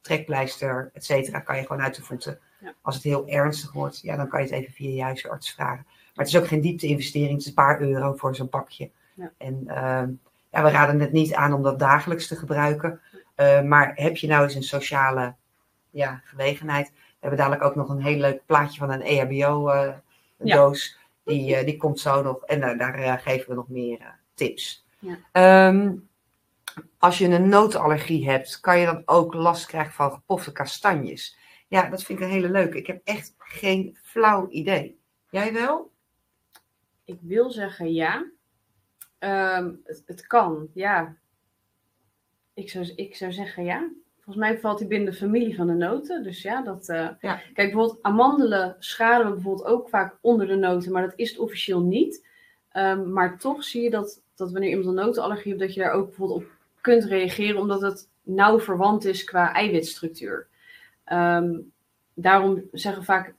trekpleister, 0.00 0.90
et 0.92 1.04
cetera, 1.04 1.40
kan 1.40 1.56
je 1.56 1.66
gewoon 1.66 1.82
uit 1.82 1.94
de 1.94 2.02
voeten. 2.02 2.38
Als 2.82 2.94
het 2.94 3.04
heel 3.04 3.28
ernstig 3.28 3.72
wordt, 3.72 4.00
ja, 4.00 4.16
dan 4.16 4.28
kan 4.28 4.40
je 4.40 4.46
het 4.46 4.54
even 4.54 4.72
via 4.72 4.90
je 4.90 5.02
huisarts 5.02 5.54
vragen. 5.54 5.84
Maar 5.86 6.24
het 6.24 6.34
is 6.34 6.40
ook 6.40 6.46
geen 6.46 6.60
diepte-investering, 6.60 7.32
het 7.32 7.40
is 7.40 7.46
een 7.46 7.54
paar 7.54 7.80
euro 7.80 8.14
voor 8.14 8.34
zo'n 8.34 8.48
pakje. 8.48 8.90
Ja. 9.14 9.32
En 9.38 9.62
uh, 9.66 10.02
ja, 10.50 10.62
we 10.62 10.70
raden 10.70 11.00
het 11.00 11.12
niet 11.12 11.34
aan 11.34 11.52
om 11.52 11.62
dat 11.62 11.78
dagelijks 11.78 12.26
te 12.26 12.36
gebruiken. 12.36 13.00
Uh, 13.36 13.62
maar 13.62 13.92
heb 13.94 14.16
je 14.16 14.26
nou 14.26 14.44
eens 14.44 14.54
een 14.54 14.62
sociale 14.62 15.34
ja, 15.90 16.20
gelegenheid? 16.24 16.92
We 17.20 17.26
hebben 17.26 17.38
dadelijk 17.38 17.64
ook 17.64 17.74
nog 17.74 17.88
een 17.88 18.02
heel 18.02 18.18
leuk 18.18 18.46
plaatje 18.46 18.78
van 18.78 18.90
een 18.90 19.02
EHBO-doos. 19.02 20.98
Uh, 20.98 21.34
die, 21.34 21.56
uh, 21.56 21.64
die 21.64 21.76
komt 21.76 22.00
zo 22.00 22.22
nog 22.22 22.44
en 22.44 22.78
daar 22.78 23.18
geven 23.18 23.48
we 23.48 23.54
nog 23.54 23.68
meer 23.68 24.18
tips. 24.34 24.86
Ja. 24.98 25.68
Um, 25.68 26.08
als 26.98 27.18
je 27.18 27.28
een 27.28 27.48
notenallergie 27.48 28.30
hebt, 28.30 28.60
kan 28.60 28.78
je 28.78 28.86
dan 28.86 29.02
ook 29.04 29.34
last 29.34 29.66
krijgen 29.66 29.92
van 29.92 30.12
gepofte 30.12 30.52
kastanjes. 30.52 31.36
Ja, 31.68 31.88
dat 31.88 32.02
vind 32.02 32.18
ik 32.18 32.24
een 32.24 32.30
hele 32.30 32.50
leuke. 32.50 32.78
Ik 32.78 32.86
heb 32.86 33.00
echt 33.04 33.34
geen 33.38 33.98
flauw 34.02 34.48
idee. 34.48 35.00
Jij 35.30 35.52
wel? 35.52 35.90
Ik 37.04 37.18
wil 37.20 37.50
zeggen 37.50 37.92
ja. 37.92 38.30
Um, 39.18 39.80
het, 39.84 40.02
het, 40.06 40.26
kan, 40.26 40.68
ja. 40.74 41.16
Ik 42.54 42.70
zou, 42.70 42.92
ik 42.94 43.16
zou 43.16 43.32
zeggen 43.32 43.64
ja. 43.64 43.88
Volgens 44.28 44.48
mij 44.48 44.60
valt 44.60 44.78
hij 44.78 44.88
binnen 44.88 45.10
de 45.10 45.16
familie 45.16 45.56
van 45.56 45.66
de 45.66 45.72
noten. 45.72 46.22
Dus 46.22 46.42
ja, 46.42 46.62
dat. 46.62 46.88
Uh... 46.88 47.08
Ja. 47.20 47.34
Kijk, 47.36 47.54
bijvoorbeeld 47.54 47.98
amandelen 48.02 48.76
scharen 48.78 49.26
we 49.26 49.32
bijvoorbeeld 49.32 49.66
ook 49.66 49.88
vaak 49.88 50.18
onder 50.20 50.46
de 50.46 50.56
noten, 50.56 50.92
maar 50.92 51.02
dat 51.02 51.12
is 51.16 51.30
het 51.30 51.38
officieel 51.38 51.80
niet. 51.80 52.26
Um, 52.72 53.12
maar 53.12 53.38
toch 53.38 53.64
zie 53.64 53.82
je 53.82 53.90
dat, 53.90 54.22
dat 54.34 54.52
wanneer 54.52 54.70
iemand 54.70 54.86
een 54.86 54.94
notenallergie 54.94 55.52
heeft, 55.52 55.64
dat 55.64 55.74
je 55.74 55.80
daar 55.80 55.92
ook 55.92 56.06
bijvoorbeeld 56.06 56.40
op 56.40 56.50
kunt 56.80 57.04
reageren, 57.04 57.60
omdat 57.60 57.80
het 57.80 58.08
nauw 58.22 58.60
verwant 58.60 59.04
is 59.04 59.24
qua 59.24 59.52
eiwitstructuur. 59.52 60.46
Um, 61.12 61.72
daarom 62.14 62.62
zeggen 62.72 63.04
vaak, 63.04 63.34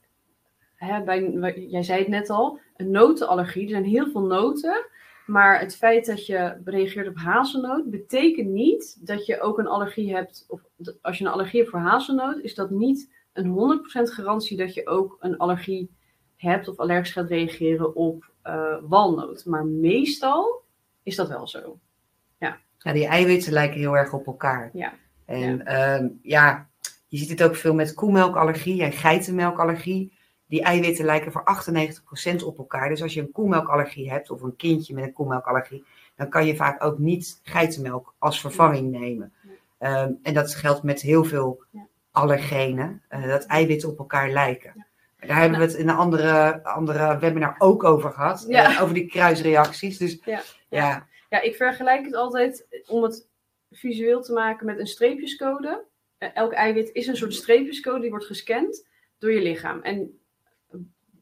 hè, 0.76 1.04
bij, 1.04 1.32
jij 1.70 1.84
zei 1.84 2.00
het 2.00 2.08
net 2.08 2.30
al, 2.30 2.60
een 2.76 2.92
notenallergie. 2.92 3.64
Er 3.64 3.70
zijn 3.70 3.84
heel 3.84 4.10
veel 4.12 4.26
noten, 4.26 4.86
maar 5.30 5.60
het 5.60 5.76
feit 5.76 6.06
dat 6.06 6.26
je 6.26 6.62
reageert 6.64 7.08
op 7.08 7.18
hazelnoot 7.18 7.90
betekent 7.90 8.48
niet 8.48 9.08
dat 9.08 9.26
je 9.26 9.42
ook 9.42 9.58
een 9.58 9.68
allergie 9.68 10.16
hebt. 10.16 10.46
Of 10.48 10.62
als 11.02 11.18
je 11.18 11.26
een 11.26 11.32
allergie 11.32 11.60
hebt 11.60 11.72
voor 11.72 11.80
hazelnoot, 11.80 12.40
is 12.40 12.56
dat 12.56 12.70
niet 12.70 13.14
een 13.34 13.80
100% 14.08 14.14
garantie 14.14 14.58
dat 14.58 14.74
je 14.74 14.88
ook 14.88 15.18
een 15.20 15.38
allergie 15.38 15.92
hebt 16.36 16.68
of 16.68 16.78
allergisch 16.78 17.12
gaat 17.12 17.30
reageren 17.30 17.96
op 17.96 18.32
uh, 18.44 18.76
walnoot. 18.82 19.46
Maar 19.46 19.66
meestal 19.66 20.64
is 21.04 21.16
dat 21.16 21.28
wel 21.28 21.48
zo. 21.48 21.80
Ja, 22.38 22.94
die 22.94 23.08
eiwitten 23.08 23.54
lijken 23.54 23.80
heel 23.80 23.98
erg 23.98 24.14
op 24.14 24.26
elkaar. 24.26 24.70
Ja. 24.74 24.94
En 25.26 25.58
ja, 25.58 25.64
ehm, 25.64 26.08
ja 26.22 26.70
je 27.08 27.18
ziet 27.18 27.30
het 27.30 27.44
ook 27.44 27.56
veel 27.56 27.74
met 27.74 27.94
koemelkallergie 27.94 28.84
en 28.84 28.92
geitenmelkallergie. 28.92 30.18
Die 30.50 30.64
eiwitten 30.64 31.06
lijken 31.06 31.32
voor 31.32 31.44
98% 32.42 32.44
op 32.46 32.58
elkaar. 32.58 32.90
Dus 32.90 33.02
als 33.02 33.14
je 33.14 33.22
een 33.22 33.32
koemelkallergie 33.32 34.12
hebt 34.12 34.32
of 34.32 34.42
een 34.42 34.56
kindje 34.56 34.94
met 34.94 35.04
een 35.04 35.14
koemelkallergie, 35.14 35.86
dan 36.16 36.30
kan 36.30 36.46
je 36.46 36.56
vaak 36.56 36.84
ook 36.84 36.98
niet 36.98 37.40
geitenmelk 37.44 38.14
als 38.18 38.42
vervanging 38.42 38.92
nemen. 38.92 39.34
Um, 39.80 40.20
en 40.24 40.34
dat 40.34 40.56
geldt 40.56 40.84
met 40.84 41.02
heel 41.02 41.24
veel 41.24 41.64
allergenen, 42.12 43.02
uh, 43.10 43.28
dat 43.28 43.46
eiwitten 43.46 43.90
op 43.90 44.00
elkaar 44.00 44.30
lijken. 44.30 44.86
Daar 45.20 45.40
hebben 45.40 45.60
we 45.60 45.66
het 45.66 45.76
in 45.76 45.90
een 45.90 45.96
andere, 45.96 46.64
andere 46.64 47.18
webinar 47.20 47.56
ook 47.58 47.84
over 47.84 48.12
gehad, 48.12 48.46
uh, 48.50 48.80
over 48.82 48.94
die 48.94 49.08
kruisreacties. 49.08 49.98
Dus 49.98 50.22
ja. 50.70 51.08
Ja, 51.30 51.42
ik 51.42 51.56
vergelijk 51.56 52.06
het 52.06 52.16
altijd 52.16 52.84
om 52.88 53.04
het 53.04 53.28
visueel 53.72 54.22
te 54.22 54.34
maken 54.34 54.66
met 54.66 54.80
een 54.80 54.88
streepjescode. 54.88 55.86
Eh, 56.18 56.30
elk 56.34 56.54
eiwit 56.54 56.90
is 56.94 57.08
een 57.08 57.16
soort 57.16 57.34
streepjescode 57.34 58.00
die 58.00 58.10
wordt 58.10 58.26
gescand 58.26 58.88
door 59.18 59.32
je 59.32 59.42
lichaam. 59.42 59.82
En 59.82 60.20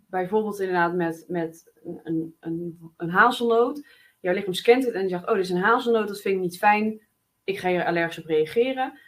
bijvoorbeeld 0.09 0.59
inderdaad 0.59 0.93
met, 0.93 1.25
met 1.27 1.71
een, 2.03 2.35
een, 2.39 2.79
een 2.97 3.09
hazelnoot. 3.09 3.85
Jouw 4.19 4.33
lichaam 4.33 4.53
scant 4.53 4.85
het 4.85 4.93
en 4.93 5.01
je 5.01 5.09
zegt, 5.09 5.29
oh, 5.29 5.35
dit 5.35 5.43
is 5.43 5.49
een 5.49 5.61
hazelnoot, 5.61 6.07
dat 6.07 6.21
vind 6.21 6.35
ik 6.35 6.41
niet 6.41 6.57
fijn. 6.57 7.01
Ik 7.43 7.59
ga 7.59 7.69
hier 7.69 7.85
allergisch 7.85 8.19
op 8.19 8.25
reageren. 8.25 8.99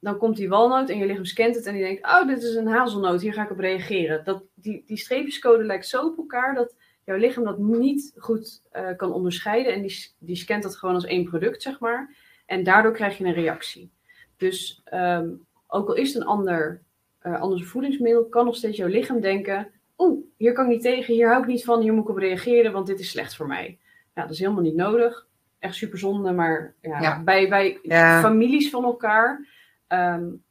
Dan 0.00 0.18
komt 0.18 0.36
die 0.36 0.48
walnoot 0.48 0.88
en 0.88 0.98
je 0.98 1.06
lichaam 1.06 1.24
scant 1.24 1.54
het 1.54 1.66
en 1.66 1.74
die 1.74 1.82
denkt, 1.82 2.06
oh, 2.06 2.26
dit 2.26 2.42
is 2.42 2.54
een 2.54 2.66
hazelnoot, 2.66 3.20
hier 3.20 3.32
ga 3.32 3.44
ik 3.44 3.50
op 3.50 3.58
reageren. 3.58 4.24
Dat, 4.24 4.42
die, 4.54 4.82
die 4.86 4.96
streepjescode 4.96 5.64
lijkt 5.64 5.86
zo 5.86 6.06
op 6.06 6.18
elkaar 6.18 6.54
dat 6.54 6.74
jouw 7.04 7.16
lichaam 7.16 7.44
dat 7.44 7.58
niet 7.58 8.12
goed 8.16 8.62
uh, 8.72 8.96
kan 8.96 9.12
onderscheiden. 9.12 9.72
En 9.72 9.82
die, 9.82 10.14
die 10.18 10.36
scant 10.36 10.62
dat 10.62 10.76
gewoon 10.76 10.94
als 10.94 11.04
één 11.04 11.24
product, 11.24 11.62
zeg 11.62 11.80
maar. 11.80 12.16
En 12.46 12.64
daardoor 12.64 12.92
krijg 12.92 13.18
je 13.18 13.24
een 13.24 13.32
reactie. 13.32 13.90
Dus 14.36 14.82
um, 14.92 15.46
ook 15.66 15.88
al 15.88 15.94
is 15.94 16.12
het 16.12 16.22
een 16.22 16.28
ander, 16.28 16.82
uh, 17.22 17.60
voedingsmiddel, 17.60 18.24
kan 18.24 18.44
nog 18.44 18.56
steeds 18.56 18.76
jouw 18.76 18.88
lichaam 18.88 19.20
denken: 19.20 19.70
Oeh, 19.98 20.24
hier 20.38 20.52
kan 20.52 20.64
ik 20.64 20.70
niet 20.70 20.82
tegen, 20.82 21.14
hier 21.14 21.28
hou 21.28 21.40
ik 21.40 21.48
niet 21.48 21.64
van, 21.64 21.80
hier 21.80 21.92
moet 21.92 22.02
ik 22.02 22.10
op 22.10 22.16
reageren, 22.16 22.72
want 22.72 22.86
dit 22.86 23.00
is 23.00 23.10
slecht 23.10 23.36
voor 23.36 23.46
mij. 23.46 23.78
Ja, 24.14 24.22
dat 24.22 24.30
is 24.30 24.38
helemaal 24.38 24.62
niet 24.62 24.74
nodig. 24.74 25.26
Echt 25.58 25.74
super 25.74 25.98
zonde, 25.98 26.32
maar 26.32 26.74
ja, 26.80 27.00
ja. 27.00 27.22
bij, 27.22 27.48
bij 27.48 27.78
ja. 27.82 28.20
families 28.20 28.70
van 28.70 28.84
elkaar 28.84 29.48
um, 29.88 30.42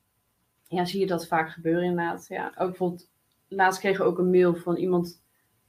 ja, 0.67 0.85
zie 0.85 0.99
je 0.99 1.07
dat 1.07 1.27
vaak 1.27 1.49
gebeuren 1.49 1.83
inderdaad. 1.83 2.25
Ja, 2.29 2.47
ook 2.47 2.67
bijvoorbeeld, 2.67 3.09
laatst 3.47 3.79
kregen 3.79 4.05
we 4.05 4.11
ook 4.11 4.17
een 4.17 4.29
mail 4.29 4.55
van 4.55 4.75
iemand 4.75 5.21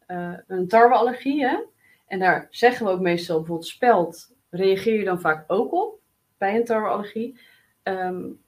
uh, 0.08 0.34
een 0.46 0.68
tarweallergie. 0.68 1.46
Hè? 1.46 1.58
En 2.06 2.18
daar 2.18 2.46
zeggen 2.50 2.86
we 2.86 2.92
ook 2.92 3.00
meestal 3.00 3.36
bijvoorbeeld 3.36 3.68
speld. 3.68 4.34
Reageer 4.50 4.98
je 4.98 5.04
dan 5.04 5.20
vaak 5.20 5.44
ook 5.46 5.72
op 5.72 6.00
bij 6.38 6.56
een 6.56 6.64
tarweallergie? 6.64 7.40
Um, 7.82 8.40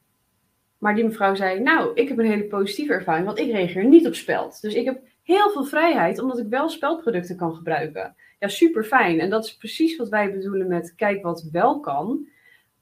maar 0.78 0.94
die 0.94 1.04
mevrouw 1.04 1.34
zei, 1.34 1.60
nou, 1.60 1.94
ik 1.94 2.08
heb 2.08 2.18
een 2.18 2.26
hele 2.26 2.44
positieve 2.44 2.92
ervaring, 2.92 3.26
want 3.26 3.38
ik 3.38 3.50
reageer 3.50 3.84
niet 3.84 4.06
op 4.06 4.14
speld. 4.14 4.60
Dus 4.60 4.74
ik 4.74 4.84
heb 4.84 5.02
heel 5.22 5.50
veel 5.50 5.64
vrijheid, 5.64 6.18
omdat 6.18 6.38
ik 6.38 6.46
wel 6.48 6.68
speldproducten 6.68 7.36
kan 7.36 7.54
gebruiken. 7.54 8.16
Ja, 8.38 8.48
super 8.48 8.84
fijn. 8.84 9.20
En 9.20 9.30
dat 9.30 9.44
is 9.44 9.56
precies 9.56 9.96
wat 9.96 10.08
wij 10.08 10.32
bedoelen 10.32 10.68
met 10.68 10.94
kijk 10.96 11.22
wat 11.22 11.48
wel 11.52 11.80
kan. 11.80 12.26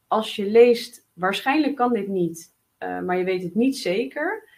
Als 0.07 0.37
je 0.37 0.51
leest, 0.51 1.07
waarschijnlijk 1.13 1.77
kan 1.77 1.93
dit 1.93 2.09
niet, 2.09 2.53
uh, 2.83 3.01
maar 3.01 3.19
je 3.19 3.25
weet 3.25 3.43
het 3.43 3.55
niet 3.55 3.79
zeker. 3.79 4.49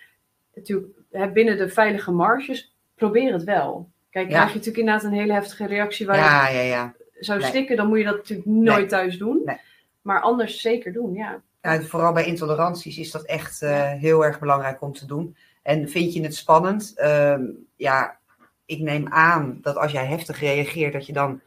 Natuurlijk, 0.54 0.92
binnen 1.32 1.58
de 1.58 1.68
veilige 1.68 2.10
marges, 2.10 2.74
probeer 2.94 3.32
het 3.32 3.44
wel. 3.44 3.90
Kijk, 4.10 4.28
krijg 4.28 4.48
je 4.48 4.54
natuurlijk 4.54 4.78
inderdaad 4.78 5.04
een 5.04 5.18
hele 5.18 5.32
heftige 5.32 5.66
reactie 5.66 6.06
waar 6.06 6.16
ja, 6.16 6.48
je 6.48 6.56
ja, 6.56 6.62
ja. 6.62 6.94
zou 7.18 7.42
stikken, 7.42 7.76
dan 7.76 7.88
moet 7.88 7.98
je 7.98 8.04
dat 8.04 8.16
natuurlijk 8.16 8.48
nooit 8.48 8.88
thuis 8.88 9.18
doen. 9.18 9.42
Nee. 9.44 9.56
Maar 10.02 10.20
anders 10.20 10.60
zeker 10.60 10.92
doen, 10.92 11.14
ja. 11.14 11.42
Vooral 11.82 12.12
bij 12.12 12.24
intoleranties 12.24 12.98
is 12.98 13.10
dat 13.10 13.24
echt 13.24 13.62
uh, 13.62 13.92
heel 13.92 14.24
erg 14.24 14.38
belangrijk 14.38 14.82
om 14.82 14.92
te 14.92 15.06
doen. 15.06 15.36
En 15.62 15.88
vind 15.88 16.12
je 16.12 16.22
het 16.22 16.34
spannend? 16.34 16.94
Uh, 16.96 17.34
ja, 17.80 18.18
ik 18.64 18.78
neem 18.78 19.08
aan 19.08 19.58
dat 19.62 19.76
als 19.76 19.92
jij 19.92 20.06
heftig 20.06 20.40
reageert, 20.40 20.92
dat 20.92 21.06
je 21.06 21.12
dan 21.12 21.40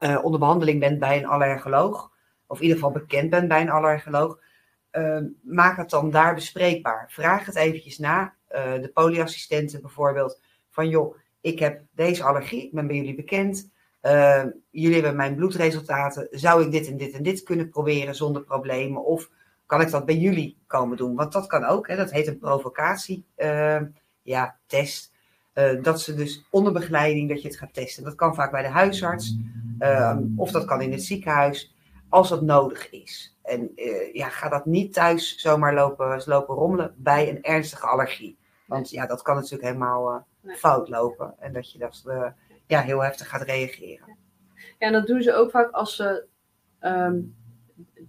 uh, 0.00 0.24
onder 0.24 0.40
behandeling 0.40 0.80
bent 0.80 0.98
bij 0.98 1.18
een 1.18 1.26
allergoloog. 1.26 2.10
Of 2.46 2.56
in 2.56 2.62
ieder 2.62 2.78
geval 2.78 2.92
bekend 2.92 3.30
bent 3.30 3.48
bij 3.48 3.60
een 3.60 3.70
allergoloog. 3.70 4.38
Ehm, 4.90 5.24
maak 5.42 5.76
het 5.76 5.90
dan 5.90 6.10
daar 6.10 6.34
bespreekbaar. 6.34 7.06
Vraag 7.10 7.46
het 7.46 7.56
eventjes 7.56 7.98
na. 7.98 8.34
Eh, 8.46 8.72
de 8.72 8.90
polyassistenten 8.94 9.80
bijvoorbeeld. 9.80 10.40
Van 10.70 10.88
joh, 10.88 11.16
ik 11.40 11.58
heb 11.58 11.82
deze 11.94 12.24
allergie, 12.24 12.64
ik 12.64 12.72
ben 12.72 12.86
bij 12.86 12.96
jullie 12.96 13.14
bekend. 13.14 13.70
Uh, 14.02 14.44
jullie 14.70 14.94
hebben 14.94 15.16
mijn 15.16 15.34
bloedresultaten. 15.34 16.28
Zou 16.30 16.64
ik 16.64 16.70
dit 16.70 16.86
en 16.88 16.96
dit 16.96 17.12
en 17.12 17.22
dit 17.22 17.42
kunnen 17.42 17.68
proberen 17.68 18.14
zonder 18.14 18.42
problemen? 18.42 19.04
Of 19.04 19.30
kan 19.66 19.80
ik 19.80 19.90
dat 19.90 20.06
bij 20.06 20.16
jullie 20.16 20.58
komen 20.66 20.96
doen? 20.96 21.14
Want 21.14 21.32
dat 21.32 21.46
kan 21.46 21.64
ook, 21.64 21.88
hè? 21.88 21.96
dat 21.96 22.10
heet 22.10 22.26
een 22.26 22.38
provocatie. 22.38 23.24
Uh, 23.36 23.80
ja, 24.22 24.58
test. 24.66 25.12
Uh, 25.60 25.82
dat 25.82 26.00
ze 26.00 26.14
dus 26.14 26.46
onder 26.50 26.72
begeleiding 26.72 27.28
dat 27.28 27.42
je 27.42 27.48
het 27.48 27.56
gaat 27.56 27.74
testen. 27.74 28.04
Dat 28.04 28.14
kan 28.14 28.34
vaak 28.34 28.50
bij 28.50 28.62
de 28.62 28.68
huisarts. 28.68 29.36
of 30.36 30.50
dat 30.50 30.64
kan 30.64 30.80
in 30.80 30.92
het 30.92 31.02
ziekenhuis. 31.02 31.74
Als 32.08 32.28
dat 32.28 32.42
nodig 32.42 32.90
is. 32.90 33.36
en 33.42 33.70
eh, 33.76 34.14
ja, 34.14 34.28
ga 34.28 34.48
dat 34.48 34.66
niet 34.66 34.92
thuis 34.92 35.36
zomaar 35.36 35.74
lopen, 35.74 36.22
lopen 36.26 36.54
rommelen 36.54 36.94
bij 36.96 37.28
een 37.28 37.42
ernstige 37.42 37.86
allergie. 37.86 38.38
Want 38.70 38.90
ja, 38.90 39.06
dat 39.06 39.22
kan 39.22 39.34
natuurlijk 39.34 39.62
helemaal 39.62 40.26
eh, 40.42 40.54
fout 40.54 40.88
lopen. 40.88 41.34
En 41.38 41.52
dat 41.52 41.72
je 41.72 41.78
dat 41.78 42.02
eh, 42.06 42.30
ja, 42.66 42.80
heel 42.80 43.02
heftig 43.02 43.28
gaat 43.28 43.42
reageren. 43.42 44.16
Ja, 44.78 44.86
en 44.86 44.92
dat 44.92 45.06
doen 45.06 45.22
ze 45.22 45.34
ook 45.34 45.50
vaak 45.50 45.70
als 45.70 45.96
ze 45.96 46.24
ehm, 46.78 47.20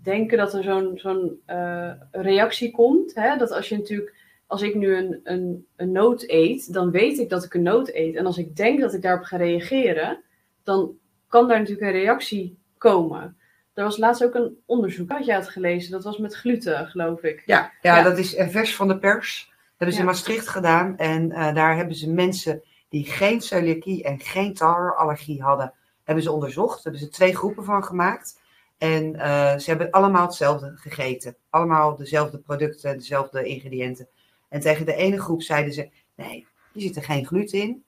denken 0.02 0.38
dat 0.38 0.54
er 0.54 0.64
zo'n 0.64 0.92
zo'n 0.98 1.42
eh, 1.46 1.92
reactie 2.12 2.72
komt. 2.72 3.16
Hè? 3.16 3.38
Dat 3.38 3.52
als 3.52 3.70
je 3.70 3.78
natuurlijk, 3.78 4.16
als 4.52 4.62
ik 4.62 4.76
nu 4.76 4.96
een, 4.96 5.20
een, 5.24 5.66
een 5.76 5.92
noot 5.92 6.24
eet, 6.28 6.74
dan 6.74 6.92
weet 6.92 7.20
ik 7.20 7.30
dat 7.30 7.44
ik 7.44 7.54
een 7.54 7.62
noot 7.62 7.90
eet. 7.94 8.16
En 8.16 8.26
als 8.26 8.38
ik 8.38 8.56
denk 8.56 8.80
dat 8.80 8.94
ik 8.94 9.02
daarop 9.02 9.24
ga 9.24 9.38
reageren, 9.38 10.24
dan 10.64 10.92
kan 11.28 11.48
daar 11.48 11.60
natuurlijk 11.60 11.86
een 11.88 12.00
reactie 12.02 12.58
komen. 12.78 13.38
Er 13.74 13.84
was 13.84 13.98
laatst 13.98 14.24
ook 14.24 14.36
een 14.36 14.58
onderzoek, 14.66 15.12
had 15.12 15.26
jij 15.26 15.36
het 15.36 15.50
gelezen? 15.50 15.92
Dat 15.92 16.04
was 16.04 16.18
met 16.18 16.36
gluten, 16.36 16.88
geloof 16.88 17.22
ik. 17.22 17.44
Ja, 17.46 17.72
ja, 17.82 17.98
Ja. 17.98 18.04
dat 18.04 18.18
is 18.18 18.38
een 18.38 18.52
vers 18.52 18.76
van 18.76 18.88
de 18.88 18.98
pers. 18.98 19.46
Dat 19.46 19.56
hebben 19.68 19.96
ze 19.96 20.02
Ja. 20.02 20.08
in 20.08 20.14
Maastricht 20.14 20.48
gedaan. 20.48 20.98
En 20.98 21.32
eh, 21.32 21.54
daar 21.54 21.76
hebben 21.76 21.96
ze 21.96 22.10
mensen 22.10 22.64
die 22.90 23.06
geen 23.06 23.42
celiakie 23.42 24.04
en 24.04 24.20
geen 24.20 24.54
tarweallergie 24.54 25.42
hadden, 25.42 25.74
hebben 26.04 26.24
ze 26.24 26.32
onderzocht. 26.32 26.74
Daar 26.74 26.94
hebben 26.94 27.02
ze 27.02 27.10
twee 27.10 27.36
groepen 27.36 27.64
van 27.64 27.84
gemaakt. 27.84 28.40
En 28.78 29.16
eh, 29.16 29.58
ze 29.58 29.70
hebben 29.70 29.92
allemaal 29.92 30.26
hetzelfde 30.26 30.72
gegeten. 30.76 31.36
Allemaal 31.50 31.96
dezelfde 31.96 32.38
producten, 32.38 32.98
dezelfde 32.98 33.44
ingrediënten. 33.44 34.08
En 34.52 34.60
tegen 34.60 34.86
de 34.86 34.96
ene 34.96 35.22
groep 35.22 35.42
zeiden 35.42 35.74
ze, 35.74 35.90
nee, 36.16 36.48
hier 36.74 36.82
zit 36.82 36.96
er 36.96 37.04
geen 37.04 37.26
gluten 37.26 37.60
in. 37.60 37.84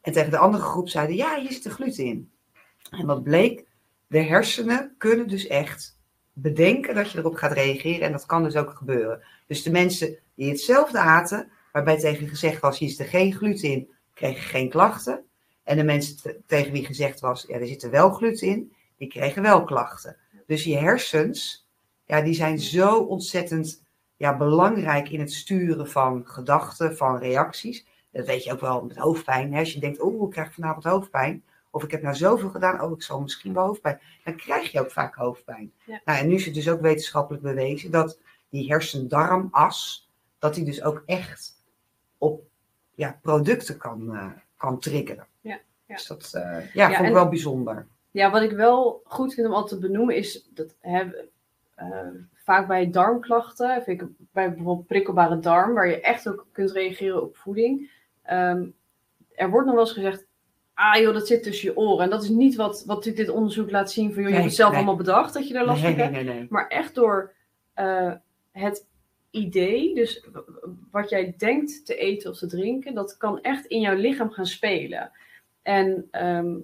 En 0.00 0.12
tegen 0.12 0.30
de 0.30 0.38
andere 0.38 0.62
groep 0.62 0.88
zeiden, 0.88 1.16
ja, 1.16 1.40
hier 1.40 1.52
zit 1.52 1.64
er 1.64 1.70
gluten 1.70 2.04
in. 2.04 2.30
En 2.90 3.06
wat 3.06 3.22
bleek, 3.22 3.66
de 4.06 4.22
hersenen 4.22 4.94
kunnen 4.98 5.28
dus 5.28 5.46
echt 5.46 5.98
bedenken 6.32 6.94
dat 6.94 7.10
je 7.10 7.18
erop 7.18 7.34
gaat 7.34 7.52
reageren. 7.52 8.06
En 8.06 8.12
dat 8.12 8.26
kan 8.26 8.42
dus 8.42 8.56
ook 8.56 8.70
gebeuren. 8.70 9.22
Dus 9.46 9.62
de 9.62 9.70
mensen 9.70 10.18
die 10.34 10.48
hetzelfde 10.48 10.98
aten, 10.98 11.50
waarbij 11.72 11.98
tegen 11.98 12.28
gezegd 12.28 12.60
was, 12.60 12.78
hier 12.78 12.88
zit 12.88 12.98
er 12.98 13.06
geen 13.06 13.32
gluten 13.32 13.70
in, 13.70 13.90
kregen 14.14 14.42
geen 14.42 14.68
klachten. 14.68 15.24
En 15.62 15.76
de 15.76 15.84
mensen 15.84 16.16
te- 16.16 16.40
tegen 16.46 16.72
wie 16.72 16.86
gezegd 16.86 17.20
was, 17.20 17.44
ja, 17.48 17.58
er 17.58 17.66
zit 17.66 17.82
er 17.82 17.90
wel 17.90 18.10
gluten 18.10 18.48
in, 18.48 18.72
die 18.96 19.08
kregen 19.08 19.42
wel 19.42 19.64
klachten. 19.64 20.16
Dus 20.46 20.64
je 20.64 20.76
hersens, 20.76 21.68
ja, 22.06 22.20
die 22.22 22.34
zijn 22.34 22.58
zo 22.58 22.98
ontzettend 22.98 23.82
ja, 24.20 24.36
belangrijk 24.36 25.08
in 25.08 25.20
het 25.20 25.32
sturen 25.32 25.88
van 25.88 26.22
gedachten, 26.26 26.96
van 26.96 27.18
reacties. 27.18 27.86
Dat 28.12 28.26
weet 28.26 28.44
je 28.44 28.52
ook 28.52 28.60
wel 28.60 28.84
met 28.84 28.96
hoofdpijn. 28.96 29.52
Hè? 29.52 29.58
Als 29.58 29.72
je 29.72 29.80
denkt, 29.80 30.00
oh, 30.00 30.24
ik 30.24 30.30
krijg 30.30 30.54
vanavond 30.54 30.84
hoofdpijn. 30.84 31.44
Of 31.70 31.82
ik 31.82 31.90
heb 31.90 32.02
nou 32.02 32.14
zoveel 32.14 32.48
gedaan, 32.48 32.82
oh, 32.82 32.92
ik 32.92 33.02
zal 33.02 33.20
misschien 33.20 33.54
wel 33.54 33.66
hoofdpijn. 33.66 34.00
Dan 34.24 34.36
krijg 34.36 34.72
je 34.72 34.80
ook 34.80 34.90
vaak 34.90 35.14
hoofdpijn. 35.14 35.72
Ja. 35.84 36.00
Nou, 36.04 36.18
en 36.18 36.28
nu 36.28 36.34
is 36.34 36.44
het 36.44 36.54
dus 36.54 36.68
ook 36.68 36.80
wetenschappelijk 36.80 37.42
bewezen 37.42 37.90
dat 37.90 38.18
die 38.48 38.70
hersendarmas, 38.70 40.10
dat 40.38 40.54
die 40.54 40.64
dus 40.64 40.82
ook 40.82 41.02
echt 41.06 41.62
op 42.18 42.42
ja, 42.94 43.18
producten 43.22 43.76
kan, 43.76 44.14
eh, 44.14 44.26
kan 44.56 44.78
triggeren. 44.78 45.26
Ja, 45.40 45.60
ja. 45.86 45.94
Dus 45.94 46.06
dat 46.06 46.30
eh, 46.34 46.74
ja, 46.74 46.86
vond 46.86 46.98
ik 46.98 47.06
en- 47.06 47.12
wel 47.12 47.28
bijzonder. 47.28 47.86
Ja, 48.10 48.30
wat 48.30 48.42
ik 48.42 48.52
wel 48.52 49.00
goed 49.04 49.34
vind 49.34 49.46
om 49.46 49.52
altijd 49.52 49.80
te 49.80 49.86
benoemen 49.86 50.16
is 50.16 50.48
dat 50.54 50.74
hè, 50.80 51.04
eh, 51.74 52.08
vaak 52.50 52.66
bij 52.66 52.90
darmklachten, 52.90 53.82
vind 53.82 54.00
ik 54.00 54.08
bij 54.32 54.54
bijvoorbeeld 54.54 54.86
prikkelbare 54.86 55.38
darm, 55.38 55.74
waar 55.74 55.88
je 55.88 56.00
echt 56.00 56.28
ook 56.28 56.46
kunt 56.52 56.70
reageren 56.70 57.22
op 57.22 57.36
voeding. 57.36 57.90
ehm, 58.22 58.66
er 59.34 59.50
wordt 59.50 59.66
nog 59.66 59.74
wel 59.74 59.84
eens 59.84 59.94
gezegd, 59.94 60.26
ah 60.74 61.00
joh, 61.00 61.12
dat 61.12 61.26
zit 61.26 61.42
tussen 61.42 61.68
je 61.68 61.76
oren. 61.76 62.04
En 62.04 62.10
dat 62.10 62.22
is 62.22 62.28
niet 62.28 62.56
wat, 62.56 62.84
wat 62.86 63.02
dit 63.02 63.28
onderzoek 63.28 63.70
laat 63.70 63.90
zien 63.92 64.12
van, 64.12 64.22
joh, 64.22 64.28
je 64.28 64.34
hebt 64.36 64.46
het 64.46 64.56
zelf 64.56 64.70
nee. 64.70 64.78
allemaal 64.78 64.96
bedacht 64.96 65.34
dat 65.34 65.48
je 65.48 65.54
daar 65.54 65.64
last 65.64 65.80
van 65.80 65.90
nee, 65.90 66.00
hebt. 66.00 66.12
nee, 66.12 66.24
nee. 66.24 66.46
Maar 66.50 66.68
echt 66.68 66.94
door 66.94 67.32
eh, 67.74 68.12
het 68.52 68.86
idee, 69.30 69.94
dus 69.94 70.26
wat 70.90 71.10
jij 71.10 71.34
denkt 71.36 71.86
te 71.86 71.96
eten 71.96 72.30
of 72.30 72.38
te 72.38 72.46
drinken, 72.46 72.94
dat 72.94 73.16
kan 73.16 73.40
echt 73.40 73.66
in 73.66 73.80
jouw 73.80 73.96
lichaam 73.96 74.30
gaan 74.30 74.46
spelen. 74.46 75.10
En 75.62 76.08
ehm, 76.10 76.56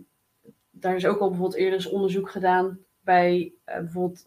daar 0.71 0.97
is 0.97 1.07
ook 1.07 1.19
al 1.19 1.29
bijvoorbeeld 1.29 1.61
eerder 1.61 1.75
eens 1.75 1.89
onderzoek 1.89 2.31
gedaan 2.31 2.79
bij 3.01 3.53
eh, 3.65 3.79
bijvoorbeeld 3.79 4.27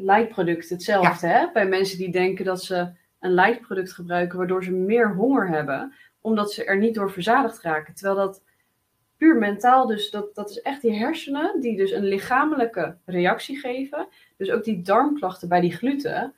lightproducten 0.00 0.76
hetzelfde. 0.76 1.26
Hè? 1.26 1.46
Bij 1.52 1.68
mensen 1.68 1.98
die 1.98 2.10
denken 2.10 2.44
dat 2.44 2.62
ze 2.62 2.88
een 3.20 3.34
lightproduct 3.34 3.92
gebruiken, 3.92 4.38
waardoor 4.38 4.64
ze 4.64 4.72
meer 4.72 5.14
honger 5.14 5.48
hebben, 5.48 5.94
omdat 6.20 6.52
ze 6.52 6.64
er 6.64 6.78
niet 6.78 6.94
door 6.94 7.10
verzadigd 7.10 7.62
raken. 7.62 7.94
Terwijl 7.94 8.16
dat 8.16 8.42
puur 9.16 9.36
mentaal, 9.36 9.86
dus 9.86 10.10
dat, 10.10 10.34
dat 10.34 10.50
is 10.50 10.60
echt 10.60 10.82
die 10.82 10.94
hersenen 10.94 11.60
die 11.60 11.76
dus 11.76 11.90
een 11.90 12.04
lichamelijke 12.04 12.96
reactie 13.04 13.58
geven. 13.58 14.08
Dus 14.36 14.50
ook 14.50 14.64
die 14.64 14.82
darmklachten 14.82 15.48
bij 15.48 15.60
die 15.60 15.72
gluten, 15.72 16.34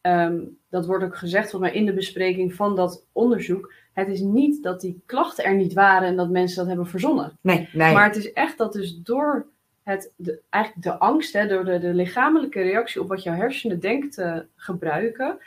ehm, 0.00 0.38
dat 0.70 0.86
wordt 0.86 1.04
ook 1.04 1.16
gezegd 1.16 1.50
volgens 1.50 1.70
mij 1.70 1.80
in 1.80 1.86
de 1.86 1.94
bespreking 1.94 2.54
van 2.54 2.76
dat 2.76 3.06
onderzoek. 3.12 3.72
Het 3.92 4.08
is 4.08 4.20
niet 4.20 4.62
dat 4.62 4.80
die 4.80 5.02
klachten 5.06 5.44
er 5.44 5.54
niet 5.54 5.72
waren 5.72 6.08
en 6.08 6.16
dat 6.16 6.30
mensen 6.30 6.56
dat 6.56 6.66
hebben 6.66 6.86
verzonnen. 6.86 7.38
Nee, 7.40 7.68
nee. 7.72 7.92
Maar 7.92 8.04
het 8.04 8.16
is 8.16 8.32
echt 8.32 8.58
dat 8.58 8.72
dus 8.72 8.96
door 9.02 9.46
het, 9.88 10.12
de, 10.16 10.40
eigenlijk 10.50 10.84
de 10.84 10.98
angst, 10.98 11.32
hè, 11.32 11.46
door 11.46 11.64
de, 11.64 11.78
de 11.78 11.94
lichamelijke 11.94 12.60
reactie 12.60 13.00
op 13.00 13.08
wat 13.08 13.22
jouw 13.22 13.34
hersenen 13.34 13.80
denkt 13.80 14.14
te 14.14 14.46
gebruiken, 14.56 15.38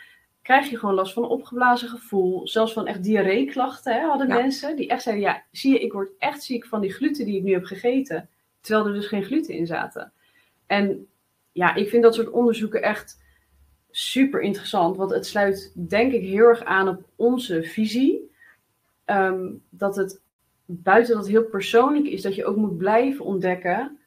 krijg 0.42 0.70
je 0.70 0.78
gewoon 0.78 0.96
last 0.96 1.14
van 1.14 1.24
een 1.24 1.30
opgeblazen 1.30 1.90
gevoel. 1.90 2.48
Zelfs 2.48 2.74
van 2.74 2.88
echt 2.88 3.04
diarreeklachten 3.04 3.94
hè, 3.94 4.00
hadden 4.08 4.28
Ja. 4.28 4.36
mensen. 4.36 4.76
Die 4.76 4.88
echt 4.90 5.04
zeiden, 5.04 5.24
ja, 5.24 5.44
zie 5.52 5.74
je, 5.74 5.80
ik 5.80 5.94
word 5.94 6.10
echt 6.18 6.44
ziek 6.44 6.66
van 6.66 6.82
die 6.82 6.94
gluten 6.94 7.26
die 7.26 7.38
ik 7.38 7.44
nu 7.44 7.52
heb 7.54 7.64
gegeten. 7.64 8.30
Terwijl 8.62 8.88
er 8.88 8.94
dus 8.94 9.08
geen 9.08 9.24
gluten 9.24 9.54
in 9.54 9.68
zaten. 9.68 10.12
En 10.68 11.08
ja, 11.52 11.76
ik 11.76 11.90
vind 11.90 12.04
dat 12.04 12.16
soort 12.16 12.30
onderzoeken 12.30 12.82
echt 12.82 13.20
super 13.92 14.42
interessant. 14.42 14.98
Want 14.98 15.12
het 15.12 15.26
sluit 15.26 15.74
denk 15.90 16.12
ik 16.14 16.22
heel 16.22 16.46
erg 16.46 16.64
aan 16.64 16.88
op 16.88 17.04
onze 17.16 17.64
visie. 17.64 18.32
Ehm, 19.06 19.48
dat 19.70 19.96
het 19.96 20.22
buiten 20.66 21.16
dat 21.16 21.28
heel 21.28 21.44
persoonlijk 21.44 22.06
is, 22.06 22.22
dat 22.22 22.36
je 22.36 22.46
ook 22.46 22.56
moet 22.56 22.78
blijven 22.78 23.26
ontdekken. 23.26 24.00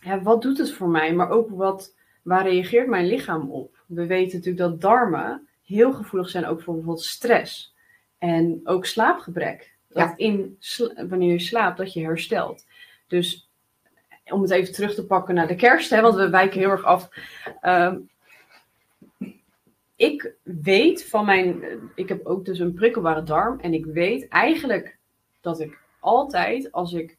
Hè, 0.00 0.22
wat 0.22 0.42
doet 0.42 0.58
het 0.58 0.72
voor 0.72 0.88
mij? 0.88 1.14
Maar 1.14 1.30
ook 1.30 1.50
wat, 1.50 1.94
waar 2.22 2.48
reageert 2.48 2.88
mijn 2.88 3.06
lichaam 3.06 3.50
op? 3.50 3.76
We 3.86 4.06
weten 4.06 4.36
natuurlijk 4.36 4.70
dat 4.70 4.80
darmen 4.80 5.48
heel 5.64 5.92
gevoelig 5.92 6.28
zijn 6.28 6.46
ook 6.46 6.62
voor 6.62 6.74
bijvoorbeeld 6.74 7.04
stress. 7.04 7.74
En 8.18 8.60
ook 8.64 8.86
slaapgebrek. 8.86 9.76
Dat 9.88 10.08
Ja. 10.08 10.16
in, 10.16 10.56
sla- 10.58 11.06
wanneer 11.06 11.32
je 11.32 11.38
slaapt, 11.38 11.78
dat 11.78 11.92
je 11.92 12.02
herstelt. 12.02 12.66
Dus 13.06 13.48
om 14.24 14.42
het 14.42 14.50
even 14.50 14.72
terug 14.72 14.94
te 14.94 15.06
pakken 15.06 15.34
naar 15.34 15.46
de 15.46 15.54
kerst, 15.54 15.90
hè, 15.90 16.00
want 16.00 16.14
we 16.14 16.30
wijken 16.30 16.60
heel 16.60 16.70
erg 16.70 16.84
af. 16.84 17.08
Ehm, 17.60 17.98
ik 19.96 20.34
weet 20.42 21.04
van 21.08 21.24
mijn. 21.24 21.62
Ik 21.94 22.08
heb 22.08 22.26
ook 22.26 22.44
dus 22.44 22.58
een 22.58 22.74
prikkelbare 22.74 23.22
darm. 23.22 23.60
En 23.60 23.74
ik 23.74 23.84
weet 23.84 24.28
eigenlijk 24.28 24.98
dat 25.40 25.60
ik 25.60 25.78
altijd, 26.00 26.72
als 26.72 26.92
ik 26.92 27.16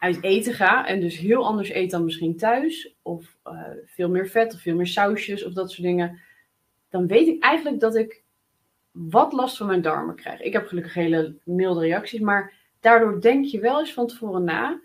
uit 0.00 0.22
eten 0.22 0.54
ga. 0.54 0.86
en 0.86 1.00
dus 1.00 1.18
heel 1.18 1.44
anders 1.44 1.70
eet 1.70 1.90
dan 1.90 2.04
misschien 2.04 2.36
thuis. 2.36 2.94
of 3.02 3.36
eh, 3.42 3.62
veel 3.84 4.08
meer 4.08 4.26
vet 4.26 4.54
of 4.54 4.60
veel 4.60 4.74
meer 4.76 4.86
sausjes 4.86 5.44
of 5.44 5.52
dat 5.52 5.70
soort 5.70 5.86
dingen. 5.86 6.20
dan 6.88 7.06
weet 7.06 7.28
ik 7.28 7.42
eigenlijk 7.42 7.80
dat 7.80 7.96
ik 7.96 8.22
wat 8.90 9.32
last 9.32 9.56
van 9.56 9.66
mijn 9.66 9.82
darmen 9.82 10.14
krijg. 10.14 10.40
Ik 10.40 10.52
heb 10.52 10.66
gelukkig 10.66 10.94
hele 10.94 11.36
milde 11.44 11.80
reacties. 11.80 12.20
maar 12.20 12.52
daardoor 12.80 13.20
denk 13.20 13.44
je 13.44 13.60
wel 13.60 13.78
eens 13.78 13.92
van 13.92 14.06
tevoren 14.06 14.44
na. 14.44 14.80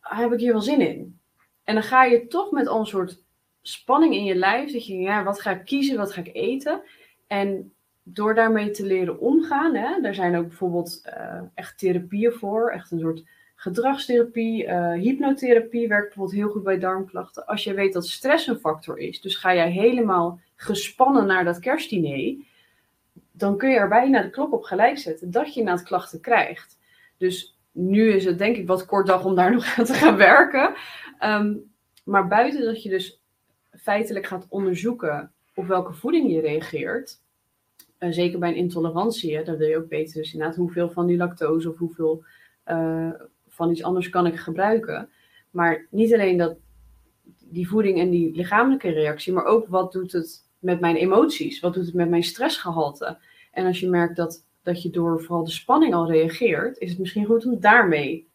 "Ah, 0.00 0.18
heb 0.18 0.32
ik 0.32 0.40
hier 0.40 0.52
wel 0.52 0.62
zin 0.62 0.80
in? 0.80 1.18
En 1.64 1.74
dan 1.74 1.84
ga 1.84 2.04
je 2.04 2.26
toch 2.26 2.50
met 2.50 2.66
al 2.66 2.80
een 2.80 2.86
soort 2.86 3.22
spanning 3.62 4.14
in 4.14 4.24
je 4.24 4.34
lijf. 4.34 4.72
Dat 4.72 4.86
je, 4.86 4.96
ja, 4.96 5.24
wat 5.24 5.40
ga 5.40 5.50
ik 5.50 5.64
kiezen, 5.64 5.96
wat 5.96 6.12
ga 6.12 6.20
ik 6.20 6.34
eten? 6.34 6.82
En 7.26 7.72
door 8.02 8.34
daarmee 8.34 8.70
te 8.70 8.86
leren 8.86 9.20
omgaan, 9.20 9.74
hè, 9.74 10.00
daar 10.00 10.14
zijn 10.14 10.36
ook 10.36 10.46
bijvoorbeeld 10.46 11.00
eh, 11.04 11.42
echt 11.54 11.78
therapieën 11.78 12.32
voor, 12.32 12.70
echt 12.70 12.90
een 12.90 12.98
soort 12.98 13.24
gedragstherapie, 13.60 14.66
eh, 14.66 14.92
hypnotherapie 14.92 15.88
werkt 15.88 16.06
bijvoorbeeld 16.06 16.36
heel 16.36 16.48
goed 16.48 16.62
bij 16.62 16.78
darmklachten. 16.78 17.46
Als 17.46 17.64
je 17.64 17.74
weet 17.74 17.92
dat 17.92 18.06
stress 18.06 18.46
een 18.46 18.58
factor 18.58 18.98
is, 18.98 19.20
dus 19.20 19.36
ga 19.36 19.54
jij 19.54 19.70
helemaal 19.70 20.40
gespannen 20.56 21.26
naar 21.26 21.44
dat 21.44 21.58
kerstdiner, 21.58 22.36
dan 23.32 23.56
kun 23.56 23.70
je 23.70 23.76
er 23.76 23.88
bijna 23.88 24.22
de 24.22 24.30
klok 24.30 24.52
op 24.52 24.62
gelijk 24.62 24.98
zetten 24.98 25.30
dat 25.30 25.54
je 25.54 25.62
na 25.62 25.72
het 25.72 25.82
klachten 25.82 26.20
krijgt. 26.20 26.78
Dus 27.16 27.58
nu 27.72 28.12
is 28.12 28.24
het 28.24 28.38
denk 28.38 28.56
ik 28.56 28.66
wat 28.66 28.86
kort 28.86 29.06
dag 29.06 29.24
om 29.24 29.34
daar 29.34 29.52
nog 29.54 29.78
aan 29.78 29.84
te 29.84 29.94
gaan 29.94 30.16
werken. 30.16 30.74
Ehm, 31.18 31.54
maar 32.04 32.28
buiten 32.28 32.64
dat 32.64 32.82
je 32.82 32.88
dus 32.88 33.20
feitelijk 33.70 34.26
gaat 34.26 34.46
onderzoeken 34.48 35.32
op 35.54 35.66
welke 35.66 35.92
voeding 35.92 36.32
je 36.32 36.40
reageert, 36.40 37.20
eh, 37.98 38.10
zeker 38.10 38.38
bij 38.38 38.48
een 38.48 38.56
intolerantie, 38.56 39.44
daar 39.44 39.56
wil 39.56 39.68
je 39.68 39.76
ook 39.76 39.88
weten 39.88 40.20
dus 40.20 40.32
inderdaad 40.32 40.56
hoeveel 40.56 40.90
van 40.90 41.06
die 41.06 41.16
lactose 41.16 41.70
of 41.70 41.78
hoeveel 41.78 42.24
eh, 42.64 43.10
van 43.60 43.70
iets 43.70 43.82
anders 43.82 44.08
kan 44.08 44.26
ik 44.26 44.36
gebruiken. 44.36 45.08
Maar 45.50 45.86
niet 45.90 46.12
alleen 46.14 46.36
dat, 46.36 46.56
die 47.44 47.68
voeding 47.68 47.98
en 47.98 48.10
die 48.10 48.34
lichamelijke 48.34 48.90
reactie, 48.90 49.32
maar 49.32 49.44
ook 49.44 49.66
wat 49.66 49.92
doet 49.92 50.12
het 50.12 50.48
met 50.58 50.80
mijn 50.80 50.96
emoties? 50.96 51.60
Wat 51.60 51.74
doet 51.74 51.84
het 51.86 51.94
met 51.94 52.08
mijn 52.08 52.22
stressgehalte? 52.22 53.18
En 53.52 53.66
als 53.66 53.80
je 53.80 53.88
merkt 53.88 54.16
dat, 54.16 54.46
dat 54.62 54.82
je 54.82 54.90
door 54.90 55.22
vooral 55.22 55.44
de 55.44 55.50
spanning 55.50 55.94
al 55.94 56.10
reageert, 56.10 56.78
is 56.78 56.90
het 56.90 56.98
misschien 56.98 57.24
goed 57.24 57.46
om 57.46 57.60
daarmee 57.60 58.29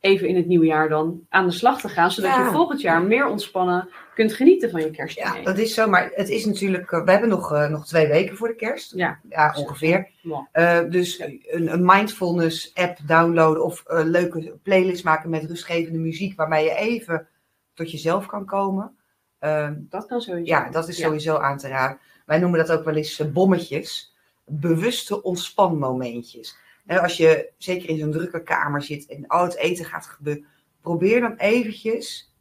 even 0.00 0.28
in 0.28 0.36
het 0.36 0.46
nieuwe 0.46 0.66
jaar 0.66 0.88
dan 0.88 1.20
aan 1.28 1.46
de 1.46 1.52
slag 1.52 1.80
te 1.80 1.88
gaan. 1.88 2.10
Zodat 2.10 2.30
Ja. 2.30 2.44
je 2.44 2.50
volgend 2.50 2.80
jaar 2.80 3.02
meer 3.02 3.26
ontspannen 3.26 3.88
kunt 4.14 4.32
genieten 4.34 4.70
van 4.70 4.80
je 4.80 4.86
Ja, 4.86 4.92
kerstdiner. 4.92 5.44
dat 5.44 5.58
is 5.58 5.74
zo. 5.74 5.88
Maar 5.88 6.10
het 6.14 6.28
is 6.28 6.44
natuurlijk... 6.44 6.92
eh, 6.92 7.04
we 7.04 7.10
hebben 7.10 7.28
nog, 7.28 7.52
eh, 7.52 7.68
nog 7.68 7.86
twee 7.86 8.06
weken 8.06 8.36
voor 8.36 8.48
de 8.48 8.54
kerst. 8.54 8.92
Ja. 8.94 9.18
Ja, 9.28 9.54
ongeveer. 9.56 10.08
Ja. 10.22 10.48
Eh, 10.52 10.90
dus 10.90 11.18
een, 11.20 11.72
een 11.72 11.84
mindfulness 11.84 12.70
app 12.74 12.98
downloaden 13.06 13.64
of 13.64 13.82
een 13.86 14.08
leuke 14.10 14.58
playlist 14.62 15.04
maken 15.04 15.30
met 15.30 15.44
rustgevende 15.44 15.98
muziek 15.98 16.36
waarbij 16.36 16.64
je 16.64 16.74
even 16.74 17.28
tot 17.74 17.90
jezelf 17.90 18.26
kan 18.26 18.44
komen. 18.44 18.96
Ehm, 19.38 19.74
Dat 19.78 20.06
kan 20.06 20.20
sowieso. 20.20 20.46
ja, 20.54 20.70
dat 20.70 20.88
is 20.88 20.96
Ja. 20.98 21.04
sowieso 21.06 21.36
aan 21.36 21.58
te 21.58 21.68
raden. 21.68 21.98
Wij 22.26 22.38
noemen 22.38 22.58
dat 22.66 22.78
ook 22.78 22.84
wel 22.84 22.94
eens 22.94 23.22
bommetjes. 23.32 24.14
Bewuste 24.44 25.22
ontspanmomentjes. 25.22 26.56
Hè, 26.86 27.02
als 27.02 27.16
je 27.16 27.52
zeker 27.58 27.88
in 27.88 27.98
zo'n 27.98 28.12
drukke 28.12 28.42
kamer 28.42 28.82
zit 28.82 29.06
en 29.06 29.26
al 29.26 29.44
het 29.44 29.56
eten 29.56 29.84
gaat 29.84 30.06
gebeuren, 30.06 30.46
probeer 30.80 31.20
dan 31.20 31.36
eventjes 31.36 32.34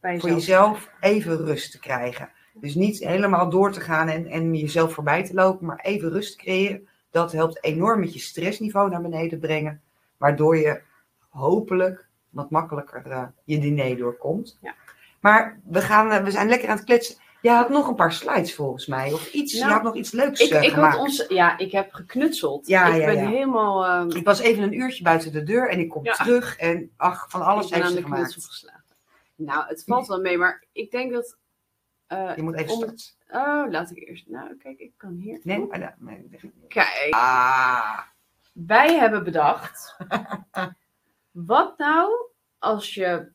Bij 0.00 0.20
voor 0.20 0.28
jezelf. 0.28 0.74
jezelf 0.74 0.90
even 1.00 1.36
rust 1.36 1.70
te 1.70 1.78
krijgen. 1.78 2.30
Dus 2.54 2.74
niet 2.74 2.98
helemaal 2.98 3.50
door 3.50 3.72
te 3.72 3.80
gaan 3.80 4.08
en, 4.08 4.26
en 4.26 4.54
jezelf 4.54 4.92
voorbij 4.92 5.24
te 5.24 5.34
lopen, 5.34 5.66
maar 5.66 5.80
even 5.80 6.10
rust 6.10 6.36
creëren. 6.36 6.88
Dat 7.10 7.32
helpt 7.32 7.64
enorm 7.64 8.00
met 8.00 8.12
je 8.12 8.18
stressniveau 8.18 8.90
naar 8.90 9.02
beneden 9.02 9.38
brengen, 9.38 9.82
waardoor 10.16 10.56
je 10.56 10.80
hopelijk 11.28 12.08
wat 12.30 12.50
makkelijker 12.50 13.06
eh, 13.06 13.24
je 13.44 13.58
diner 13.58 13.96
doorkomt. 13.96 14.58
Ja. 14.60 14.74
Maar 15.20 15.60
we, 15.64 15.80
gaan, 15.80 16.10
eh, 16.10 16.24
we 16.24 16.30
zijn 16.30 16.48
lekker 16.48 16.68
aan 16.68 16.76
het 16.76 16.84
kletsen. 16.84 17.16
Je 17.42 17.50
had 17.50 17.68
nog 17.68 17.88
een 17.88 17.94
paar 17.94 18.12
slides 18.12 18.54
volgens 18.54 18.86
mij, 18.86 19.12
of 19.12 19.32
iets. 19.32 19.52
Nou, 19.54 19.66
je 19.66 19.72
had 19.72 19.82
nog 19.82 19.94
iets 19.94 20.10
leuks 20.10 20.40
Ik, 20.40 20.50
eh, 20.50 20.62
ik, 20.62 20.72
gemaakt. 20.72 20.96
had 20.96 21.04
ons, 21.04 21.24
ja, 21.28 21.58
ik 21.58 21.72
heb 21.72 21.92
geknutseld. 21.92 22.66
Ja, 22.66 22.86
ik 22.86 23.00
ja, 23.00 23.06
ben 23.06 23.16
ja. 23.22 23.28
helemaal 23.28 23.84
ehm, 23.86 24.16
Ik 24.16 24.24
was 24.24 24.38
even 24.38 24.62
een 24.62 24.72
uurtje 24.80 25.02
buiten 25.02 25.32
de 25.32 25.42
deur 25.42 25.68
en 25.70 25.78
ik 25.78 25.88
kom 25.88 26.04
terug 26.04 26.56
en 26.56 26.90
ach, 26.96 27.30
van 27.30 27.42
alles 27.42 27.70
heeft 27.70 27.82
aan 27.82 27.88
ze 27.90 27.96
de 27.96 28.02
gemaakt. 28.02 28.34
geslagen. 28.34 28.82
Nou, 29.34 29.66
het 29.66 29.84
valt 29.86 30.06
wel 30.06 30.20
mee, 30.20 30.38
maar 30.38 30.64
ik 30.72 30.90
denk 30.90 31.12
dat... 31.12 31.36
eh, 32.06 32.36
Je 32.36 32.42
moet 32.42 32.54
even 32.56 32.72
om- 32.74 32.82
starten. 32.82 33.06
Oh, 33.30 33.70
laat 33.70 33.90
ik 33.90 34.08
eerst... 34.08 34.28
Nou, 34.28 34.56
kijk, 34.56 34.78
ik 34.78 34.92
kan 34.96 35.14
hier... 35.14 35.40
Nee, 35.42 35.58
maar, 35.58 35.78
nou, 35.78 35.92
nee, 35.98 36.26
nee. 36.30 36.52
Kijk, 36.68 37.06
Ah, 37.10 37.98
wij 38.52 38.94
hebben 38.98 39.24
bedacht... 39.24 39.96
wat 41.30 41.78
nou 41.78 42.12
als 42.58 42.94
je 42.94 43.32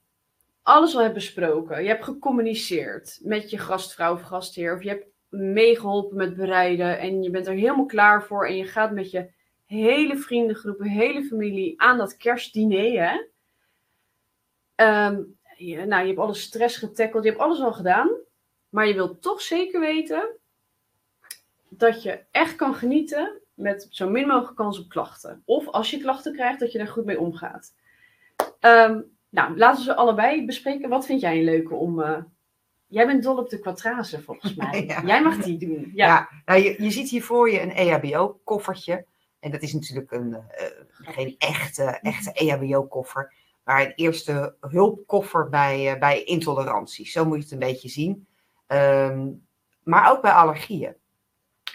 alles 0.63 0.95
al 0.95 1.01
hebt 1.01 1.13
besproken. 1.13 1.81
Je 1.81 1.87
hebt 1.87 2.03
gecommuniceerd 2.03 3.19
met 3.21 3.49
je 3.49 3.57
gastvrouw 3.57 4.13
of 4.13 4.21
gastheer. 4.21 4.75
Of 4.75 4.83
je 4.83 4.89
hebt 4.89 5.07
meegeholpen 5.29 6.17
met 6.17 6.35
bereiden. 6.35 6.99
En 6.99 7.23
je 7.23 7.29
bent 7.29 7.47
er 7.47 7.53
helemaal 7.53 7.85
klaar 7.85 8.23
voor. 8.23 8.47
En 8.47 8.55
je 8.55 8.65
gaat 8.65 8.91
met 8.91 9.11
je 9.11 9.31
hele 9.65 10.17
vriendengroep, 10.17 10.79
hele 10.79 11.23
familie 11.23 11.81
aan 11.81 11.97
dat 11.97 12.17
kerstdiner. 12.17 13.09
Hè? 13.09 13.25
Ehm, 14.75 15.23
je, 15.57 15.85
nou, 15.85 16.01
je 16.01 16.07
hebt 16.07 16.19
alle 16.19 16.33
stress 16.33 16.77
getackeld. 16.77 17.23
Je 17.23 17.29
hebt 17.29 17.41
alles 17.41 17.59
al 17.59 17.73
gedaan. 17.73 18.09
Maar 18.69 18.87
je 18.87 18.93
wilt 18.93 19.21
toch 19.21 19.41
zeker 19.41 19.79
weten 19.79 20.37
dat 21.69 22.03
je 22.03 22.23
echt 22.31 22.55
kan 22.55 22.75
genieten 22.75 23.41
met 23.53 23.87
zo 23.89 24.09
min 24.09 24.27
mogelijk 24.27 24.55
kans 24.55 24.79
op 24.79 24.89
klachten. 24.89 25.41
Of 25.45 25.67
als 25.67 25.91
je 25.91 25.97
klachten 25.97 26.33
krijgt, 26.33 26.59
dat 26.59 26.71
je 26.71 26.77
daar 26.77 26.87
goed 26.87 27.05
mee 27.05 27.19
omgaat. 27.19 27.73
Ehm, 28.59 29.01
nou, 29.33 29.57
laten 29.57 29.77
we 29.77 29.83
ze 29.83 29.95
allebei 29.95 30.45
bespreken. 30.45 30.89
Wat 30.89 31.05
vind 31.05 31.21
jij 31.21 31.37
een 31.37 31.43
leuke 31.43 31.73
om... 31.75 32.01
eh, 32.01 32.17
Jij 32.87 33.05
bent 33.05 33.23
dol 33.23 33.37
op 33.37 33.49
de 33.49 33.59
quatraze, 33.59 34.21
volgens 34.21 34.55
mij. 34.55 34.83
Ja. 34.87 35.03
Jij 35.05 35.21
mag 35.23 35.37
die 35.37 35.57
doen. 35.57 35.91
Ja. 35.93 36.05
Ja, 36.07 36.29
nou, 36.45 36.61
je, 36.63 36.83
je 36.83 36.91
ziet 36.91 37.09
hier 37.09 37.23
voor 37.23 37.49
je 37.51 37.61
een 37.61 37.71
EHBO-koffertje. 37.71 39.05
En 39.39 39.51
dat 39.51 39.61
is 39.61 39.73
natuurlijk 39.73 40.11
een, 40.11 40.33
eh, 40.33 40.65
geen 40.89 41.35
echte, 41.37 41.83
echte 41.83 42.31
EHBO-koffer. 42.33 43.33
Maar 43.63 43.81
een 43.85 43.93
eerste 43.95 44.55
hulpkoffer 44.59 45.49
bij, 45.49 45.93
eh, 45.93 45.99
bij 45.99 46.23
intolerantie. 46.23 47.07
Zo 47.07 47.25
moet 47.25 47.37
je 47.37 47.43
het 47.43 47.51
een 47.51 47.59
beetje 47.59 47.89
zien. 47.89 48.27
Ehm, 48.67 49.27
maar 49.83 50.11
ook 50.11 50.21
bij 50.21 50.31
allergieën. 50.31 50.95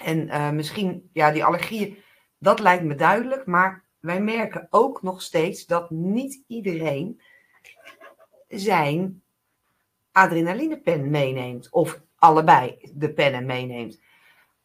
En 0.03 0.55
misschien, 0.55 1.11
ja, 1.13 1.31
die 1.33 1.45
allergieën, 1.45 1.97
dat 2.39 2.61
lijkt 2.61 2.85
me 2.85 2.95
duidelijk. 2.95 3.47
Maar 3.47 3.85
wij 4.01 4.21
merken 4.21 4.67
ook 4.71 5.03
nog 5.03 5.23
steeds 5.23 5.67
dat 5.67 5.91
niet 5.91 6.45
iedereen 6.47 7.21
zijn 8.49 9.22
adrenalinepen 10.12 11.11
meeneemt. 11.11 11.70
Of 11.70 12.01
allebei 12.16 12.90
de 12.94 13.12
pennen 13.12 13.46
meeneemt. 13.46 14.01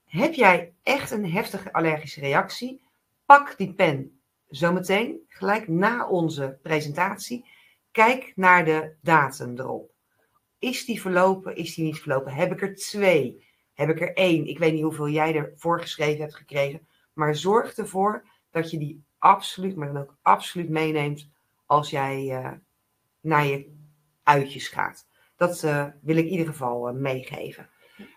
Heb 0.06 0.34
jij 0.34 0.74
echt 0.84 1.12
een 1.12 1.32
heftige 1.32 1.74
allergische 1.74 2.20
reactie? 2.20 2.82
Pak 3.26 3.58
die 3.58 3.74
pen 3.74 4.22
zometeen, 4.48 5.20
gelijk 5.28 5.68
na 5.68 6.08
onze 6.08 6.60
presentatie. 6.62 7.46
Kijk 7.92 8.32
naar 8.36 8.66
de 8.66 8.94
datum 9.02 9.60
erop. 9.60 9.92
Is 10.60 10.86
die 10.86 11.02
verlopen? 11.02 11.56
Is 11.56 11.76
die 11.76 11.86
niet 11.86 12.00
verlopen? 12.00 12.34
Heb 12.34 12.52
ik 12.52 12.62
er 12.62 12.76
twee? 12.76 13.48
Heb 13.74 13.90
ik 13.90 14.02
er 14.02 14.14
één? 14.14 14.48
Ik 14.48 14.60
weet 14.60 14.74
niet 14.74 14.84
hoeveel 14.84 15.10
jij 15.10 15.36
ervoor 15.36 15.82
geschreven 15.82 16.22
hebt 16.22 16.36
gekregen. 16.36 16.88
Maar 17.14 17.36
zorg 17.36 17.76
ervoor 17.76 18.26
dat 18.52 18.72
je 18.72 18.78
die 18.78 19.04
absoluut, 19.18 19.76
maar 19.76 19.94
dan 19.94 20.02
ook 20.02 20.18
absoluut 20.22 20.70
meeneemt 20.70 21.30
als 21.66 21.90
jij 21.90 22.30
eh, 22.30 22.52
naar 23.24 23.46
je 23.46 23.72
uitjes 24.24 24.68
gaat. 24.68 25.08
Dat 25.36 25.64
eh, 25.64 25.86
wil 26.02 26.16
ik 26.16 26.26
in 26.26 26.32
ieder 26.32 26.48
geval 26.48 26.88
eh, 26.88 26.94
meegeven. 26.94 27.70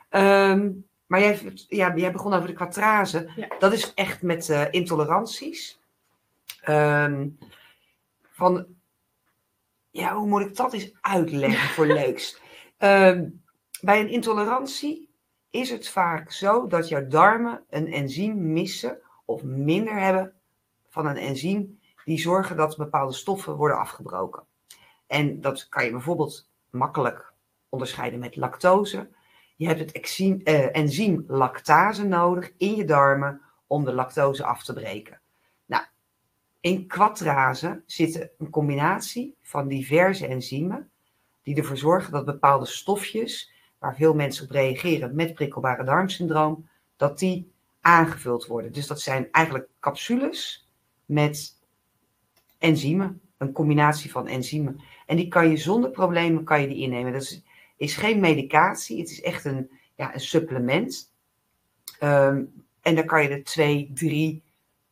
Ehm, 0.09 0.70
maar 1.07 1.20
jij, 1.20 1.52
ja, 1.68 1.96
jij 1.96 2.12
begon 2.12 2.32
over 2.32 2.48
de 2.48 2.54
quatraze. 2.54 3.32
Ja. 3.36 3.48
Dat 3.59 3.72
is 3.72 3.94
echt 3.94 4.22
met 4.22 4.48
eh, 4.48 4.64
intoleranties. 4.70 5.80
Ehm, 6.61 7.28
van, 8.30 8.66
ja, 9.90 10.14
hoe 10.14 10.28
moet 10.28 10.40
ik 10.40 10.57
dat 10.57 10.72
eens 10.72 10.92
uitleggen 11.00 11.68
voor 11.68 11.86
leuks? 12.02 12.40
Ehm, 12.76 13.28
bij 13.80 14.00
een 14.00 14.09
intolerantie 14.09 15.09
is 15.50 15.70
het 15.70 15.88
vaak 15.88 16.32
zo 16.32 16.66
dat 16.66 16.88
jouw 16.88 17.07
darmen 17.07 17.64
een 17.70 17.92
enzym 17.92 18.52
missen 18.52 19.00
of 19.24 19.42
minder 19.42 19.98
hebben 19.98 20.32
van 20.88 21.07
een 21.07 21.16
enzym 21.16 21.80
die 22.04 22.18
zorgen 22.18 22.57
dat 22.57 22.76
bepaalde 22.76 23.12
stoffen 23.12 23.54
worden 23.54 23.78
afgebroken. 23.78 24.46
En 25.07 25.40
dat 25.40 25.68
kan 25.68 25.84
je 25.84 25.90
bijvoorbeeld 25.90 26.48
makkelijk 26.70 27.32
onderscheiden 27.68 28.18
met 28.18 28.36
lactose. 28.36 29.09
Je 29.57 29.66
hebt 29.66 29.78
het 29.78 30.18
eh, 30.44 30.76
enzym 30.76 31.24
lactase 31.26 32.04
nodig 32.04 32.52
in 32.57 32.74
je 32.74 32.84
darmen 32.84 33.40
om 33.66 33.84
de 33.84 33.92
lactose 33.92 34.44
af 34.44 34.64
te 34.64 34.72
breken. 34.72 35.20
Nou, 35.66 35.84
in 36.61 36.86
quadrase 36.86 37.82
zit 37.86 38.30
een 38.38 38.50
combinatie 38.50 39.36
van 39.42 39.68
diverse 39.68 40.26
enzymen 40.26 40.90
die 41.42 41.57
ervoor 41.57 41.76
zorgen 41.76 42.12
dat 42.12 42.24
bepaalde 42.24 42.66
stofjes, 42.66 43.52
waar 43.78 43.96
veel 43.96 44.14
mensen 44.14 44.44
op 44.44 44.50
reageren 44.50 45.14
met 45.14 45.34
prikkelbare 45.34 45.84
darmsyndroom, 45.84 46.68
dat 46.96 47.18
die 47.18 47.52
aangevuld 47.80 48.46
worden. 48.46 48.72
Dus 48.72 48.86
dat 48.86 49.00
zijn 49.00 49.28
eigenlijk 49.32 49.68
capsules 49.80 50.68
met 51.04 51.59
enzymen, 52.59 53.20
een 53.39 53.53
combinatie 53.53 54.11
van 54.11 54.26
enzymen. 54.28 54.80
En 55.07 55.16
die 55.16 55.28
kan 55.28 55.49
je 55.49 55.57
zonder 55.57 55.91
problemen 55.91 56.45
kan 56.45 56.61
je 56.61 56.68
die 56.68 56.82
innemen. 56.82 57.12
Dat 57.12 57.22
is, 57.22 57.43
is 57.76 57.97
geen 57.97 58.20
medicatie, 58.20 58.99
het 58.99 59.11
is 59.11 59.22
echt 59.22 59.45
een, 59.45 59.70
ja, 59.95 60.14
een 60.14 60.20
supplement. 60.20 61.12
Ehm, 61.99 62.45
en 62.80 62.95
daar 62.95 63.05
kan 63.05 63.22
je 63.22 63.28
er 63.28 63.45
twee, 63.45 63.91
drie 63.95 64.43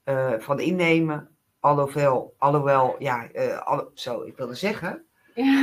eh, 0.05 0.33
van 0.39 0.61
innemen. 0.61 1.29
Alhoewel, 1.61 2.35
alhoewel 2.39 2.97
ja, 2.99 3.31
eh, 3.31 3.59
alle, 3.59 3.91
zo, 3.95 4.23
ik 4.23 4.37
wilde 4.37 4.55
zeggen, 4.55 5.05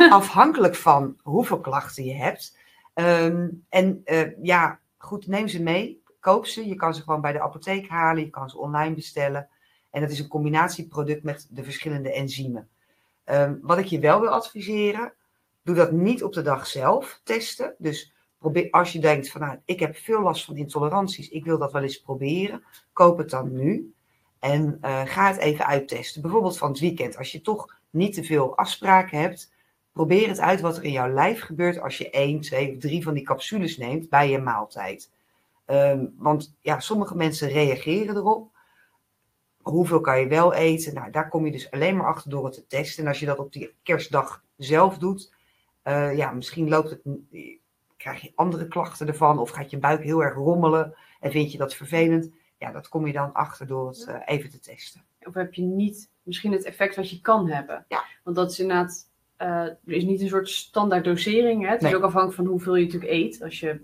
afhankelijk 0.10 0.76
van 0.76 1.18
hoeveel 1.22 1.60
klachten 1.60 2.04
je 2.04 2.16
hebt. 2.16 2.58
Ehm, 2.94 3.50
en 3.70 4.02
eh, 4.04 4.44
ja, 4.44 4.80
goed, 4.98 5.28
neem 5.28 5.48
ze 5.48 5.62
mee, 5.62 6.04
koop 6.20 6.46
ze. 6.46 6.68
Je 6.68 6.76
kan 6.76 6.94
ze 6.96 7.02
gewoon 7.02 7.22
bij 7.22 7.32
de 7.32 7.42
apotheek 7.42 7.88
halen, 7.88 8.24
je 8.24 8.30
kan 8.30 8.50
ze 8.50 8.58
online 8.58 8.96
bestellen. 8.96 9.50
En 9.92 10.02
dat 10.02 10.12
is 10.12 10.20
een 10.20 10.28
combinatieproduct 10.28 11.24
met 11.24 11.48
de 11.50 11.64
verschillende 11.64 12.14
enzymen. 12.14 12.70
Ehm, 13.24 13.56
wat 13.62 13.78
ik 13.78 13.86
je 13.86 14.00
wel 14.00 14.20
wil 14.20 14.30
adviseren, 14.30 15.14
doe 15.64 15.76
dat 15.76 15.92
niet 15.92 16.24
op 16.24 16.34
de 16.34 16.42
dag 16.42 16.68
zelf 16.68 17.22
testen. 17.24 17.76
Dus 17.78 18.14
probeer, 18.38 18.72
als 18.72 18.92
je 18.92 19.00
denkt 19.00 19.32
van 19.32 19.42
nou, 19.42 19.58
ik 19.66 19.80
heb 19.80 19.96
veel 19.96 20.22
last 20.22 20.46
van 20.46 20.56
intoleranties, 20.56 21.30
ik 21.30 21.46
wil 21.46 21.58
dat 21.58 21.72
wel 21.72 21.82
eens 21.82 22.02
proberen, 22.02 22.64
koop 22.94 23.18
het 23.18 23.30
dan 23.30 23.54
nu. 23.54 23.94
En 24.40 24.78
eh, 24.82 25.02
ga 25.06 25.28
het 25.28 25.38
even 25.38 25.66
uittesten. 25.66 26.22
Bijvoorbeeld 26.22 26.58
van 26.58 26.70
het 26.70 26.80
weekend. 26.80 27.18
Als 27.18 27.32
je 27.32 27.42
toch 27.42 27.76
niet 27.90 28.14
te 28.14 28.24
veel 28.24 28.58
afspraken 28.58 29.20
hebt, 29.20 29.52
probeer 29.92 30.28
het 30.28 30.40
uit 30.40 30.62
wat 30.62 30.78
er 30.78 30.84
in 30.84 30.92
jouw 30.92 31.14
lijf 31.14 31.42
gebeurt 31.42 31.82
als 31.82 31.98
je 31.98 32.10
één, 32.10 32.42
twee 32.42 32.72
of 32.72 32.78
drie 32.78 33.04
van 33.04 33.14
die 33.14 33.24
capsules 33.24 33.78
neemt 33.78 34.10
bij 34.10 34.30
je 34.30 34.40
maaltijd. 34.40 35.12
Ehm, 35.66 36.06
want 36.18 36.56
ja, 36.62 36.80
sommige 36.80 37.16
mensen 37.16 37.50
reageren 37.50 38.16
erop. 38.16 38.52
Hoeveel 39.62 40.02
kan 40.02 40.20
je 40.20 40.28
wel 40.28 40.54
eten? 40.54 40.94
Nou, 40.94 41.12
daar 41.12 41.30
kom 41.30 41.46
je 41.46 41.52
dus 41.52 41.72
alleen 41.72 41.98
maar 41.98 42.08
achter 42.08 42.30
door 42.30 42.46
het 42.46 42.54
te 42.54 42.68
testen. 42.68 43.04
En 43.04 43.10
als 43.10 43.20
je 43.20 43.26
dat 43.26 43.40
op 43.40 43.54
die 43.54 43.74
kerstdag 43.84 44.44
zelf 44.58 44.98
doet, 44.98 45.34
eh, 45.82 46.18
ja, 46.18 46.32
misschien 46.32 46.70
loopt 46.70 46.90
het, 46.90 47.02
krijg 47.98 48.22
je 48.22 48.32
andere 48.36 48.68
klachten 48.68 49.08
ervan. 49.08 49.40
Of 49.40 49.50
gaat 49.50 49.70
je 49.70 49.78
buik 49.78 50.04
heel 50.04 50.24
erg 50.24 50.36
rommelen 50.36 50.96
en 51.20 51.32
vind 51.32 51.52
je 51.52 51.58
dat 51.58 51.76
vervelend. 51.76 52.30
Ja, 52.58 52.72
dat 52.72 52.88
kom 52.90 53.08
je 53.08 53.14
dan 53.14 53.34
achter 53.34 53.68
door 53.68 53.88
het 53.88 54.06
eh, 54.08 54.16
even 54.26 54.50
te 54.50 54.60
testen. 54.60 55.02
of 55.24 55.34
heb 55.34 55.54
je 55.54 55.62
niet 55.62 56.10
misschien 56.24 56.52
het 56.52 56.64
effect 56.64 56.96
wat 56.96 57.10
je 57.10 57.22
kan 57.22 57.50
hebben. 57.50 57.86
Ja. 57.88 58.04
Want 58.24 58.36
dat 58.36 58.52
is 58.52 58.60
inderdaad, 58.60 59.10
eh, 59.36 59.48
er 59.48 59.78
is 59.86 60.04
niet 60.04 60.22
een 60.22 60.28
soort 60.28 60.50
standaard 60.50 61.04
dosering. 61.04 61.64
Hè? 61.64 61.70
Het 61.72 61.82
Nee. 61.82 61.92
is 61.92 61.98
ook 61.98 62.04
afhankelijk 62.04 62.38
van 62.40 62.46
hoeveel 62.48 62.76
je 62.76 62.86
natuurlijk 62.86 63.12
eet. 63.12 63.42
Als 63.44 63.60
je 63.60 63.82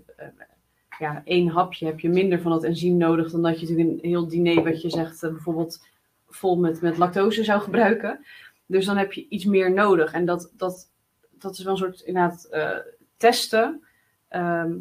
ja, 0.98 1.22
één 1.24 1.48
hapje 1.48 1.86
heb 1.86 2.00
je 2.00 2.08
minder 2.08 2.40
van 2.40 2.50
dat 2.50 2.64
enzym 2.64 2.96
nodig 2.96 3.30
dan 3.30 3.42
dat 3.42 3.60
je 3.60 3.68
natuurlijk 3.68 4.02
een 4.02 4.10
heel 4.10 4.28
diner 4.28 4.64
wat 4.64 4.82
je 4.82 4.90
zegt 4.90 5.22
eh, 5.22 5.30
bijvoorbeeld 5.30 5.86
vol 6.28 6.56
met, 6.56 6.80
met 6.80 6.96
lactose 6.96 7.44
zou 7.44 7.60
gebruiken. 7.60 8.24
Dus 8.66 8.86
dan 8.86 8.96
heb 8.96 9.12
je 9.12 9.26
iets 9.28 9.44
meer 9.44 9.72
nodig. 9.72 10.12
En 10.12 10.24
dat, 10.24 10.52
dat, 10.56 10.90
dat 11.30 11.52
is 11.52 11.62
wel 11.62 11.72
een 11.72 11.78
soort 11.78 12.00
inderdaad 12.00 12.44
eh, 12.44 12.76
testen. 13.16 13.82
Ehm, 14.28 14.72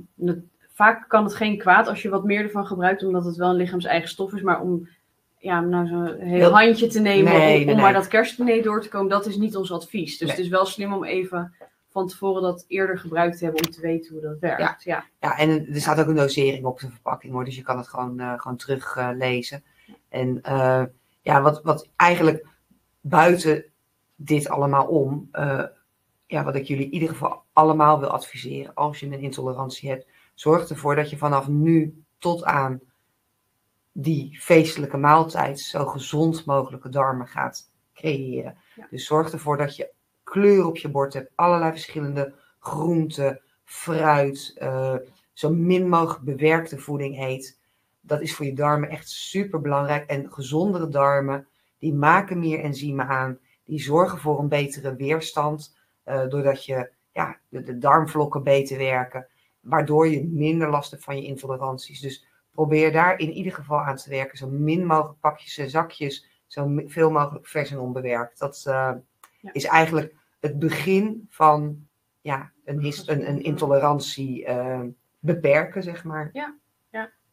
vaak 0.73 1.09
kan 1.09 1.23
het 1.23 1.35
geen 1.35 1.57
kwaad 1.57 1.87
als 1.87 2.01
je 2.01 2.09
wat 2.09 2.23
meer 2.23 2.43
ervan 2.43 2.65
gebruikt, 2.65 3.03
omdat 3.03 3.25
het 3.25 3.35
wel 3.35 3.49
een 3.49 3.55
lichaams-eigen 3.55 4.09
stof 4.09 4.33
is. 4.33 4.41
Maar 4.41 4.61
om 4.61 4.87
ja, 5.39 5.61
nou 5.61 5.87
zo'n 5.87 6.19
heel 6.19 6.51
handje 6.51 6.87
te 6.87 6.99
nemen 6.99 7.31
Nee, 7.31 7.59
om, 7.59 7.65
nee, 7.65 7.75
om 7.75 7.81
maar 7.81 7.93
dat 7.93 8.07
kerstdiner 8.07 8.63
door 8.63 8.81
te 8.81 8.89
komen, 8.89 9.09
dat 9.09 9.25
is 9.25 9.37
niet 9.37 9.55
ons 9.55 9.71
advies. 9.71 10.17
Dus 10.17 10.27
Nee. 10.27 10.35
het 10.35 10.45
is 10.45 10.51
wel 10.51 10.65
slim 10.65 10.93
om 10.93 11.03
even 11.03 11.53
van 11.97 12.07
tevoren 12.07 12.41
dat 12.41 12.65
eerder 12.67 12.99
gebruikt 12.99 13.39
hebben 13.39 13.65
om 13.65 13.71
te 13.71 13.81
weten 13.81 14.13
hoe 14.13 14.21
dat 14.21 14.39
werkt. 14.39 14.83
Ja, 14.83 15.05
Ja, 15.19 15.37
en 15.37 15.73
er 15.73 15.81
staat 15.81 15.99
ook 15.99 16.07
een 16.07 16.15
dosering 16.15 16.65
op 16.65 16.79
de 16.79 16.89
verpakking 16.89 17.33
hoor, 17.33 17.45
dus 17.45 17.55
je 17.55 17.61
kan 17.61 17.77
het 17.77 17.87
gewoon, 17.87 18.19
eh, 18.19 18.39
gewoon 18.39 18.57
teruglezen. 18.57 19.63
en 20.09 20.41
eh, 20.41 20.83
ja, 21.21 21.41
wat, 21.41 21.61
wat 21.63 21.89
eigenlijk 21.95 22.47
buiten 23.01 23.65
dit 24.15 24.49
allemaal 24.49 24.87
om, 24.87 25.27
eh, 25.31 25.63
ja, 26.25 26.43
wat 26.43 26.55
ik 26.55 26.65
jullie 26.67 26.85
in 26.85 26.93
ieder 26.93 27.09
geval 27.09 27.43
allemaal 27.53 27.99
wil 27.99 28.09
adviseren, 28.09 28.73
als 28.73 28.99
je 28.99 29.05
een 29.05 29.19
intolerantie 29.19 29.89
hebt, 29.89 30.07
zorg 30.33 30.69
ervoor 30.69 30.95
dat 30.95 31.09
je 31.09 31.17
vanaf 31.17 31.47
nu 31.47 32.03
tot 32.17 32.43
aan 32.43 32.79
die 33.91 34.39
feestelijke 34.39 34.97
maaltijd 34.97 35.59
zo 35.59 35.85
gezond 35.85 36.45
mogelijke 36.45 36.89
darmen 36.89 37.27
gaat 37.27 37.71
creëren. 37.93 38.57
Ja. 38.75 38.87
Dus 38.89 39.05
zorg 39.05 39.31
ervoor 39.31 39.57
dat 39.57 39.75
je 39.75 39.95
kleur 40.29 40.65
op 40.65 40.77
je 40.77 40.89
bord 40.89 41.13
hebt, 41.13 41.31
allerlei 41.35 41.71
verschillende 41.71 42.33
groenten, 42.59 43.41
fruit, 43.63 44.53
eh, 44.55 44.95
zo 45.33 45.49
min 45.49 45.89
mogelijk 45.89 46.23
bewerkte 46.23 46.77
voeding 46.77 47.19
eet. 47.19 47.59
Dat 48.01 48.21
is 48.21 48.35
voor 48.35 48.45
je 48.45 48.53
darmen 48.53 48.89
echt 48.89 49.09
super 49.09 49.61
belangrijk. 49.61 50.09
En 50.09 50.33
gezondere 50.33 50.89
darmen, 50.89 51.47
die 51.79 51.93
maken 51.93 52.39
meer 52.39 52.59
enzymen 52.59 53.07
aan. 53.07 53.39
Die 53.65 53.79
zorgen 53.79 54.17
voor 54.17 54.39
een 54.39 54.47
betere 54.47 54.95
weerstand. 54.95 55.75
eh, 56.03 56.27
doordat 56.27 56.65
je 56.65 56.89
ja, 57.13 57.37
de, 57.49 57.63
de 57.63 57.77
darmvlokken 57.77 58.43
beter 58.43 58.77
werken. 58.77 59.27
Waardoor 59.59 60.07
je 60.07 60.27
minder 60.27 60.69
last 60.69 60.91
hebt 60.91 61.03
van 61.03 61.15
je 61.15 61.27
intoleranties. 61.27 61.99
Dus 61.99 62.25
probeer 62.51 62.91
daar 62.91 63.19
in 63.19 63.31
ieder 63.31 63.53
geval 63.53 63.79
aan 63.79 63.95
te 63.95 64.09
werken. 64.09 64.37
Zo 64.37 64.47
min 64.49 64.85
mogelijk 64.85 65.19
pakjes 65.19 65.57
en 65.57 65.69
zakjes. 65.69 66.25
Zo 66.47 66.81
veel 66.85 67.11
mogelijk 67.11 67.47
vers 67.47 67.71
en 67.71 67.79
onbewerkt. 67.79 68.39
Dat 68.39 68.63
eh, 68.65 68.91
Ja. 69.47 69.53
is 69.53 69.65
eigenlijk 69.65 70.15
het 70.39 70.59
begin 70.59 71.25
van 71.29 71.87
ja, 72.21 72.51
een, 72.65 72.93
een, 73.05 73.29
een 73.29 73.43
intolerantie 73.43 74.45
eh, 74.45 74.81
beperken, 75.19 75.83
zeg 75.83 76.03
maar. 76.03 76.29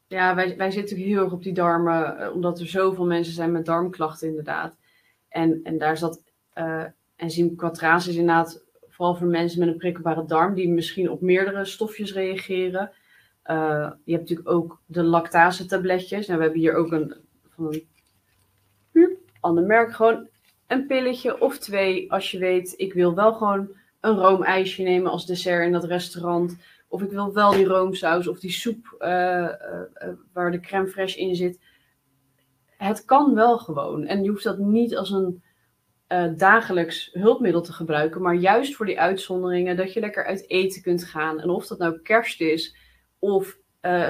ja 0.06 0.34
wij, 0.34 0.56
wij 0.56 0.70
zitten 0.70 0.80
natuurlijk 0.80 1.08
heel 1.08 1.24
erg 1.24 1.32
op 1.32 1.42
die 1.42 1.52
darmen, 1.52 2.18
eh, 2.18 2.32
omdat 2.34 2.60
er 2.60 2.66
zoveel 2.66 3.06
mensen 3.06 3.34
zijn 3.34 3.52
met 3.52 3.64
darmklachten 3.64 4.28
inderdaad. 4.28 4.76
En, 5.28 5.60
en 5.62 5.78
daar 5.78 5.96
zat 5.96 6.22
eh 6.52 6.84
enzym 7.16 7.56
quatrase 7.56 8.10
is 8.10 8.16
inderdaad 8.16 8.64
vooral 8.88 9.16
voor 9.16 9.26
mensen 9.26 9.58
met 9.58 9.68
een 9.68 9.76
prikkelbare 9.76 10.24
darm, 10.24 10.54
die 10.54 10.68
misschien 10.68 11.10
op 11.10 11.20
meerdere 11.20 11.64
stofjes 11.64 12.12
reageren. 12.12 12.92
Je 14.04 14.12
hebt 14.12 14.20
natuurlijk 14.20 14.48
ook 14.48 14.80
de 14.86 15.02
lactase 15.02 15.66
tabletjes. 15.66 16.26
Nou, 16.26 16.38
we 16.38 16.44
hebben 16.44 16.62
hier 16.62 16.74
ook 16.74 16.92
een 16.92 17.14
van 17.48 17.66
een 17.66 17.86
hm, 18.92 19.08
ander 19.40 19.64
merk. 19.64 19.92
Gewoon 19.92 20.28
een 20.66 20.86
pilletje 20.86 21.40
of 21.40 21.58
twee 21.58 22.12
als 22.12 22.30
je 22.30 22.38
weet, 22.38 22.74
ik 22.76 22.92
wil 22.92 23.14
wel 23.14 23.32
gewoon 23.32 23.68
een 24.00 24.16
roomijsje 24.16 24.82
nemen 24.82 25.10
als 25.10 25.26
dessert 25.26 25.66
in 25.66 25.72
dat 25.72 25.84
restaurant. 25.84 26.56
Of 26.88 27.02
ik 27.02 27.10
wil 27.10 27.32
wel 27.32 27.50
die 27.50 27.64
roomsaus 27.64 28.28
of 28.28 28.38
die 28.40 28.50
soep 28.50 28.94
eh, 28.98 29.44
eh, 29.44 29.52
eh, 29.94 30.08
waar 30.32 30.50
de 30.50 30.60
crème 30.60 30.88
fraîche 30.88 31.18
in 31.18 31.36
zit. 31.36 31.60
Het 32.76 33.04
kan 33.04 33.34
wel 33.34 33.58
gewoon. 33.58 34.06
En 34.06 34.22
je 34.22 34.30
hoeft 34.30 34.44
dat 34.44 34.58
niet 34.58 34.96
als 34.96 35.10
een 35.10 35.42
dagelijks 36.36 37.10
hulpmiddel 37.12 37.62
te 37.62 37.72
gebruiken. 37.72 38.22
Maar 38.22 38.34
juist 38.34 38.74
voor 38.74 38.86
die 38.86 39.00
uitzonderingen 39.00 39.76
dat 39.76 39.92
je 39.92 40.00
lekker 40.00 40.24
uit 40.24 40.50
eten 40.50 40.82
kunt 40.82 41.04
gaan. 41.04 41.40
En 41.40 41.48
of 41.48 41.66
dat 41.66 41.78
nou 41.78 41.98
kerst 41.98 42.40
is 42.40 42.76
of 43.18 43.58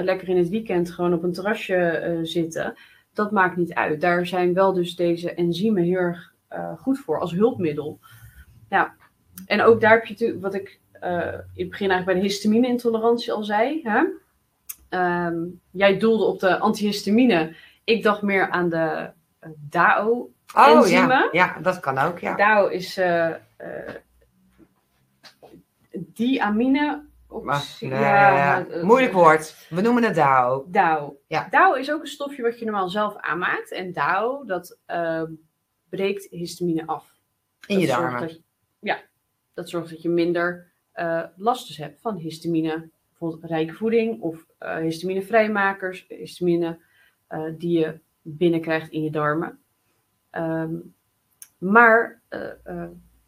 lekker 0.03 0.29
in 0.29 0.37
het 0.37 0.49
weekend 0.49 0.91
gewoon 0.91 1.13
op 1.13 1.23
een 1.23 1.33
terrasje 1.33 2.19
zitten. 2.23 2.73
Dat 3.13 3.31
maakt 3.31 3.57
niet 3.57 3.73
uit. 3.73 4.01
Daar 4.01 4.25
zijn 4.25 4.53
wel 4.53 4.73
dus 4.73 4.95
deze 4.95 5.33
enzymen 5.33 5.83
heel 5.83 5.97
erg 5.97 6.34
goed 6.77 6.99
voor 6.99 7.19
als 7.19 7.31
hulpmiddel. 7.31 7.99
Ja, 8.69 8.93
en 9.45 9.61
ook 9.61 9.81
daar 9.81 9.91
heb 9.91 10.05
je 10.05 10.11
natuurlijk, 10.11 10.41
wat 10.41 10.53
ik 10.53 10.79
eh, 10.91 11.33
in 11.53 11.63
het 11.63 11.69
begin 11.69 11.89
eigenlijk 11.89 12.05
bij 12.05 12.13
de 12.13 12.21
histamine-intolerantie 12.21 13.31
al 13.31 13.43
zei. 13.43 13.81
Hè? 13.83 14.03
Ehm, 14.89 15.35
jij 15.71 15.97
doelde 15.97 16.23
op 16.23 16.39
de 16.39 16.59
antihistamine. 16.59 17.55
Ik 17.83 18.03
dacht 18.03 18.21
meer 18.21 18.49
aan 18.49 18.69
de 18.69 19.11
eh, 19.39 19.49
DAO. 19.69 20.29
Oh 20.55 20.87
ja, 20.87 21.29
ja, 21.31 21.57
dat 21.61 21.79
kan 21.79 21.97
ook, 21.97 22.19
ja. 22.19 22.35
DAO 22.35 22.67
is 22.67 22.97
eh 22.97 23.29
eh 23.57 23.95
diamine. 25.91 27.03
Nee, 27.79 27.89
ja, 27.89 28.65
eh, 28.67 28.83
moeilijk 28.83 29.13
woord. 29.13 29.67
We 29.69 29.81
noemen 29.81 30.03
het 30.03 30.15
DAO. 30.15 30.65
DAO. 30.67 31.17
Ja. 31.27 31.47
DAO 31.49 31.73
is 31.73 31.91
ook 31.91 32.01
een 32.01 32.07
stofje 32.07 32.41
wat 32.41 32.59
je 32.59 32.65
normaal 32.65 32.89
zelf 32.89 33.15
aanmaakt. 33.17 33.71
En 33.71 33.93
DAO, 33.93 34.43
dat 34.45 34.77
ehm, 34.85 35.31
breekt 35.95 36.27
histamine 36.29 36.85
af. 36.87 37.13
In 37.67 37.79
je 37.79 37.87
darmen. 37.87 38.21
dat- 38.21 38.39
ja, 38.79 39.01
dat 39.53 39.69
zorgt 39.69 39.89
dat 39.89 40.01
je 40.01 40.09
minder 40.09 40.71
last 41.35 41.67
dus 41.67 41.77
hebt 41.77 42.01
van 42.01 42.17
histamine. 42.17 42.89
Bijvoorbeeld 43.09 43.51
rijke 43.51 43.73
voeding 43.73 44.21
of 44.21 44.45
eh 44.57 44.77
histaminevrijmakers. 44.77 46.05
Histamine 46.07 46.79
eh, 47.27 47.43
die 47.57 47.79
je 47.79 47.99
binnenkrijgt 48.21 48.91
in 48.91 49.03
je 49.03 49.09
darmen. 49.09 49.59
Ehm, 50.29 50.75
maar, 51.57 52.21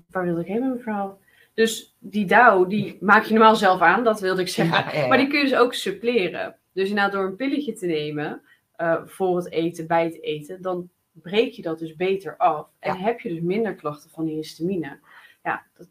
waar 0.10 0.26
wilde 0.26 0.42
ik 0.42 0.48
heen 0.48 0.60
met 0.60 0.70
mijn 0.70 0.82
verhaal? 0.82 1.20
Dus 1.54 1.96
die 2.00 2.26
DAO, 2.26 2.68
die 2.68 2.98
maak 3.02 3.24
je 3.24 3.34
normaal 3.34 3.56
zelf 3.56 3.82
aan, 3.82 4.04
dat 4.04 4.20
wilde 4.20 4.42
ik 4.42 4.48
zeggen. 4.48 4.78
Ja, 4.78 4.92
ja, 4.94 5.00
ja. 5.02 5.08
Maar 5.08 5.18
die 5.18 5.28
kun 5.28 5.38
je 5.40 5.44
dus 5.50 5.58
ook 5.58 5.74
suppleren. 5.74 6.56
Dus 6.74 6.90
inderdaad 6.90 7.12
door 7.12 7.26
een 7.26 7.36
pilletje 7.36 7.74
te 7.74 7.86
nemen 7.86 8.42
voor 9.06 9.38
het 9.38 9.52
eten, 9.52 9.88
bij 9.88 10.04
het 10.04 10.22
eten, 10.22 10.62
dan 10.62 10.90
breek 11.22 11.52
je 11.54 11.62
dat 11.62 11.80
dus 11.80 11.96
beter 11.96 12.38
af. 12.38 12.68
En 12.80 12.94
Ja. 12.94 13.00
heb 13.04 13.20
je 13.20 13.30
dus 13.30 13.40
minder 13.42 13.76
klachten 13.76 14.10
van 14.10 14.26
die 14.26 14.36
histamine. 14.36 15.00
Ja, 15.44 15.64
dat, 15.78 15.88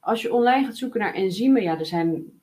als 0.00 0.22
je 0.22 0.32
online 0.32 0.64
gaat 0.66 0.76
zoeken 0.76 1.00
naar 1.00 1.14
enzymen, 1.14 1.62
ja, 1.62 1.78
er 1.78 1.86
zijn 1.86 2.40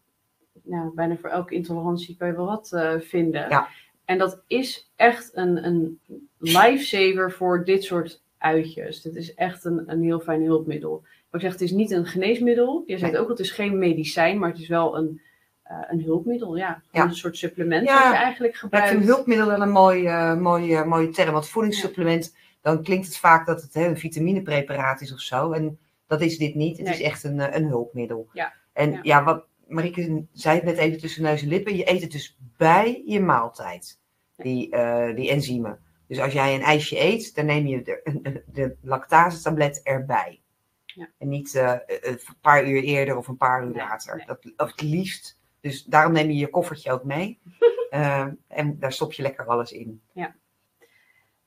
nou, 0.64 0.94
bijna 0.96 1.16
voor 1.18 1.30
elke 1.30 1.56
intolerantie 1.56 2.18
kan 2.18 2.28
je 2.28 2.36
wel 2.36 2.46
wat 2.46 2.72
eh, 2.74 3.00
vinden. 3.00 3.50
Ja. 3.50 3.68
En 4.06 4.18
dat 4.18 4.44
is 4.48 4.92
echt 4.96 5.32
een, 5.34 5.66
een 5.66 6.00
lifesaver 6.38 7.32
voor 7.32 7.66
dit 7.66 7.84
soort 7.84 8.22
uitjes. 8.38 9.02
Dit 9.02 9.16
is 9.16 9.34
echt 9.34 9.66
een, 9.66 9.84
een 9.92 10.02
heel 10.04 10.20
fijn 10.20 10.44
hulpmiddel. 10.44 10.92
Wat 11.30 11.42
ik 11.42 11.42
zeg, 11.42 11.52
het 11.52 11.62
is 11.62 11.72
niet 11.72 11.92
een 11.92 12.06
geneesmiddel. 12.06 12.84
Je 12.86 12.98
zegt 12.98 13.12
Nee. 13.12 13.22
ook, 13.22 13.30
het 13.30 13.40
is 13.40 13.52
geen 13.52 13.78
medicijn, 13.78 14.40
maar 14.40 14.50
het 14.50 14.60
is 14.60 14.68
wel 14.68 14.98
een, 14.98 15.22
eh, 15.66 15.78
een 15.88 16.02
hulpmiddel. 16.04 16.56
Ja, 16.58 16.82
Ja. 16.92 17.04
een 17.04 17.16
soort 17.16 17.38
supplement 17.38 17.88
Ja. 17.88 18.04
dat 18.04 18.12
je 18.12 18.18
eigenlijk 18.18 18.54
Ja, 18.54 18.60
ik 18.60 18.64
gebruikt. 18.64 18.90
vind 18.90 19.04
hulpmiddel 19.04 19.48
wel 19.48 19.62
een 19.62 19.72
mooie, 19.72 20.10
eh, 20.10 20.36
mooie, 20.36 20.86
mooie 20.86 21.10
term. 21.10 21.32
Want 21.34 21.48
voedingssupplement, 21.50 22.36
dan 22.62 22.84
klinkt 22.84 23.06
het 23.06 23.18
vaak 23.18 23.46
dat 23.46 23.62
het 23.62 23.74
hè, 23.74 23.86
een 23.88 23.98
vitaminepreparaat 23.98 25.02
is 25.02 25.14
of 25.14 25.20
zo. 25.20 25.52
En 25.52 25.80
dat 26.08 26.22
is 26.22 26.38
dit 26.38 26.56
niet. 26.56 26.78
Het 26.78 26.86
Nee. 26.86 26.96
is 26.96 27.02
echt 27.02 27.24
een, 27.24 27.40
eh, 27.40 27.56
een 27.56 27.66
hulpmiddel. 27.68 28.30
Ja. 28.34 28.54
En 28.74 28.92
Ja. 28.92 29.00
ja. 29.04 29.24
wat 29.24 29.46
Marieke 29.68 30.26
zei 30.34 30.56
het 30.56 30.66
net 30.66 30.78
even 30.78 31.00
tussen 31.00 31.24
neus 31.24 31.42
en 31.42 31.48
lippen. 31.48 31.76
Je 31.76 31.92
eet 31.92 32.02
het 32.02 32.12
dus 32.12 32.38
bij 32.58 33.04
je 33.06 33.20
maaltijd. 33.20 34.00
Die, 34.38 34.70
eh, 34.72 35.16
die 35.16 35.30
enzymen. 35.30 35.80
Dus 36.08 36.20
als 36.20 36.34
jij 36.34 36.56
een 36.56 36.62
ijsje 36.62 37.00
eet, 37.04 37.36
dan 37.36 37.46
neem 37.46 37.68
je 37.68 37.82
de, 37.82 38.44
de 38.54 38.76
lactase-tablet 38.82 39.82
erbij. 39.84 40.42
Ja. 40.86 41.10
En 41.18 41.30
niet 41.30 41.54
een 41.54 42.20
paar 42.42 42.68
uur 42.68 42.84
eerder 42.84 43.18
of 43.18 43.28
een 43.28 43.38
paar 43.38 43.62
uur 43.64 43.70
Nee, 43.70 43.78
later. 43.78 44.16
nee. 44.16 44.26
Dat, 44.26 44.40
of 44.58 44.72
het 44.72 44.82
liefst. 44.82 45.38
Dus 45.66 45.84
daarom 45.84 46.14
neem 46.14 46.28
je 46.28 46.36
je 46.36 46.50
koffertje 46.50 46.92
ook 46.92 47.04
mee. 47.04 47.40
Eh, 47.90 48.28
en 48.48 48.80
daar 48.80 48.92
stop 48.92 49.14
je 49.14 49.22
lekker 49.22 49.46
alles 49.46 49.72
in. 49.72 50.02
Ja, 50.14 50.36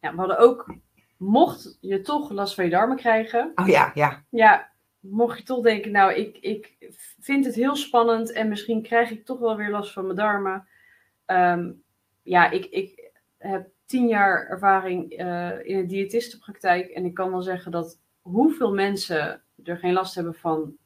we 0.01 0.17
hadden 0.17 0.39
ook, 0.39 0.75
mocht 1.17 1.79
je 1.81 2.01
toch 2.01 2.31
last 2.31 2.55
van 2.55 2.65
je 2.65 2.71
darmen 2.71 2.97
krijgen, 2.97 3.53
Oh 3.55 3.67
ja, 3.67 3.91
ja. 3.95 4.25
ja, 4.29 4.71
mocht 5.01 5.39
je 5.39 5.45
toch 5.45 5.63
denken, 5.63 5.91
nou, 5.91 6.13
ik, 6.13 6.39
ik 6.41 6.77
vind 7.21 7.45
het 7.45 7.55
heel 7.55 7.77
spannend 7.77 8.33
en 8.33 8.49
misschien 8.49 8.83
krijg 8.83 9.11
ik 9.11 9.25
toch 9.25 9.39
wel 9.39 9.57
weer 9.57 9.71
last 9.71 9.93
van 9.93 10.05
mijn 10.05 10.17
darmen. 10.17 10.67
Ehm, 11.25 11.71
ja, 12.23 12.51
ik, 12.51 12.65
ik 12.65 13.11
heb 13.39 13.69
tien 13.87 14.09
jaar 14.09 14.47
ervaring 14.47 15.13
eh, 15.13 15.65
in 15.65 15.79
een 15.79 15.87
diëtistenpraktijk 15.87 16.89
en 16.89 17.05
ik 17.05 17.15
kan 17.15 17.31
wel 17.31 17.43
zeggen 17.43 17.73
dat 17.73 17.99
hoeveel 18.21 18.75
mensen 18.75 19.43
er 19.65 19.79
geen 19.79 19.93
last 19.93 20.15
hebben 20.15 20.35
van 20.35 20.77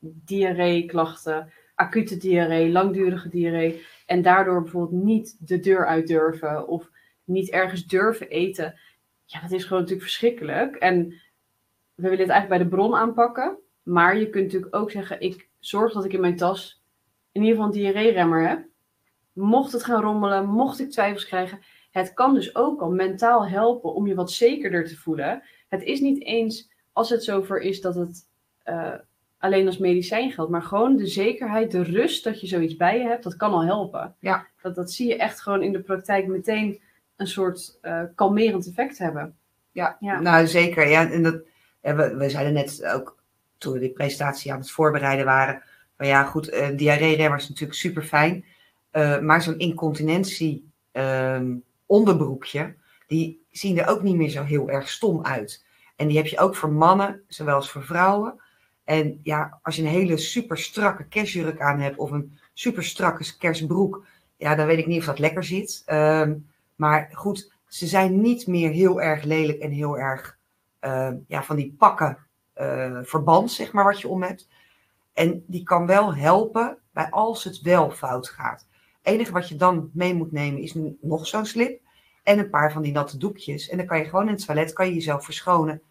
diarree-klachten, 0.00 1.52
acute 1.74 2.16
diarree, 2.16 2.70
langdurige 2.70 3.28
diarree 3.28 3.84
en 4.06 4.22
daardoor 4.22 4.62
bijvoorbeeld 4.62 5.04
niet 5.04 5.36
de 5.38 5.60
deur 5.60 5.86
uit 5.86 6.06
durven 6.06 6.68
of 6.68 6.90
niet 7.24 7.50
ergens 7.50 7.86
durven 7.86 8.28
eten. 8.28 8.78
ja, 9.24 9.40
dat 9.40 9.52
is 9.52 9.62
gewoon 9.62 9.82
natuurlijk 9.82 10.08
verschrikkelijk. 10.08 10.76
En 10.76 11.08
we 11.94 12.02
willen 12.08 12.18
het 12.18 12.28
eigenlijk 12.28 12.48
bij 12.48 12.58
de 12.58 12.76
bron 12.76 12.94
aanpakken. 12.94 13.58
Maar 13.82 14.18
je 14.18 14.30
kunt 14.30 14.44
natuurlijk 14.44 14.76
ook 14.76 14.90
zeggen, 14.90 15.20
ik 15.20 15.48
zorg 15.58 15.92
dat 15.92 16.04
ik 16.04 16.12
in 16.12 16.20
mijn 16.20 16.36
tas 16.36 16.82
in 17.32 17.40
ieder 17.42 17.56
geval 17.56 17.72
een 17.72 17.78
diarree-remmer 17.78 18.48
heb. 18.48 18.66
Mocht 19.32 19.72
het 19.72 19.84
gaan 19.84 20.02
rommelen, 20.02 20.46
mocht 20.46 20.80
ik 20.80 20.90
twijfels 20.90 21.26
krijgen. 21.26 21.58
Het 21.90 22.14
kan 22.14 22.34
dus 22.34 22.54
ook 22.56 22.80
al 22.80 22.90
mentaal 22.90 23.48
helpen 23.48 23.94
om 23.94 24.06
je 24.06 24.14
wat 24.14 24.30
zekerder 24.30 24.86
te 24.86 24.96
voelen. 24.96 25.42
Het 25.68 25.82
is 25.82 26.00
niet 26.00 26.22
eens 26.22 26.70
als 26.92 27.10
het 27.10 27.24
zover 27.24 27.60
is 27.60 27.80
dat 27.80 27.94
het 27.94 28.28
uh, 28.64 28.94
alleen 29.44 29.66
als 29.66 29.78
medicijn 29.78 30.30
geldt, 30.30 30.50
maar 30.50 30.62
gewoon 30.62 30.96
de 30.96 31.06
zekerheid, 31.06 31.70
de 31.70 31.82
rust 31.82 32.24
dat 32.24 32.40
je 32.40 32.46
zoiets 32.46 32.76
bij 32.76 32.98
je 32.98 33.04
hebt, 33.04 33.24
dat 33.24 33.36
kan 33.36 33.52
al 33.52 33.64
helpen. 33.64 34.14
Ja. 34.18 34.46
Dat, 34.62 34.74
dat 34.74 34.92
zie 34.92 35.08
je 35.08 35.16
echt 35.16 35.40
gewoon 35.40 35.62
in 35.62 35.72
de 35.72 35.80
praktijk 35.80 36.26
meteen 36.26 36.80
een 37.16 37.26
soort 37.26 37.78
uh, 37.82 38.02
kalmerend 38.14 38.66
effect 38.68 38.98
hebben. 38.98 39.36
Ja, 39.72 39.96
ja. 40.00 40.20
nou 40.20 40.46
zeker. 40.46 40.88
Ja, 40.88 41.10
en 41.10 41.22
dat, 41.22 41.40
we, 41.80 42.14
we 42.16 42.30
zeiden 42.30 42.52
net 42.52 42.86
ook 42.94 43.18
toen 43.58 43.72
we 43.72 43.78
die 43.78 43.92
presentatie 43.92 44.52
aan 44.52 44.58
het 44.58 44.70
voorbereiden 44.70 45.24
waren, 45.24 45.62
van 45.96 46.06
ja 46.06 46.24
goed, 46.24 46.52
uh, 46.52 46.68
diarree-remmer 46.76 47.38
is 47.38 47.48
natuurlijk 47.48 47.78
super 47.78 48.02
fijn, 48.02 48.44
uh, 48.92 49.20
maar 49.20 49.42
zo'n 49.42 49.58
incontinentie 49.58 50.70
um, 50.92 51.62
onderbroekje, 51.86 52.74
die 53.06 53.44
zien 53.50 53.78
er 53.78 53.88
ook 53.88 54.02
niet 54.02 54.16
meer 54.16 54.30
zo 54.30 54.42
heel 54.42 54.70
erg 54.70 54.88
stom 54.88 55.24
uit. 55.24 55.64
En 55.96 56.08
die 56.08 56.16
heb 56.16 56.26
je 56.26 56.38
ook 56.38 56.56
voor 56.56 56.72
mannen, 56.72 57.22
zowel 57.28 57.54
als 57.54 57.70
voor 57.70 57.84
vrouwen. 57.84 58.42
En 58.84 59.20
ja, 59.22 59.58
als 59.62 59.76
je 59.76 59.82
een 59.82 59.88
hele 59.88 60.16
super 60.16 60.58
strakke 60.58 61.04
kerstjurk 61.04 61.60
aan 61.60 61.80
hebt 61.80 61.96
of 61.96 62.10
een 62.10 62.38
super 62.52 62.84
strakke 62.84 63.36
kerstbroek, 63.38 64.06
ja, 64.36 64.54
dan 64.54 64.66
weet 64.66 64.78
ik 64.78 64.86
niet 64.86 64.98
of 64.98 65.04
dat 65.04 65.18
lekker 65.18 65.44
zit. 65.44 65.82
Um, 65.86 66.46
maar 66.76 67.08
goed, 67.12 67.52
ze 67.66 67.86
zijn 67.86 68.20
niet 68.20 68.46
meer 68.46 68.70
heel 68.70 69.00
erg 69.00 69.22
lelijk 69.22 69.58
en 69.58 69.70
heel 69.70 69.98
erg 69.98 70.38
uh, 70.80 71.10
ja, 71.26 71.42
van 71.42 71.56
die 71.56 71.74
pakken 71.78 72.18
uh, 72.56 72.98
verband, 73.02 73.50
zeg 73.50 73.72
maar, 73.72 73.84
wat 73.84 74.00
je 74.00 74.08
om 74.08 74.22
hebt. 74.22 74.48
En 75.12 75.44
die 75.46 75.62
kan 75.62 75.86
wel 75.86 76.14
helpen 76.14 76.78
bij 76.92 77.10
als 77.10 77.44
het 77.44 77.60
wel 77.60 77.90
fout 77.90 78.28
gaat. 78.28 78.66
Het 79.02 79.14
enige 79.14 79.32
wat 79.32 79.48
je 79.48 79.56
dan 79.56 79.90
mee 79.92 80.14
moet 80.14 80.32
nemen 80.32 80.60
is 80.60 80.76
nog 81.00 81.26
zo'n 81.26 81.46
slip 81.46 81.80
en 82.22 82.38
een 82.38 82.50
paar 82.50 82.72
van 82.72 82.82
die 82.82 82.92
natte 82.92 83.18
doekjes. 83.18 83.68
En 83.68 83.76
dan 83.76 83.86
kan 83.86 83.98
je 83.98 84.04
gewoon 84.04 84.26
in 84.26 84.34
het 84.34 84.46
toilet 84.46 84.72
kan 84.72 84.86
je 84.86 84.94
jezelf 84.94 85.24
verschonen. 85.24 85.82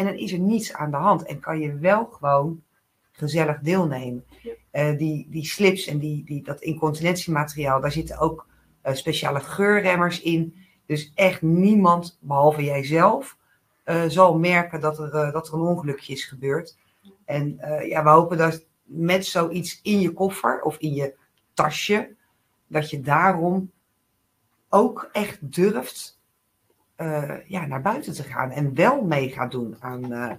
En 0.00 0.06
dan 0.06 0.16
is 0.16 0.32
er 0.32 0.38
niets 0.38 0.72
aan 0.72 0.90
de 0.90 0.96
hand. 0.96 1.22
En 1.22 1.40
kan 1.40 1.60
je 1.60 1.78
wel 1.78 2.04
gewoon 2.04 2.62
gezellig 3.12 3.58
deelnemen. 3.58 4.24
Uh, 4.72 4.98
die, 4.98 5.26
die 5.30 5.44
slips 5.44 5.86
en 5.86 5.98
die, 5.98 6.24
die, 6.24 6.42
dat 6.42 6.60
incontinentiemateriaal, 6.60 7.80
daar 7.80 7.92
zitten 7.92 8.18
ook 8.18 8.46
uh, 8.84 8.94
speciale 8.94 9.40
geurremmers 9.40 10.20
in. 10.20 10.54
Dus 10.86 11.12
echt 11.14 11.42
niemand, 11.42 12.18
behalve 12.20 12.64
jijzelf, 12.64 13.36
uh, 13.84 14.04
zal 14.06 14.38
merken 14.38 14.80
dat 14.80 14.98
er, 14.98 15.32
dat 15.32 15.48
er 15.48 15.54
een 15.54 15.60
ongelukje 15.60 16.12
is 16.12 16.24
gebeurd. 16.24 16.76
En 17.24 17.58
ja, 17.84 18.02
we 18.02 18.10
hopen 18.10 18.38
dat 18.38 18.64
met 18.82 19.26
zoiets 19.26 19.80
in 19.82 20.00
je 20.00 20.12
koffer 20.12 20.62
of 20.62 20.76
in 20.78 20.94
je 20.94 21.14
tasje, 21.54 22.14
dat 22.66 22.90
je 22.90 23.00
daarom 23.00 23.70
ook 24.68 25.08
echt 25.12 25.52
durft 25.52 26.19
uh, 27.00 27.34
ja, 27.46 27.66
naar 27.66 27.82
buiten 27.82 28.14
te 28.14 28.22
gaan 28.22 28.50
en 28.50 28.74
wel 28.74 29.02
mee 29.02 29.28
gaat 29.28 29.50
doen 29.50 29.76
aan, 29.78 30.12
uh, 30.12 30.32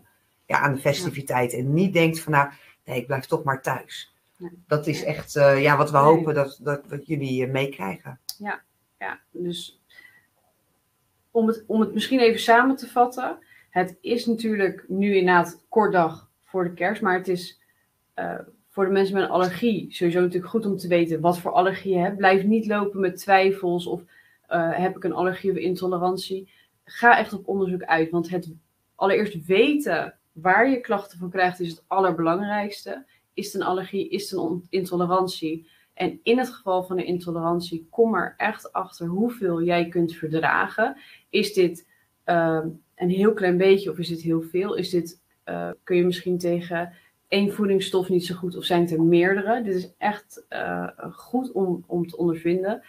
ja, 0.46 0.60
aan 0.60 0.74
de 0.74 0.80
festiviteit. 0.80 1.54
En 1.54 1.74
niet 1.74 1.94
denkt 1.94 2.20
van 2.20 2.32
nou, 2.32 2.50
nee, 2.86 2.98
ik 2.98 3.08
blijf 3.08 3.26
toch 3.26 3.44
maar 3.44 3.62
thuis. 3.62 4.14
Nee. 4.38 4.52
Dat 4.68 4.88
is 4.88 5.04
echt 5.04 5.36
uh, 5.36 5.62
ja, 5.62 5.78
wat 5.78 5.92
we 5.92 5.98
nee. 5.98 6.06
hopen 6.06 6.34
dat, 6.34 6.60
dat, 6.62 6.90
dat 6.90 7.08
jullie 7.08 7.48
meekrijgen. 7.48 8.20
Ja, 8.38 8.62
ja, 9.00 9.20
dus 9.32 9.82
om 11.32 11.48
het, 11.48 11.64
om 11.68 11.80
het 11.80 11.94
misschien 11.94 12.20
even 12.20 12.40
samen 12.40 12.76
te 12.76 12.88
vatten. 12.88 13.38
Het 13.70 13.98
is 14.02 14.26
natuurlijk 14.26 14.86
nu 14.88 15.16
inderdaad 15.16 15.64
kort 15.70 15.92
dag 15.92 16.30
voor 16.46 16.64
de 16.64 16.74
kerst, 16.74 17.02
maar 17.02 17.18
het 17.18 17.28
is 17.28 17.60
voor 18.70 18.86
de 18.86 18.92
mensen 18.92 19.14
met 19.14 19.24
een 19.24 19.30
allergie 19.30 19.88
sowieso 19.90 20.20
natuurlijk 20.20 20.52
goed 20.52 20.66
om 20.66 20.78
te 20.78 20.88
weten 20.88 21.22
wat 21.22 21.40
voor 21.40 21.52
allergie 21.52 21.94
je 21.94 22.00
hebt. 22.00 22.18
Blijf 22.18 22.44
niet 22.44 22.66
lopen 22.66 23.00
met 23.00 23.18
twijfels 23.18 23.86
of 23.86 24.02
uh, 24.52 24.78
heb 24.78 24.96
ik 24.96 25.04
een 25.04 25.14
allergie 25.14 25.52
of 25.52 25.58
intolerantie? 25.58 26.52
Ga 26.84 27.18
echt 27.18 27.34
op 27.34 27.48
onderzoek 27.48 27.84
uit, 27.84 28.10
want 28.10 28.30
het 28.30 28.54
allereerst 28.96 29.46
weten 29.46 30.16
waar 30.32 30.70
je 30.70 30.82
klachten 30.82 31.20
van 31.20 31.30
krijgt 31.30 31.60
is 31.60 31.70
het 31.70 31.84
allerbelangrijkste. 31.88 33.06
Is 33.34 33.46
het 33.46 33.62
een 33.62 33.68
allergie? 33.68 34.10
Is 34.10 34.32
het 34.32 34.40
een 34.40 34.66
intolerantie? 34.70 35.68
En 35.94 36.20
in 36.24 36.38
het 36.38 36.50
geval 36.50 36.84
van 36.84 36.98
een 36.98 37.06
intolerantie, 37.06 37.88
kom 37.90 38.16
er 38.16 38.34
echt 38.38 38.74
achter 38.74 39.08
hoeveel 39.08 39.64
jij 39.64 39.88
kunt 39.88 40.16
verdragen. 40.16 40.98
Is 41.30 41.54
dit 41.54 41.88
uh, 42.26 42.66
een 42.96 43.10
heel 43.10 43.34
klein 43.34 43.58
beetje 43.58 43.92
of 43.92 43.98
is 43.98 44.08
dit 44.08 44.22
heel 44.22 44.42
veel? 44.42 44.76
Is 44.76 44.90
dit, 44.90 45.22
uh, 45.46 45.70
kun 45.84 45.96
je 45.96 46.06
misschien 46.06 46.38
tegen 46.38 46.94
één 47.28 47.54
voedingsstof 47.54 48.10
niet 48.10 48.26
zo 48.26 48.36
goed 48.36 48.58
of 48.58 48.64
zijn 48.64 48.82
het 48.82 48.92
er 48.92 49.04
meerdere? 49.04 49.64
Dit 49.64 49.76
is 49.76 49.94
echt 49.98 50.46
uh, 50.50 50.88
goed 51.12 51.52
om, 51.52 51.84
om 51.88 52.08
te 52.08 52.18
ondervinden 52.18 52.84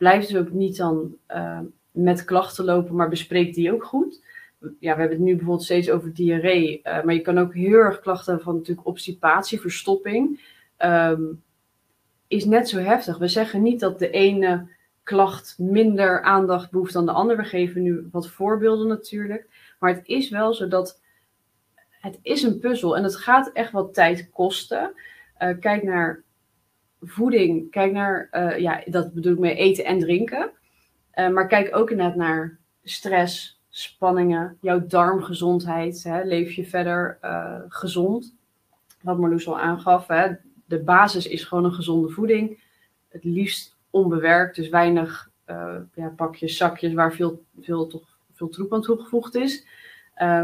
blijf 0.00 0.26
dus 0.26 0.36
ook 0.36 0.50
niet 0.50 0.76
dan 0.76 1.16
uh, 1.28 1.60
met 1.90 2.24
klachten 2.24 2.64
lopen, 2.64 2.94
maar 2.94 3.08
bespreek 3.08 3.54
die 3.54 3.72
ook 3.72 3.84
goed. 3.84 4.24
Ja, 4.58 4.94
we 4.94 5.00
hebben 5.00 5.10
het 5.10 5.18
nu 5.18 5.34
bijvoorbeeld 5.34 5.64
steeds 5.64 5.90
over 5.90 6.14
diarree, 6.14 6.80
uh, 6.84 7.02
maar 7.02 7.14
je 7.14 7.20
kan 7.20 7.38
ook 7.38 7.54
heel 7.54 7.78
erg 7.78 8.00
klachten 8.00 8.40
van 8.40 8.54
natuurlijk 8.54 8.86
obstipatie, 8.86 9.60
verstopping. 9.60 10.40
Um, 10.78 11.42
is 12.26 12.44
net 12.44 12.68
zo 12.68 12.78
heftig. 12.78 13.18
We 13.18 13.28
zeggen 13.28 13.62
niet 13.62 13.80
dat 13.80 13.98
de 13.98 14.10
ene 14.10 14.68
klacht 15.02 15.58
minder 15.58 16.22
aandacht 16.22 16.70
behoeft 16.70 16.92
dan 16.92 17.06
de 17.06 17.12
andere. 17.12 17.42
We 17.42 17.48
geven 17.48 17.82
nu 17.82 18.08
wat 18.12 18.28
voorbeelden 18.28 18.86
natuurlijk. 18.86 19.74
Maar 19.78 19.94
het 19.94 20.06
is 20.06 20.30
wel 20.30 20.54
zo 20.54 20.68
dat 20.68 21.00
het 21.90 22.18
is 22.22 22.42
een 22.42 22.58
puzzel 22.58 22.96
en 22.96 23.02
het 23.02 23.16
gaat 23.16 23.50
echt 23.52 23.72
wat 23.72 23.94
tijd 23.94 24.30
kosten. 24.30 24.92
Uh, 25.42 25.58
kijk 25.60 25.82
naar 25.82 26.22
voeding, 27.00 27.70
kijk 27.70 27.92
naar, 27.92 28.28
uh, 28.32 28.58
ja, 28.58 28.82
dat 28.84 29.12
bedoel 29.12 29.32
ik 29.32 29.38
mee 29.38 29.54
eten 29.54 29.84
en 29.84 29.98
drinken. 29.98 30.50
Uh, 31.14 31.28
maar 31.28 31.46
kijk 31.46 31.76
ook 31.76 31.90
inderdaad 31.90 32.16
naar 32.16 32.58
stress, 32.82 33.62
spanningen, 33.68 34.56
jouw 34.60 34.86
darmgezondheid. 34.86 36.02
Hè? 36.02 36.22
Leef 36.22 36.52
je 36.52 36.64
verder 36.64 37.18
uh, 37.22 37.60
gezond? 37.68 38.34
Wat 39.02 39.18
Marloes 39.18 39.48
al 39.48 39.60
aangaf, 39.60 40.06
hè? 40.06 40.28
de 40.64 40.82
basis 40.82 41.26
is 41.26 41.44
gewoon 41.44 41.64
een 41.64 41.72
gezonde 41.72 42.08
voeding. 42.08 42.62
Het 43.08 43.24
liefst 43.24 43.76
onbewerkt, 43.90 44.56
dus 44.56 44.68
weinig 44.68 45.28
ja, 45.94 46.12
pakjes, 46.16 46.56
zakjes 46.56 46.92
waar 46.92 47.12
veel, 47.12 47.42
veel, 47.60 47.86
toch, 47.86 48.18
veel 48.32 48.48
troep 48.48 48.72
aan 48.72 48.82
toegevoegd 48.82 49.34
is. 49.34 49.66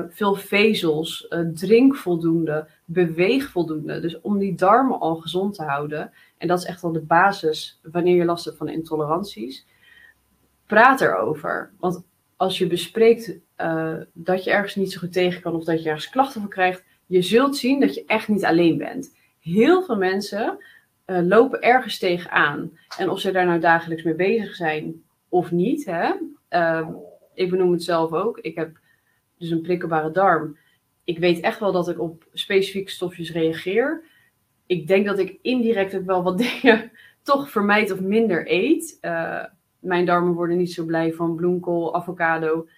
Veel 0.08 0.34
vezels, 0.34 1.28
drink 1.54 1.96
voldoende, 1.96 2.68
beweeg 2.84 3.50
voldoende. 3.50 4.00
Dus 4.00 4.20
om 4.20 4.38
die 4.38 4.54
darmen 4.54 5.00
al 5.00 5.16
gezond 5.16 5.54
te 5.54 5.62
houden. 5.62 6.12
En 6.38 6.48
dat 6.48 6.58
is 6.58 6.64
echt 6.64 6.82
wel 6.82 6.92
de 6.92 7.00
basis 7.00 7.80
wanneer 7.82 8.16
je 8.16 8.24
last 8.24 8.44
hebt 8.44 8.56
van 8.56 8.68
intoleranties. 8.68 9.66
Praat 10.66 11.00
erover. 11.00 11.72
Want 11.78 12.02
als 12.36 12.58
je 12.58 12.66
bespreekt 12.66 13.38
uh, 13.60 13.94
dat 14.12 14.44
je 14.44 14.50
ergens 14.50 14.74
niet 14.74 14.92
zo 14.92 14.98
goed 14.98 15.12
tegen 15.12 15.42
kan 15.42 15.54
of 15.54 15.64
dat 15.64 15.82
je 15.82 15.88
ergens 15.88 16.08
klachten 16.08 16.40
van 16.40 16.50
krijgt, 16.50 16.84
je 17.06 17.22
zult 17.22 17.56
zien 17.56 17.80
dat 17.80 17.94
je 17.94 18.04
echt 18.06 18.28
niet 18.28 18.44
alleen 18.44 18.78
bent. 18.78 19.16
Heel 19.40 19.82
veel 19.82 19.96
mensen 19.96 20.58
lopen 21.06 21.60
ergens 21.60 21.98
tegenaan. 21.98 22.78
En 22.98 23.10
of 23.10 23.20
ze 23.20 23.32
daar 23.32 23.46
nou 23.46 23.60
dagelijks 23.60 24.02
mee 24.02 24.14
bezig 24.14 24.54
zijn 24.54 25.02
of 25.28 25.50
niet. 25.50 25.84
Hè? 25.84 26.12
ik 27.34 27.50
benoem 27.50 27.72
het 27.72 27.82
zelf 27.82 28.12
ook. 28.12 28.38
Ik 28.38 28.54
heb 28.54 28.78
dus 29.38 29.50
een 29.50 29.62
prikkelbare 29.62 30.10
darm. 30.10 30.56
Ik 31.04 31.18
weet 31.18 31.40
echt 31.40 31.60
wel 31.60 31.72
dat 31.72 31.88
ik 31.88 32.00
op 32.00 32.26
specifieke 32.32 32.90
stofjes 32.90 33.32
reageer. 33.32 34.02
Ik 34.66 34.86
denk 34.86 35.06
dat 35.06 35.18
ik 35.18 35.38
indirect 35.42 35.96
ook 35.96 36.04
wel 36.04 36.22
wat 36.22 36.38
dingen 36.60 36.90
toch 37.22 37.50
vermijd 37.50 37.92
of 37.92 38.00
minder 38.00 38.50
eet. 38.52 38.98
Uh, 39.02 39.44
mijn 39.78 40.06
darmen 40.06 40.34
worden 40.34 40.56
niet 40.56 40.72
zo 40.72 40.84
blij 40.84 41.12
van 41.12 41.36
bloemkool, 41.36 41.94
avocado. 41.94 42.68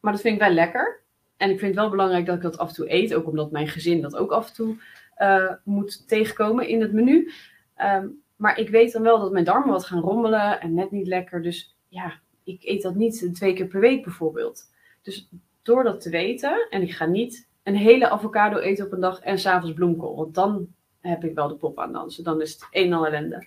Maar 0.00 0.12
dat 0.12 0.20
vind 0.20 0.34
ik 0.34 0.40
wel 0.40 0.50
lekker. 0.50 1.02
En 1.36 1.50
ik 1.50 1.58
vind 1.58 1.70
het 1.70 1.80
wel 1.80 1.90
belangrijk 1.90 2.26
dat 2.26 2.36
ik 2.36 2.42
dat 2.42 2.58
af 2.58 2.68
en 2.68 2.74
toe 2.74 2.92
eet. 2.92 3.14
Ook 3.14 3.26
omdat 3.26 3.50
mijn 3.50 3.68
gezin 3.68 4.00
dat 4.00 4.16
ook 4.16 4.30
af 4.30 4.48
en 4.48 4.54
toe 4.54 4.76
uh, 5.18 5.52
moet 5.64 6.08
tegenkomen 6.08 6.68
in 6.68 6.80
het 6.80 6.92
menu. 6.92 7.32
Um, 7.78 8.22
maar 8.36 8.58
ik 8.58 8.68
weet 8.68 8.92
dan 8.92 9.02
wel 9.02 9.20
dat 9.20 9.32
mijn 9.32 9.44
darmen 9.44 9.72
wat 9.72 9.86
gaan 9.86 10.00
rommelen 10.00 10.60
en 10.60 10.74
net 10.74 10.90
niet 10.90 11.06
lekker. 11.06 11.42
Dus 11.42 11.76
ja, 11.88 12.20
ik 12.44 12.62
eet 12.62 12.82
dat 12.82 12.94
niet 12.94 13.34
twee 13.34 13.54
keer 13.54 13.66
per 13.66 13.80
week 13.80 14.04
bijvoorbeeld. 14.04 14.62
Dus 15.02 15.28
door 15.62 15.84
dat 15.84 16.00
te 16.00 16.10
weten, 16.10 16.66
en 16.70 16.82
ik 16.82 16.92
ga 16.92 17.06
niet 17.06 17.48
een 17.62 17.76
hele 17.76 18.10
avocado 18.10 18.58
eten 18.58 18.86
op 18.86 18.92
een 18.92 19.00
dag 19.00 19.20
en 19.20 19.38
s'avonds 19.38 19.74
bloemkool, 19.74 20.16
want 20.16 20.34
dan 20.34 20.68
heb 21.08 21.24
ik 21.24 21.34
wel 21.34 21.48
de 21.48 21.54
pop 21.54 21.78
aan 21.78 21.92
dansen. 21.92 22.24
Dan 22.24 22.40
is 22.40 22.52
het 22.52 22.66
een 22.70 22.86
en 22.86 22.92
al 22.92 23.06
ellende. 23.06 23.46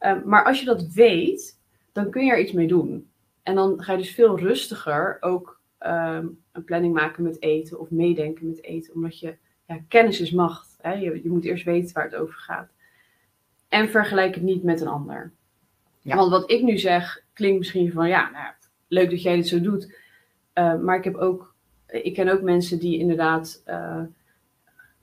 Um, 0.00 0.22
maar 0.24 0.44
als 0.44 0.60
je 0.60 0.64
dat 0.64 0.86
weet, 0.92 1.58
dan 1.92 2.10
kun 2.10 2.24
je 2.24 2.32
er 2.32 2.40
iets 2.40 2.52
mee 2.52 2.66
doen. 2.66 3.08
En 3.42 3.54
dan 3.54 3.82
ga 3.82 3.92
je 3.92 3.98
dus 3.98 4.14
veel 4.14 4.38
rustiger 4.38 5.16
ook 5.20 5.60
um, 5.80 6.42
een 6.52 6.64
planning 6.64 6.94
maken 6.94 7.22
met 7.22 7.42
eten 7.42 7.80
of 7.80 7.90
meedenken 7.90 8.46
met 8.46 8.62
eten, 8.64 8.94
omdat 8.94 9.18
je 9.18 9.36
ja, 9.66 9.78
kennis 9.88 10.20
is 10.20 10.30
macht. 10.30 10.76
Hè? 10.80 10.92
Je, 10.92 11.20
je, 11.22 11.30
moet 11.30 11.44
eerst 11.44 11.64
weten 11.64 11.94
waar 11.94 12.04
het 12.04 12.14
over 12.14 12.34
gaat. 12.34 12.70
En 13.68 13.88
vergelijk 13.88 14.34
het 14.34 14.44
niet 14.44 14.62
met 14.62 14.80
een 14.80 14.88
ander. 14.88 15.32
Ja. 16.00 16.16
Want 16.16 16.30
wat 16.30 16.50
ik 16.50 16.62
nu 16.62 16.78
zeg, 16.78 17.24
klinkt 17.32 17.58
misschien 17.58 17.92
van 17.92 18.08
ja, 18.08 18.30
nou, 18.30 18.52
leuk 18.88 19.10
dat 19.10 19.22
jij 19.22 19.36
dit 19.36 19.48
zo 19.48 19.60
doet. 19.60 19.96
Uh, 20.54 20.80
maar 20.80 20.96
ik 20.96 21.04
heb 21.04 21.14
ook, 21.14 21.54
ik 21.86 22.14
ken 22.14 22.28
ook 22.28 22.42
mensen 22.42 22.78
die 22.78 22.98
inderdaad 22.98 23.62
uh, 23.66 24.02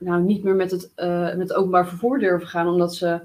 nou 0.04 0.22
niet 0.22 0.44
meer 0.44 0.54
met 0.54 0.70
het, 0.70 0.92
uh, 0.96 1.34
met 1.34 1.52
openbaar 1.52 1.88
vervoer 1.88 2.18
durven 2.18 2.48
gaan, 2.48 2.68
omdat 2.68 2.94
ze 2.94 3.20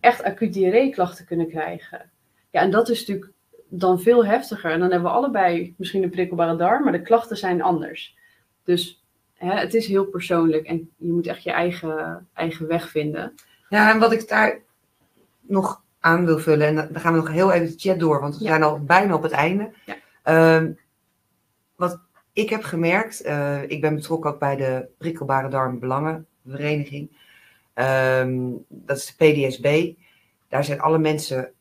echt 0.00 0.22
acuut 0.22 0.52
diarreeklachten 0.52 1.24
kunnen 1.24 1.48
krijgen. 1.48 2.10
Ja, 2.50 2.60
en 2.60 2.70
dat 2.70 2.88
is 2.88 2.98
natuurlijk 2.98 3.32
dan 3.68 4.00
veel 4.00 4.26
heftiger. 4.26 4.70
En 4.70 4.80
dan 4.80 4.90
hebben 4.90 5.10
we 5.10 5.16
allebei 5.16 5.74
misschien 5.76 6.02
een 6.02 6.10
prikkelbare 6.10 6.56
darm, 6.56 6.82
maar 6.82 6.92
de 6.92 7.02
klachten 7.02 7.36
zijn 7.36 7.62
anders. 7.62 8.16
Dus 8.64 9.04
hè, 9.34 9.54
het 9.54 9.74
is 9.74 9.86
heel 9.86 10.04
persoonlijk 10.04 10.66
en 10.66 10.90
je 10.96 11.12
moet 11.12 11.26
echt 11.26 11.42
je 11.42 11.50
eigen, 11.50 12.26
eigen 12.34 12.66
weg 12.66 12.88
vinden. 12.90 13.34
Ja, 13.68 13.92
en 13.92 13.98
wat 13.98 14.12
ik 14.12 14.28
daar 14.28 14.60
nog 15.40 15.82
aan 16.00 16.24
wil 16.24 16.38
vullen, 16.38 16.66
en 16.66 16.74
dan 16.74 17.00
gaan 17.00 17.12
we 17.12 17.18
nog 17.18 17.30
heel 17.30 17.52
even 17.52 17.66
de 17.66 17.78
chat 17.78 17.98
door, 17.98 18.20
want 18.20 18.38
we 18.38 18.44
zijn 18.44 18.62
al 18.62 18.80
bijna 18.80 19.14
op 19.14 19.22
het 19.22 19.32
einde. 19.32 19.72
Ja. 19.86 19.96
Ehm, 20.22 20.72
wat 21.76 22.00
ik 22.34 22.50
heb 22.50 22.62
gemerkt, 22.62 23.26
uh, 23.26 23.62
ik 23.62 23.80
ben 23.80 23.94
betrokken 23.94 24.30
ook 24.30 24.38
bij 24.38 24.56
de 24.56 24.88
prikkelbare 24.98 25.48
darmbelangenvereniging. 25.48 27.16
Um, 27.74 28.64
dat 28.68 28.96
is 28.96 29.14
de 29.16 29.24
PDSB. 29.24 29.92
Daar 30.48 30.64
zijn 30.64 30.80
alle 30.80 30.98
mensen 30.98 31.52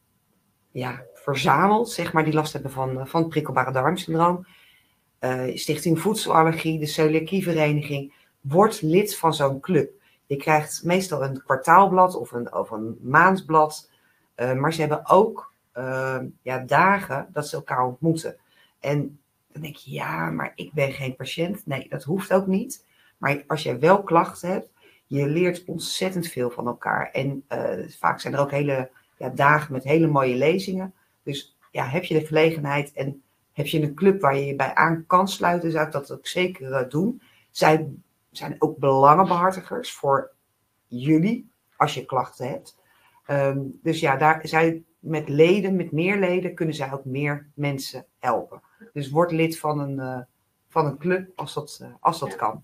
ja, 0.71 1.03
verzameld, 1.13 1.91
zeg 1.91 2.13
maar, 2.13 2.23
die 2.23 2.33
last 2.33 2.53
hebben 2.53 2.71
van, 2.71 2.99
eh, 2.99 3.05
van 3.05 3.27
prikkelbare 3.27 3.71
darmsyndroom. 3.71 4.45
Uh, 5.19 5.55
Stichting 5.55 5.99
Voedselallergie, 5.99 6.79
de 6.79 6.85
celiakievereniging, 6.85 8.13
wordt 8.41 8.81
lid 8.81 9.17
van 9.17 9.33
zo'n 9.33 9.59
club. 9.59 9.91
Je 10.25 10.35
krijgt 10.35 10.83
meestal 10.83 11.23
een 11.23 11.43
kwartaalblad 11.43 12.15
of 12.15 12.31
een, 12.31 12.53
of 12.53 12.71
een 12.71 12.97
maandblad. 13.01 13.91
Maar 14.35 14.73
ze 14.73 14.79
hebben 14.79 15.09
ook 15.09 15.53
ja, 16.41 16.59
dagen 16.59 17.27
dat 17.33 17.47
ze 17.47 17.55
elkaar 17.55 17.85
ontmoeten. 17.85 18.35
En 18.79 19.19
dan 19.53 19.61
denk 19.61 19.75
je, 19.75 19.91
ja, 19.91 20.29
maar 20.29 20.51
ik 20.55 20.73
ben 20.73 20.91
geen 20.91 21.15
patiënt. 21.15 21.65
Nee, 21.65 21.89
dat 21.89 22.03
hoeft 22.03 22.33
ook 22.33 22.47
niet. 22.47 22.85
Maar 23.17 23.43
als 23.47 23.63
je 23.63 23.77
wel 23.77 24.03
klachten 24.03 24.49
hebt, 24.49 24.69
je 25.05 25.27
leert 25.27 25.65
ontzettend 25.65 26.27
veel 26.27 26.49
van 26.49 26.67
elkaar. 26.67 27.11
En 27.11 27.43
uh, 27.49 27.89
vaak 27.89 28.19
zijn 28.19 28.33
er 28.33 28.39
ook 28.39 28.51
hele 28.51 28.89
ja, 29.17 29.29
dagen 29.29 29.73
met 29.73 29.83
hele 29.83 30.07
mooie 30.07 30.35
lezingen. 30.35 30.93
Dus 31.23 31.57
ja, 31.71 31.85
heb 31.85 32.03
je 32.03 32.19
de 32.19 32.25
gelegenheid 32.25 32.93
en 32.93 33.23
heb 33.51 33.65
je 33.65 33.81
een 33.81 33.95
club 33.95 34.21
waar 34.21 34.35
je 34.35 34.45
je 34.45 34.55
bij 34.55 34.75
aan 34.75 35.03
kan 35.07 35.27
sluiten, 35.27 35.71
zou 35.71 35.85
ik 35.85 35.91
dat 35.91 36.11
ook 36.11 36.27
zeker 36.27 36.89
doen. 36.89 37.21
Zij 37.51 37.87
zijn 38.31 38.55
ook 38.59 38.77
belangenbehartigers 38.77 39.91
voor 39.91 40.31
jullie 40.87 41.51
als 41.77 41.93
je 41.93 42.05
klachten 42.05 42.49
hebt. 42.49 42.77
Um, 43.27 43.79
dus 43.83 43.99
ja, 43.99 44.17
daar 44.17 44.39
zij 44.43 44.83
met 44.99 45.29
leden, 45.29 45.75
met 45.75 45.91
meer 45.91 46.19
leden, 46.19 46.55
kunnen 46.55 46.75
zij 46.75 46.93
ook 46.93 47.05
meer 47.05 47.49
mensen 47.55 48.05
helpen. 48.19 48.61
Dus 48.93 49.09
word 49.09 49.31
lid 49.31 49.59
van 49.59 49.79
een, 49.79 49.97
uh, 49.97 50.19
van 50.69 50.85
een 50.85 50.97
club 50.97 51.29
als 51.35 51.53
dat, 51.53 51.79
uh, 51.81 51.87
als 51.99 52.19
dat 52.19 52.29
ja. 52.29 52.35
kan. 52.35 52.63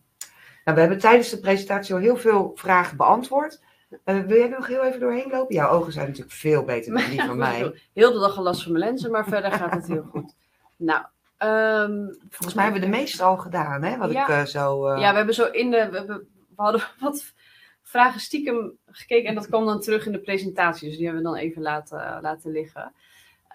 Nou, 0.63 0.75
we 0.75 0.79
hebben 0.79 0.99
tijdens 0.99 1.29
de 1.29 1.39
presentatie 1.39 1.93
al 1.93 1.99
heel 1.99 2.17
veel 2.17 2.51
vragen 2.55 2.97
beantwoord. 2.97 3.61
Uh, 4.05 4.19
wil 4.19 4.37
jij 4.37 4.47
nog 4.47 4.67
heel 4.67 4.83
even 4.83 4.99
doorheen 4.99 5.29
lopen? 5.29 5.55
Jouw 5.55 5.69
ogen 5.69 5.91
zijn 5.91 6.07
natuurlijk 6.07 6.35
veel 6.35 6.63
beter 6.63 6.93
dan 6.93 7.09
die 7.09 7.23
van 7.31 7.37
mij. 7.37 7.81
Heel 7.93 8.11
de 8.13 8.19
dag 8.19 8.37
al 8.37 8.43
last 8.43 8.63
van 8.63 8.71
mijn 8.71 8.83
lenzen, 8.83 9.11
maar 9.11 9.27
verder 9.27 9.51
gaat 9.51 9.71
het 9.71 9.87
heel 9.87 10.07
goed. 10.11 10.35
Nou, 10.75 11.05
um, 11.39 12.17
volgens 12.29 12.53
mij 12.53 12.63
hebben 12.63 12.81
we 12.81 12.87
de 12.87 12.97
meeste 12.97 13.23
al 13.23 13.37
gedaan, 13.37 13.83
hè? 13.83 13.97
Wat 13.97 14.11
ja. 14.11 14.23
ik 14.23 14.29
uh, 14.29 14.45
zo. 14.45 14.89
Uh... 14.89 14.99
Ja, 14.99 15.09
we 15.09 15.17
hebben 15.17 15.35
zo 15.35 15.45
in 15.45 15.71
de. 15.71 15.89
We, 15.89 16.25
hadden 16.55 16.81
wat 16.99 17.33
vragen 17.81 18.19
stiekem 18.19 18.77
gekeken 18.85 19.29
en 19.29 19.35
dat 19.35 19.47
kwam 19.47 19.65
dan 19.65 19.79
terug 19.79 20.05
in 20.05 20.11
de 20.11 20.21
presentatie. 20.21 20.87
Dus 20.87 20.97
die 20.97 21.05
hebben 21.05 21.23
we 21.23 21.29
dan 21.29 21.37
even 21.37 21.61
laten, 21.61 22.19
laten 22.21 22.51
liggen. 22.51 22.93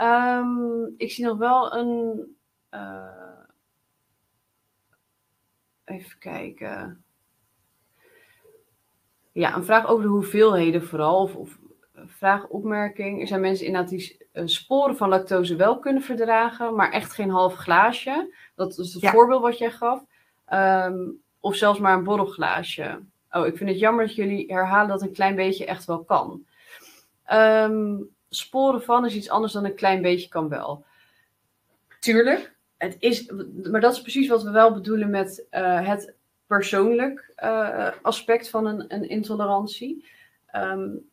Um, 0.02 0.94
ik 0.96 1.12
zie 1.12 1.24
nog 1.24 1.38
wel 1.38 1.74
een. 1.74 2.36
Uh, 2.74 3.40
even 5.84 6.18
kijken. 6.18 7.04
Ja, 9.32 9.56
een 9.56 9.64
vraag 9.64 9.86
over 9.86 10.02
de 10.02 10.10
hoeveelheden 10.10 10.84
vooral. 10.84 11.22
Of, 11.22 11.36
of 11.36 11.58
vraag, 11.94 12.46
opmerking. 12.46 13.20
Er 13.20 13.26
zijn 13.26 13.40
mensen 13.40 13.66
inderdaad 13.66 13.90
die 13.90 14.26
uh, 14.32 14.42
sporen 14.46 14.96
van 14.96 15.08
lactose 15.08 15.56
wel 15.56 15.78
kunnen 15.78 16.02
verdragen, 16.02 16.74
maar 16.74 16.90
echt 16.90 17.12
geen 17.12 17.30
half 17.30 17.54
glaasje. 17.54 18.34
Dat 18.54 18.78
is 18.78 18.92
het 18.92 19.02
ja. 19.02 19.10
voorbeeld 19.10 19.42
wat 19.42 19.58
jij 19.58 19.70
gaf. 19.70 20.04
Um, 20.52 21.22
of 21.40 21.56
zelfs 21.56 21.78
maar 21.78 21.96
een 21.96 22.04
borrelglaasje. 22.04 23.02
Oh, 23.30 23.46
ik 23.46 23.56
vind 23.56 23.70
het 23.70 23.78
jammer 23.78 24.06
dat 24.06 24.14
jullie 24.14 24.52
herhalen 24.52 24.88
dat 24.88 25.02
een 25.02 25.12
klein 25.12 25.34
beetje 25.34 25.66
echt 25.66 25.84
wel 25.84 26.04
kan. 26.04 26.46
Um, 27.32 28.08
sporen 28.28 28.82
van 28.82 29.04
is 29.04 29.14
iets 29.14 29.30
anders 29.30 29.52
dan 29.52 29.64
een 29.64 29.74
klein 29.74 30.02
beetje 30.02 30.28
kan 30.28 30.48
wel. 30.48 30.84
Tuurlijk, 32.00 32.53
het 32.84 32.96
is, 32.98 33.30
maar 33.70 33.80
dat 33.80 33.92
is 33.92 34.00
precies 34.00 34.28
wat 34.28 34.42
we 34.42 34.50
wel 34.50 34.72
bedoelen 34.72 35.10
met 35.10 35.46
uh, 35.50 35.88
het 35.88 36.14
persoonlijk 36.46 37.32
uh, 37.42 37.90
aspect 38.02 38.50
van 38.50 38.66
een, 38.66 38.94
een 38.94 39.08
intolerantie. 39.08 40.04
Um, 40.56 41.08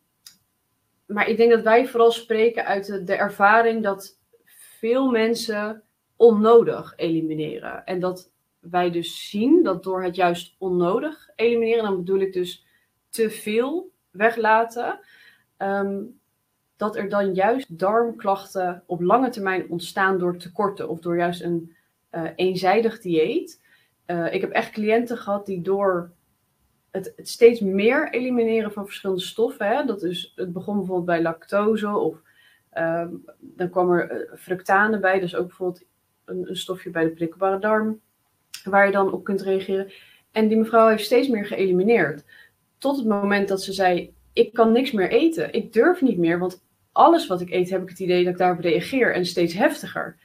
maar 1.06 1.28
ik 1.28 1.36
denk 1.36 1.50
dat 1.50 1.62
wij 1.62 1.86
vooral 1.86 2.10
spreken 2.10 2.64
uit 2.64 3.06
de, 3.06 3.14
ervaring 3.14 3.82
dat 3.82 4.18
veel 4.78 5.10
mensen 5.10 5.82
onnodig 6.16 6.92
elimineren. 6.96 7.84
En 7.84 8.00
dat 8.00 8.32
wij 8.58 8.90
dus 8.90 9.28
zien 9.30 9.62
dat 9.62 9.82
door 9.82 10.02
het 10.02 10.16
juist 10.16 10.54
onnodig 10.58 11.30
elimineren, 11.34 11.84
dan 11.84 11.96
bedoel 11.96 12.20
ik 12.20 12.32
dus 12.32 12.64
te 13.08 13.30
veel 13.30 13.90
weglaten, 14.10 15.00
um, 15.58 16.20
dat 16.82 16.96
er 16.96 17.08
dan 17.08 17.34
juist 17.34 17.78
darmklachten 17.78 18.82
op 18.86 19.00
lange 19.00 19.28
termijn 19.28 19.70
ontstaan 19.70 20.18
door 20.18 20.36
tekorten 20.36 20.88
of 20.88 21.00
door 21.00 21.16
juist 21.16 21.42
een 21.42 21.74
uh, 22.12 22.28
eenzijdig 22.36 23.00
dieet. 23.00 23.62
Uh, 24.06 24.34
ik 24.34 24.40
heb 24.40 24.50
echt 24.50 24.70
cliënten 24.70 25.18
gehad 25.18 25.46
die 25.46 25.62
door 25.62 26.12
het, 26.90 27.12
steeds 27.16 27.60
meer 27.60 28.12
elimineren 28.12 28.72
van 28.72 28.84
verschillende 28.84 29.22
stoffen. 29.22 29.66
Hè? 29.66 29.84
Dat 29.84 30.02
is, 30.02 30.32
het 30.36 30.52
begon 30.52 30.76
bijvoorbeeld 30.76 31.06
bij 31.06 31.22
lactose 31.22 31.88
of 31.88 32.16
um, 32.78 33.24
dan 33.38 33.70
kwam 33.70 33.90
er 33.90 34.30
uh, 34.30 34.38
fructane 34.38 34.98
bij. 34.98 35.20
Is 35.20 35.36
ook 35.36 35.46
bijvoorbeeld 35.46 35.84
een, 36.24 36.48
een, 36.48 36.56
stofje 36.56 36.90
bij 36.90 37.04
de 37.04 37.10
prikkelbare 37.10 37.58
darm 37.58 38.00
waar 38.64 38.86
je 38.86 38.92
dan 38.92 39.12
op 39.12 39.24
kunt 39.24 39.42
reageren. 39.42 39.92
En 40.30 40.48
die 40.48 40.58
mevrouw 40.58 40.88
heeft 40.88 41.04
steeds 41.04 41.28
meer 41.28 41.46
geëlimineerd. 41.46 42.24
Tot 42.78 42.96
het 42.96 43.06
moment 43.06 43.48
dat 43.48 43.62
ze 43.62 43.72
zei, 43.72 44.14
ik 44.32 44.52
kan 44.52 44.72
niks 44.72 44.92
meer 44.92 45.10
eten. 45.10 45.52
Ik 45.52 45.72
durf 45.72 46.00
niet 46.00 46.18
meer, 46.18 46.38
want 46.38 46.62
alles 46.92 47.26
wat 47.26 47.40
ik 47.40 47.50
eet 47.50 47.70
heb 47.70 47.82
ik 47.82 47.88
het 47.88 47.98
idee 47.98 48.24
dat 48.24 48.32
ik 48.32 48.38
daarop 48.38 48.60
reageer 48.60 49.14
en 49.14 49.26
steeds 49.26 49.54
heftiger. 49.54 50.16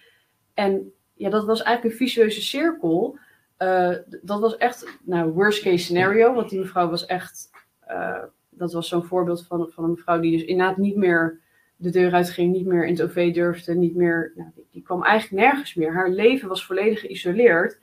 En 0.54 0.92
ja, 1.14 1.30
dat 1.30 1.46
was 1.46 1.62
eigenlijk 1.62 1.94
een 1.94 2.08
visueuze 2.08 2.42
cirkel. 2.42 3.20
Uh, 3.60 3.96
dat 4.22 4.40
was 4.40 4.58
echt, 4.58 4.98
nou, 5.04 5.32
worst 5.32 5.62
case 5.62 5.84
scenario, 5.84 6.34
want 6.34 6.50
die 6.50 6.60
mevrouw 6.60 6.90
was 6.90 7.06
echt, 7.06 7.50
uh, 7.90 8.24
dat 8.50 8.74
was 8.74 8.88
zo'n 8.88 9.04
voorbeeld 9.04 9.46
van, 9.46 9.70
van 9.72 9.84
een 9.84 9.90
mevrouw 9.90 10.20
die 10.20 10.38
dus 10.38 10.46
inderdaad 10.46 10.78
niet 10.78 10.96
meer 10.96 11.40
de 11.76 11.90
deur 11.90 12.14
uitging, 12.14 12.54
niet 12.54 12.66
meer 12.66 12.86
in 12.86 12.94
het 12.94 13.04
OV 13.04 13.34
durfde, 13.34 13.76
niet 13.76 13.96
meer, 13.96 14.32
nou, 14.36 14.50
die, 14.56 14.68
die, 14.72 14.82
kwam 14.82 15.04
eigenlijk 15.04 15.44
nergens 15.44 15.74
meer. 15.74 15.94
Haar 15.94 16.10
leven 16.10 16.48
was 16.48 16.66
volledig 16.66 17.00
geïsoleerd 17.00 17.80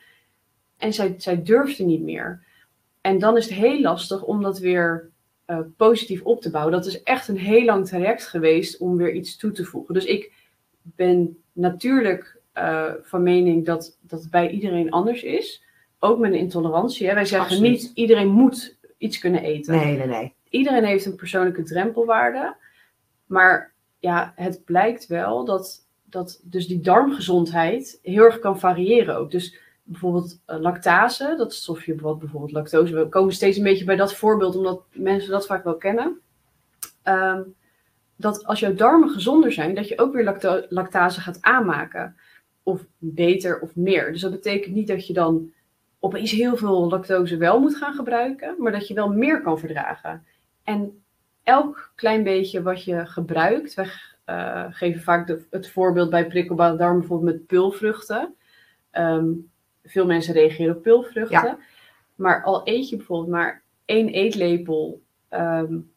en 0.76 0.92
zij, 0.92 1.14
zij 1.18 1.42
durfde 1.42 1.84
niet 1.84 2.02
meer. 2.02 2.44
En 3.00 3.18
dan 3.18 3.36
is 3.36 3.44
het 3.44 3.54
heel 3.54 3.80
lastig 3.80 4.22
om 4.22 4.42
dat 4.42 4.58
weer 4.58 5.10
uh, 5.46 5.58
positief 5.76 6.22
op 6.22 6.40
te 6.40 6.50
bouwen. 6.50 6.72
Dat 6.72 6.86
is 6.86 7.02
echt 7.02 7.28
een 7.28 7.38
heel 7.38 7.64
lang 7.64 7.86
traject 7.86 8.26
geweest 8.26 8.78
om 8.78 8.96
weer 8.96 9.12
iets 9.12 9.36
toe 9.36 9.52
te 9.52 9.64
voegen. 9.64 9.94
Dus 9.94 10.04
ik 10.04 10.32
ben 10.82 11.38
natuurlijk 11.52 12.40
uh, 12.54 12.92
van 13.02 13.22
mening 13.22 13.64
dat 13.64 13.98
dat 14.00 14.26
bij 14.30 14.50
iedereen 14.50 14.90
anders 14.90 15.22
is. 15.22 15.62
Ook 15.98 16.18
met 16.18 16.32
een 16.32 16.38
intolerantie. 16.38 17.08
Hè. 17.08 17.14
Wij 17.14 17.24
zeggen 17.24 17.50
Absoluut. 17.50 17.70
niet 17.70 17.90
iedereen 17.94 18.28
moet 18.28 18.78
iets 18.98 19.18
kunnen 19.18 19.42
eten. 19.42 19.76
Nee, 19.76 19.96
nee, 19.96 20.06
nee. 20.06 20.34
Iedereen 20.48 20.84
heeft 20.84 21.04
een 21.04 21.16
persoonlijke 21.16 21.62
drempelwaarde. 21.62 22.56
Maar 23.26 23.72
ja, 23.98 24.32
het 24.36 24.64
blijkt 24.64 25.06
wel 25.06 25.44
dat, 25.44 25.86
dat 26.04 26.40
dus 26.44 26.66
die 26.66 26.80
darmgezondheid 26.80 27.98
heel 28.02 28.22
erg 28.24 28.38
kan 28.38 28.58
variëren 28.58 29.16
ook. 29.16 29.30
Dus 29.30 29.58
bijvoorbeeld 29.84 30.40
uh, 30.46 30.60
lactase, 30.60 31.34
dat 31.36 31.54
stofje 31.54 31.96
wat 31.96 32.18
bijvoorbeeld 32.18 32.52
lactose. 32.52 32.94
We 32.94 33.08
komen 33.08 33.32
steeds 33.32 33.56
een 33.56 33.64
beetje 33.64 33.84
bij 33.84 33.96
dat 33.96 34.14
voorbeeld, 34.14 34.56
omdat 34.56 34.82
mensen 34.92 35.30
dat 35.30 35.46
vaak 35.46 35.64
wel 35.64 35.76
kennen. 35.76 36.20
Um, 37.04 37.54
dat 38.16 38.44
als 38.44 38.60
jouw 38.60 38.74
darmen 38.74 39.08
gezonder 39.08 39.52
zijn, 39.52 39.74
dat 39.74 39.88
je 39.88 39.98
ook 39.98 40.12
weer 40.12 40.66
lactase 40.68 41.20
gaat 41.20 41.38
aanmaken. 41.42 42.16
Of 42.62 42.84
beter 42.98 43.60
of 43.60 43.76
meer. 43.76 44.12
Dus 44.12 44.20
dat 44.20 44.30
betekent 44.30 44.74
niet 44.74 44.88
dat 44.88 45.06
je 45.06 45.12
dan 45.12 45.52
opeens 45.98 46.30
heel 46.30 46.56
veel 46.56 46.88
lactose 46.88 47.36
wel 47.36 47.60
moet 47.60 47.76
gaan 47.76 47.94
gebruiken, 47.94 48.54
maar 48.58 48.72
dat 48.72 48.88
je 48.88 48.94
wel 48.94 49.12
meer 49.12 49.42
kan 49.42 49.58
verdragen. 49.58 50.26
En 50.62 51.02
elk 51.42 51.92
klein 51.94 52.22
beetje 52.22 52.62
wat 52.62 52.84
je 52.84 53.06
gebruikt, 53.06 53.74
we 53.74 54.12
uh, 54.26 54.64
geven 54.70 55.02
vaak 55.02 55.26
de, 55.26 55.44
het 55.50 55.70
voorbeeld 55.70 56.10
bij 56.10 56.26
prikkelbare 56.26 56.76
darm 56.76 56.98
bijvoorbeeld 56.98 57.32
met 57.32 57.46
pulvruchten. 57.46 58.34
Um, 58.92 59.50
veel 59.84 60.06
mensen 60.06 60.34
reageren 60.34 60.76
op 60.76 60.82
pulvruchten. 60.82 61.28
Ja. 61.28 61.58
Maar 62.14 62.42
al 62.42 62.60
eet 62.64 62.88
je 62.88 62.96
bijvoorbeeld 62.96 63.30
maar 63.30 63.62
één 63.84 64.08
eetlepel 64.08 65.02
um, 65.30 65.92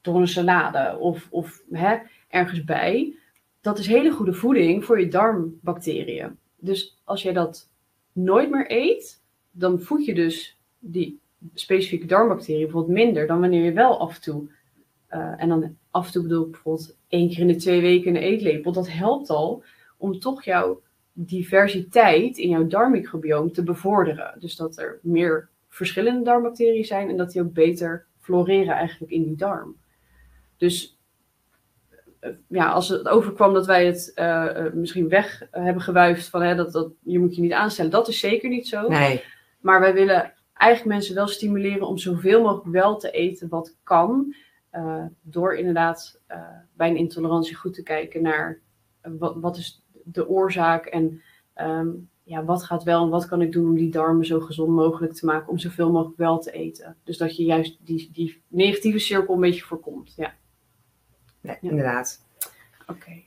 door 0.00 0.20
een 0.20 0.28
salade 0.28 0.98
of, 0.98 1.26
of 1.30 1.62
hè, 1.70 1.96
ergens 2.28 2.64
bij. 2.64 3.16
Dat 3.60 3.78
is 3.78 3.86
hele 3.86 4.10
goede 4.10 4.32
voeding 4.32 4.84
voor 4.84 5.00
je 5.00 5.08
darmbacteriën. 5.08 6.38
Dus 6.56 7.00
als 7.04 7.22
jij 7.22 7.32
dat 7.32 7.70
nooit 8.12 8.50
meer 8.50 8.70
eet, 8.70 9.22
dan 9.50 9.80
voed 9.80 10.04
je 10.04 10.14
dus 10.14 10.58
die 10.78 11.20
specifieke 11.54 12.06
darmbacterie 12.06 12.62
bijvoorbeeld 12.62 12.94
minder 12.94 13.26
dan 13.26 13.40
wanneer 13.40 13.64
je 13.64 13.72
wel 13.72 13.98
af 13.98 14.14
en 14.14 14.20
toe, 14.20 14.48
uh, 15.10 15.42
en 15.42 15.48
dan 15.48 15.76
af 15.90 16.06
en 16.06 16.12
toe 16.12 16.22
bedoel 16.22 16.44
ik 16.44 16.50
bijvoorbeeld 16.50 16.96
één 17.08 17.28
keer 17.28 17.38
in 17.38 17.46
de 17.46 17.56
twee 17.56 17.80
weken 17.80 18.14
een 18.14 18.22
eetlepel, 18.22 18.72
dat 18.72 18.90
helpt 18.90 19.30
al 19.30 19.62
om 19.96 20.18
toch 20.18 20.44
jouw 20.44 20.82
diversiteit 21.14 22.38
in 22.38 22.48
jouw 22.48 22.66
darmmicrobioom 22.66 23.52
te 23.52 23.62
bevorderen. 23.62 24.34
Dus 24.38 24.56
dat 24.56 24.78
er 24.78 24.98
meer 25.02 25.48
verschillende 25.68 26.24
darmbacteriën 26.24 26.84
zijn 26.84 27.08
en 27.08 27.16
dat 27.16 27.32
die 27.32 27.42
ook 27.42 27.52
beter 27.52 28.06
floreren 28.20 28.74
eigenlijk 28.74 29.12
in 29.12 29.22
die 29.22 29.36
darm. 29.36 29.76
Dus 30.56 30.98
eh, 32.20 32.30
ja, 32.48 32.70
als 32.70 32.88
het 32.88 33.08
overkwam 33.08 33.52
dat 33.54 33.66
wij 33.66 33.86
het 33.86 34.12
uh, 34.14 34.72
misschien 34.72 35.08
weg 35.08 35.46
hebben 35.50 35.82
gewuifd 35.82 36.28
van 36.28 36.42
hè, 36.42 36.54
dat, 36.54 36.72
dat 36.72 36.92
je 37.02 37.18
moet 37.18 37.34
je 37.34 37.42
niet 37.42 37.52
aanstellen, 37.52 37.90
dat 37.90 38.08
is 38.08 38.18
zeker 38.18 38.48
niet 38.48 38.68
zo. 38.68 38.88
Nee. 38.88 39.22
Maar 39.60 39.80
wij 39.80 39.94
willen 39.94 40.32
eigenlijk 40.54 40.96
mensen 40.96 41.14
wel 41.14 41.26
stimuleren 41.26 41.86
om 41.86 41.98
zoveel 41.98 42.42
mogelijk 42.42 42.68
wel 42.68 42.96
te 42.96 43.10
eten 43.10 43.48
wat 43.48 43.76
kan. 43.82 44.34
Uh, 44.72 45.04
door 45.22 45.56
inderdaad 45.56 46.20
uh, 46.30 46.38
bij 46.72 46.88
een 46.88 46.96
intolerantie 46.96 47.56
goed 47.56 47.74
te 47.74 47.82
kijken 47.82 48.22
naar 48.22 48.60
wat, 49.02 49.36
wat 49.36 49.56
is 49.56 49.83
de 50.04 50.28
oorzaak 50.28 50.86
en 50.86 51.22
um, 51.56 52.08
ja, 52.24 52.44
wat 52.44 52.64
gaat 52.64 52.82
wel 52.82 53.02
en 53.02 53.08
wat 53.08 53.28
kan 53.28 53.42
ik 53.42 53.52
doen 53.52 53.68
om 53.68 53.76
die 53.76 53.90
darmen 53.90 54.26
zo 54.26 54.40
gezond 54.40 54.70
mogelijk 54.70 55.12
te 55.12 55.26
maken 55.26 55.48
om 55.48 55.58
zoveel 55.58 55.90
mogelijk 55.90 56.16
wel 56.18 56.38
te 56.38 56.50
eten. 56.50 56.96
Dus 57.04 57.16
dat 57.16 57.36
je 57.36 57.44
juist 57.44 57.76
die, 57.80 58.10
die 58.12 58.42
negatieve 58.48 58.98
cirkel 58.98 59.34
een 59.34 59.40
beetje 59.40 59.64
voorkomt. 59.64 60.12
Ja, 60.16 60.34
nee, 61.40 61.56
ja. 61.60 61.70
inderdaad. 61.70 62.26
Oké. 62.86 62.92
Okay. 62.92 63.24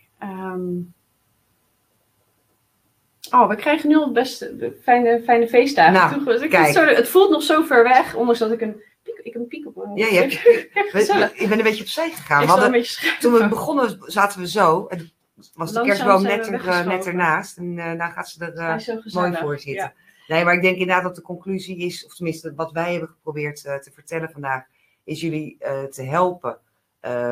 Um, 0.54 0.94
oh, 3.32 3.48
we 3.48 3.56
krijgen 3.56 3.90
nu 3.90 3.96
al 3.96 4.12
best 4.12 4.50
fijne, 4.82 5.22
fijne 5.24 5.48
feestdagen. 5.48 6.24
Nou, 6.24 6.44
ik 6.44 6.50
kijk. 6.50 6.74
Zo, 6.74 6.86
het 6.86 7.08
voelt 7.08 7.30
nog 7.30 7.44
zo 7.44 7.64
ver 7.64 7.84
weg, 7.84 8.16
ondanks 8.16 8.40
dat 8.40 8.52
ik 8.52 8.62
een 8.62 8.82
piek, 9.04 9.20
ik 9.24 9.36
een 9.36 9.48
piek 9.48 9.68
op 9.68 9.76
mijn 9.76 9.96
Ja, 9.96 10.08
je 10.08 10.20
hebt, 10.20 10.34
ik 11.42 11.50
ben 11.50 11.58
een 11.58 11.64
beetje 11.64 11.84
opzij 11.84 12.10
gegaan. 12.10 12.42
Ik 12.42 12.48
We 12.48 12.54
hadden, 12.54 12.86
toen 13.20 13.34
we 13.34 13.48
begonnen 13.48 13.98
zaten 14.06 14.40
we 14.40 14.48
zo. 14.48 14.86
En 14.86 15.12
was 15.54 15.74
de 15.74 15.82
kerstboom 15.82 16.24
net, 16.24 16.48
er, 16.48 16.68
eh, 16.68 16.86
net 16.86 17.06
ernaast. 17.06 17.58
En 17.58 17.78
uh, 17.78 17.98
daar 17.98 18.12
gaat 18.12 18.30
ze 18.30 18.52
er 18.52 18.82
zo 18.82 19.02
mooi 19.20 19.38
voor 19.38 19.60
zitten. 19.60 19.94
Nee, 20.28 20.44
maar 20.44 20.54
ik 20.54 20.62
denk 20.62 20.78
inderdaad 20.78 21.04
dat 21.04 21.16
de 21.16 21.22
conclusie 21.22 21.78
is, 21.78 22.06
of 22.06 22.16
tenminste 22.16 22.54
wat 22.56 22.72
wij 22.72 22.92
hebben 22.92 23.10
geprobeerd 23.10 23.62
te 23.62 23.92
vertellen 23.94 24.30
vandaag, 24.32 24.66
is 25.04 25.22
jullie 25.22 25.58
te 25.90 26.04
helpen. 26.04 26.60
Uh, 27.02 27.32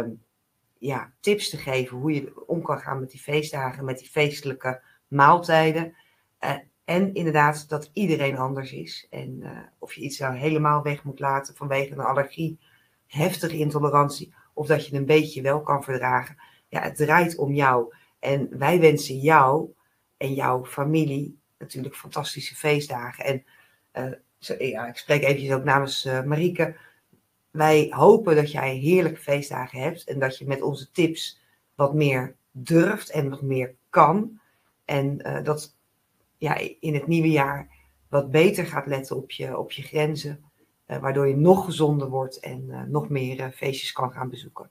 ja, 0.78 1.12
tips 1.20 1.50
te 1.50 1.58
geven 1.58 1.98
hoe 1.98 2.14
je 2.14 2.48
om 2.48 2.62
kan 2.62 2.80
gaan 2.80 3.00
met 3.00 3.12
die 3.12 3.20
feestdagen, 3.20 3.86
met 3.86 4.00
die 4.00 4.10
feestelijke 4.10 4.82
maaltijden. 5.08 5.96
Uh, 6.40 6.58
en 6.86 7.14
inderdaad 7.14 7.70
dat 7.70 7.90
iedereen 7.94 8.38
anders 8.38 8.72
is. 8.72 9.08
En 9.10 9.40
uh, 9.44 9.50
of 9.80 9.94
je 9.94 10.02
iets 10.02 10.20
nou 10.20 10.36
helemaal 10.36 10.84
weg 10.84 11.04
moet 11.04 11.20
laten 11.20 11.56
vanwege 11.56 11.92
een 11.92 12.00
allergie, 12.00 12.60
heftige 13.08 13.58
intolerantie, 13.58 14.34
of 14.54 14.68
dat 14.68 14.88
je 14.88 14.96
een 14.96 15.06
beetje 15.06 15.42
wel 15.42 15.62
kan 15.62 15.84
verdragen. 15.84 16.36
Ja, 16.76 16.82
het 16.82 16.96
draait 16.96 17.36
om 17.38 17.54
jou. 17.54 17.94
En 18.20 18.58
wij 18.58 18.80
wensen 18.80 19.18
jou 19.18 19.70
en 20.18 20.34
jouw 20.34 20.66
familie 20.66 21.40
natuurlijk 21.58 21.96
fantastische 21.96 22.56
feestdagen. 22.56 23.26
En 23.26 23.44
uh, 23.94 24.18
zo, 24.38 24.56
ja, 24.58 24.88
ik 24.88 24.98
spreek 24.98 25.24
eventjes 25.24 25.52
ook 25.52 25.64
namens 25.64 26.06
uh, 26.06 26.24
Marieke. 26.24 26.76
Wij 27.52 27.88
hopen 27.90 28.36
dat 28.36 28.52
jij 28.52 28.76
heerlijke 28.76 29.20
feestdagen 29.20 29.80
hebt 29.80 30.04
en 30.04 30.20
dat 30.20 30.38
je 30.38 30.48
met 30.48 30.62
onze 30.62 30.92
tips 30.92 31.42
wat 31.76 31.94
meer 31.94 32.36
durft 32.52 33.10
en 33.10 33.30
wat 33.30 33.42
meer 33.42 33.76
kan. 33.90 34.40
En 34.86 35.28
uh, 35.28 35.44
dat 35.44 35.76
ja, 36.38 36.58
in 36.80 36.94
het 36.94 37.08
nieuwe 37.08 37.32
jaar 37.32 37.70
wat 38.10 38.32
beter 38.32 38.66
gaat 38.66 38.88
letten 38.88 39.16
op 39.16 39.32
je, 39.32 39.58
op 39.58 39.72
je 39.72 39.82
grenzen. 39.82 40.44
Uh, 40.88 40.98
waardoor 40.98 41.28
je 41.28 41.36
nog 41.36 41.66
gezonder 41.66 42.10
wordt 42.10 42.40
en 42.40 42.86
nog 42.92 43.10
meer 43.10 43.52
feestjes 43.52 43.92
kan 43.92 44.12
gaan 44.12 44.30
bezoeken. 44.30 44.70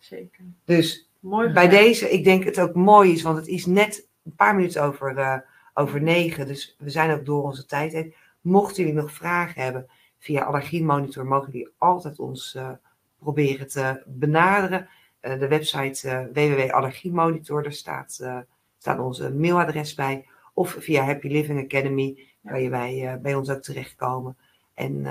Zeker. 0.00 0.44
Dus 0.64 1.09
Mooi 1.20 1.52
bij 1.52 1.68
deze, 1.68 2.10
ik 2.10 2.24
denk 2.24 2.44
het 2.44 2.60
ook 2.60 2.74
mooi 2.74 3.12
is, 3.12 3.22
want 3.22 3.36
het 3.36 3.46
is 3.46 3.66
net 3.66 4.08
een 4.24 4.34
paar 4.34 4.54
minuten 4.54 4.82
over, 4.82 5.18
uh, 5.18 5.36
over 5.74 6.02
negen. 6.02 6.46
Dus 6.46 6.76
we 6.78 6.90
zijn 6.90 7.10
ook 7.10 7.24
door 7.24 7.42
onze 7.42 7.66
tijd 7.66 7.92
heen. 7.92 8.14
Mochten 8.40 8.84
jullie 8.84 9.00
nog 9.00 9.12
vragen 9.12 9.62
hebben 9.62 9.86
via 10.18 10.42
Allergiemonitor, 10.42 11.26
mogen 11.26 11.52
jullie 11.52 11.72
altijd 11.78 12.18
ons 12.18 12.54
uh, 12.54 12.70
proberen 13.18 13.68
te 13.68 14.02
benaderen. 14.06 14.88
Uh, 15.22 15.38
de 15.38 15.48
website 15.48 16.30
www.allergiemonitor, 16.32 17.62
daar 17.62 17.72
staat, 17.72 18.44
staat 18.78 18.98
onze 18.98 19.30
mailadres 19.34 19.94
bij. 19.94 20.26
Of 20.54 20.76
via 20.78 21.04
Happy 21.04 21.28
Living 21.28 21.64
Academy 21.64 22.26
kan 22.46 22.62
je 22.62 22.68
bij, 22.68 23.18
bij 23.22 23.34
ons 23.34 23.50
ook 23.50 23.62
terechtkomen. 23.62 24.36
En 24.74 25.02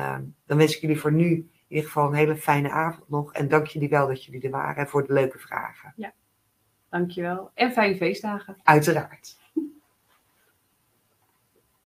dan 0.45 0.57
wens 0.57 0.75
ik 0.75 0.81
jullie 0.81 0.99
voor 0.99 1.13
nu 1.13 1.49
in 1.69 1.75
ieder 1.75 1.91
geval 1.91 2.07
een 2.07 2.13
hele 2.13 2.35
fijne 2.35 2.69
avond 2.69 3.09
nog. 3.09 3.33
En 3.33 3.47
dank 3.47 3.67
jullie 3.67 3.89
wel 3.89 4.07
dat 4.07 4.23
jullie 4.25 4.41
er 4.41 4.49
waren 4.49 4.75
en 4.75 4.87
voor 4.87 5.07
de 5.07 5.13
leuke 5.13 5.39
vragen. 5.39 5.93
Dankjewel. 6.89 7.51
En 7.53 7.71
fijne 7.71 7.95
feestdagen. 7.95 8.57
Uiteraard. 8.63 9.37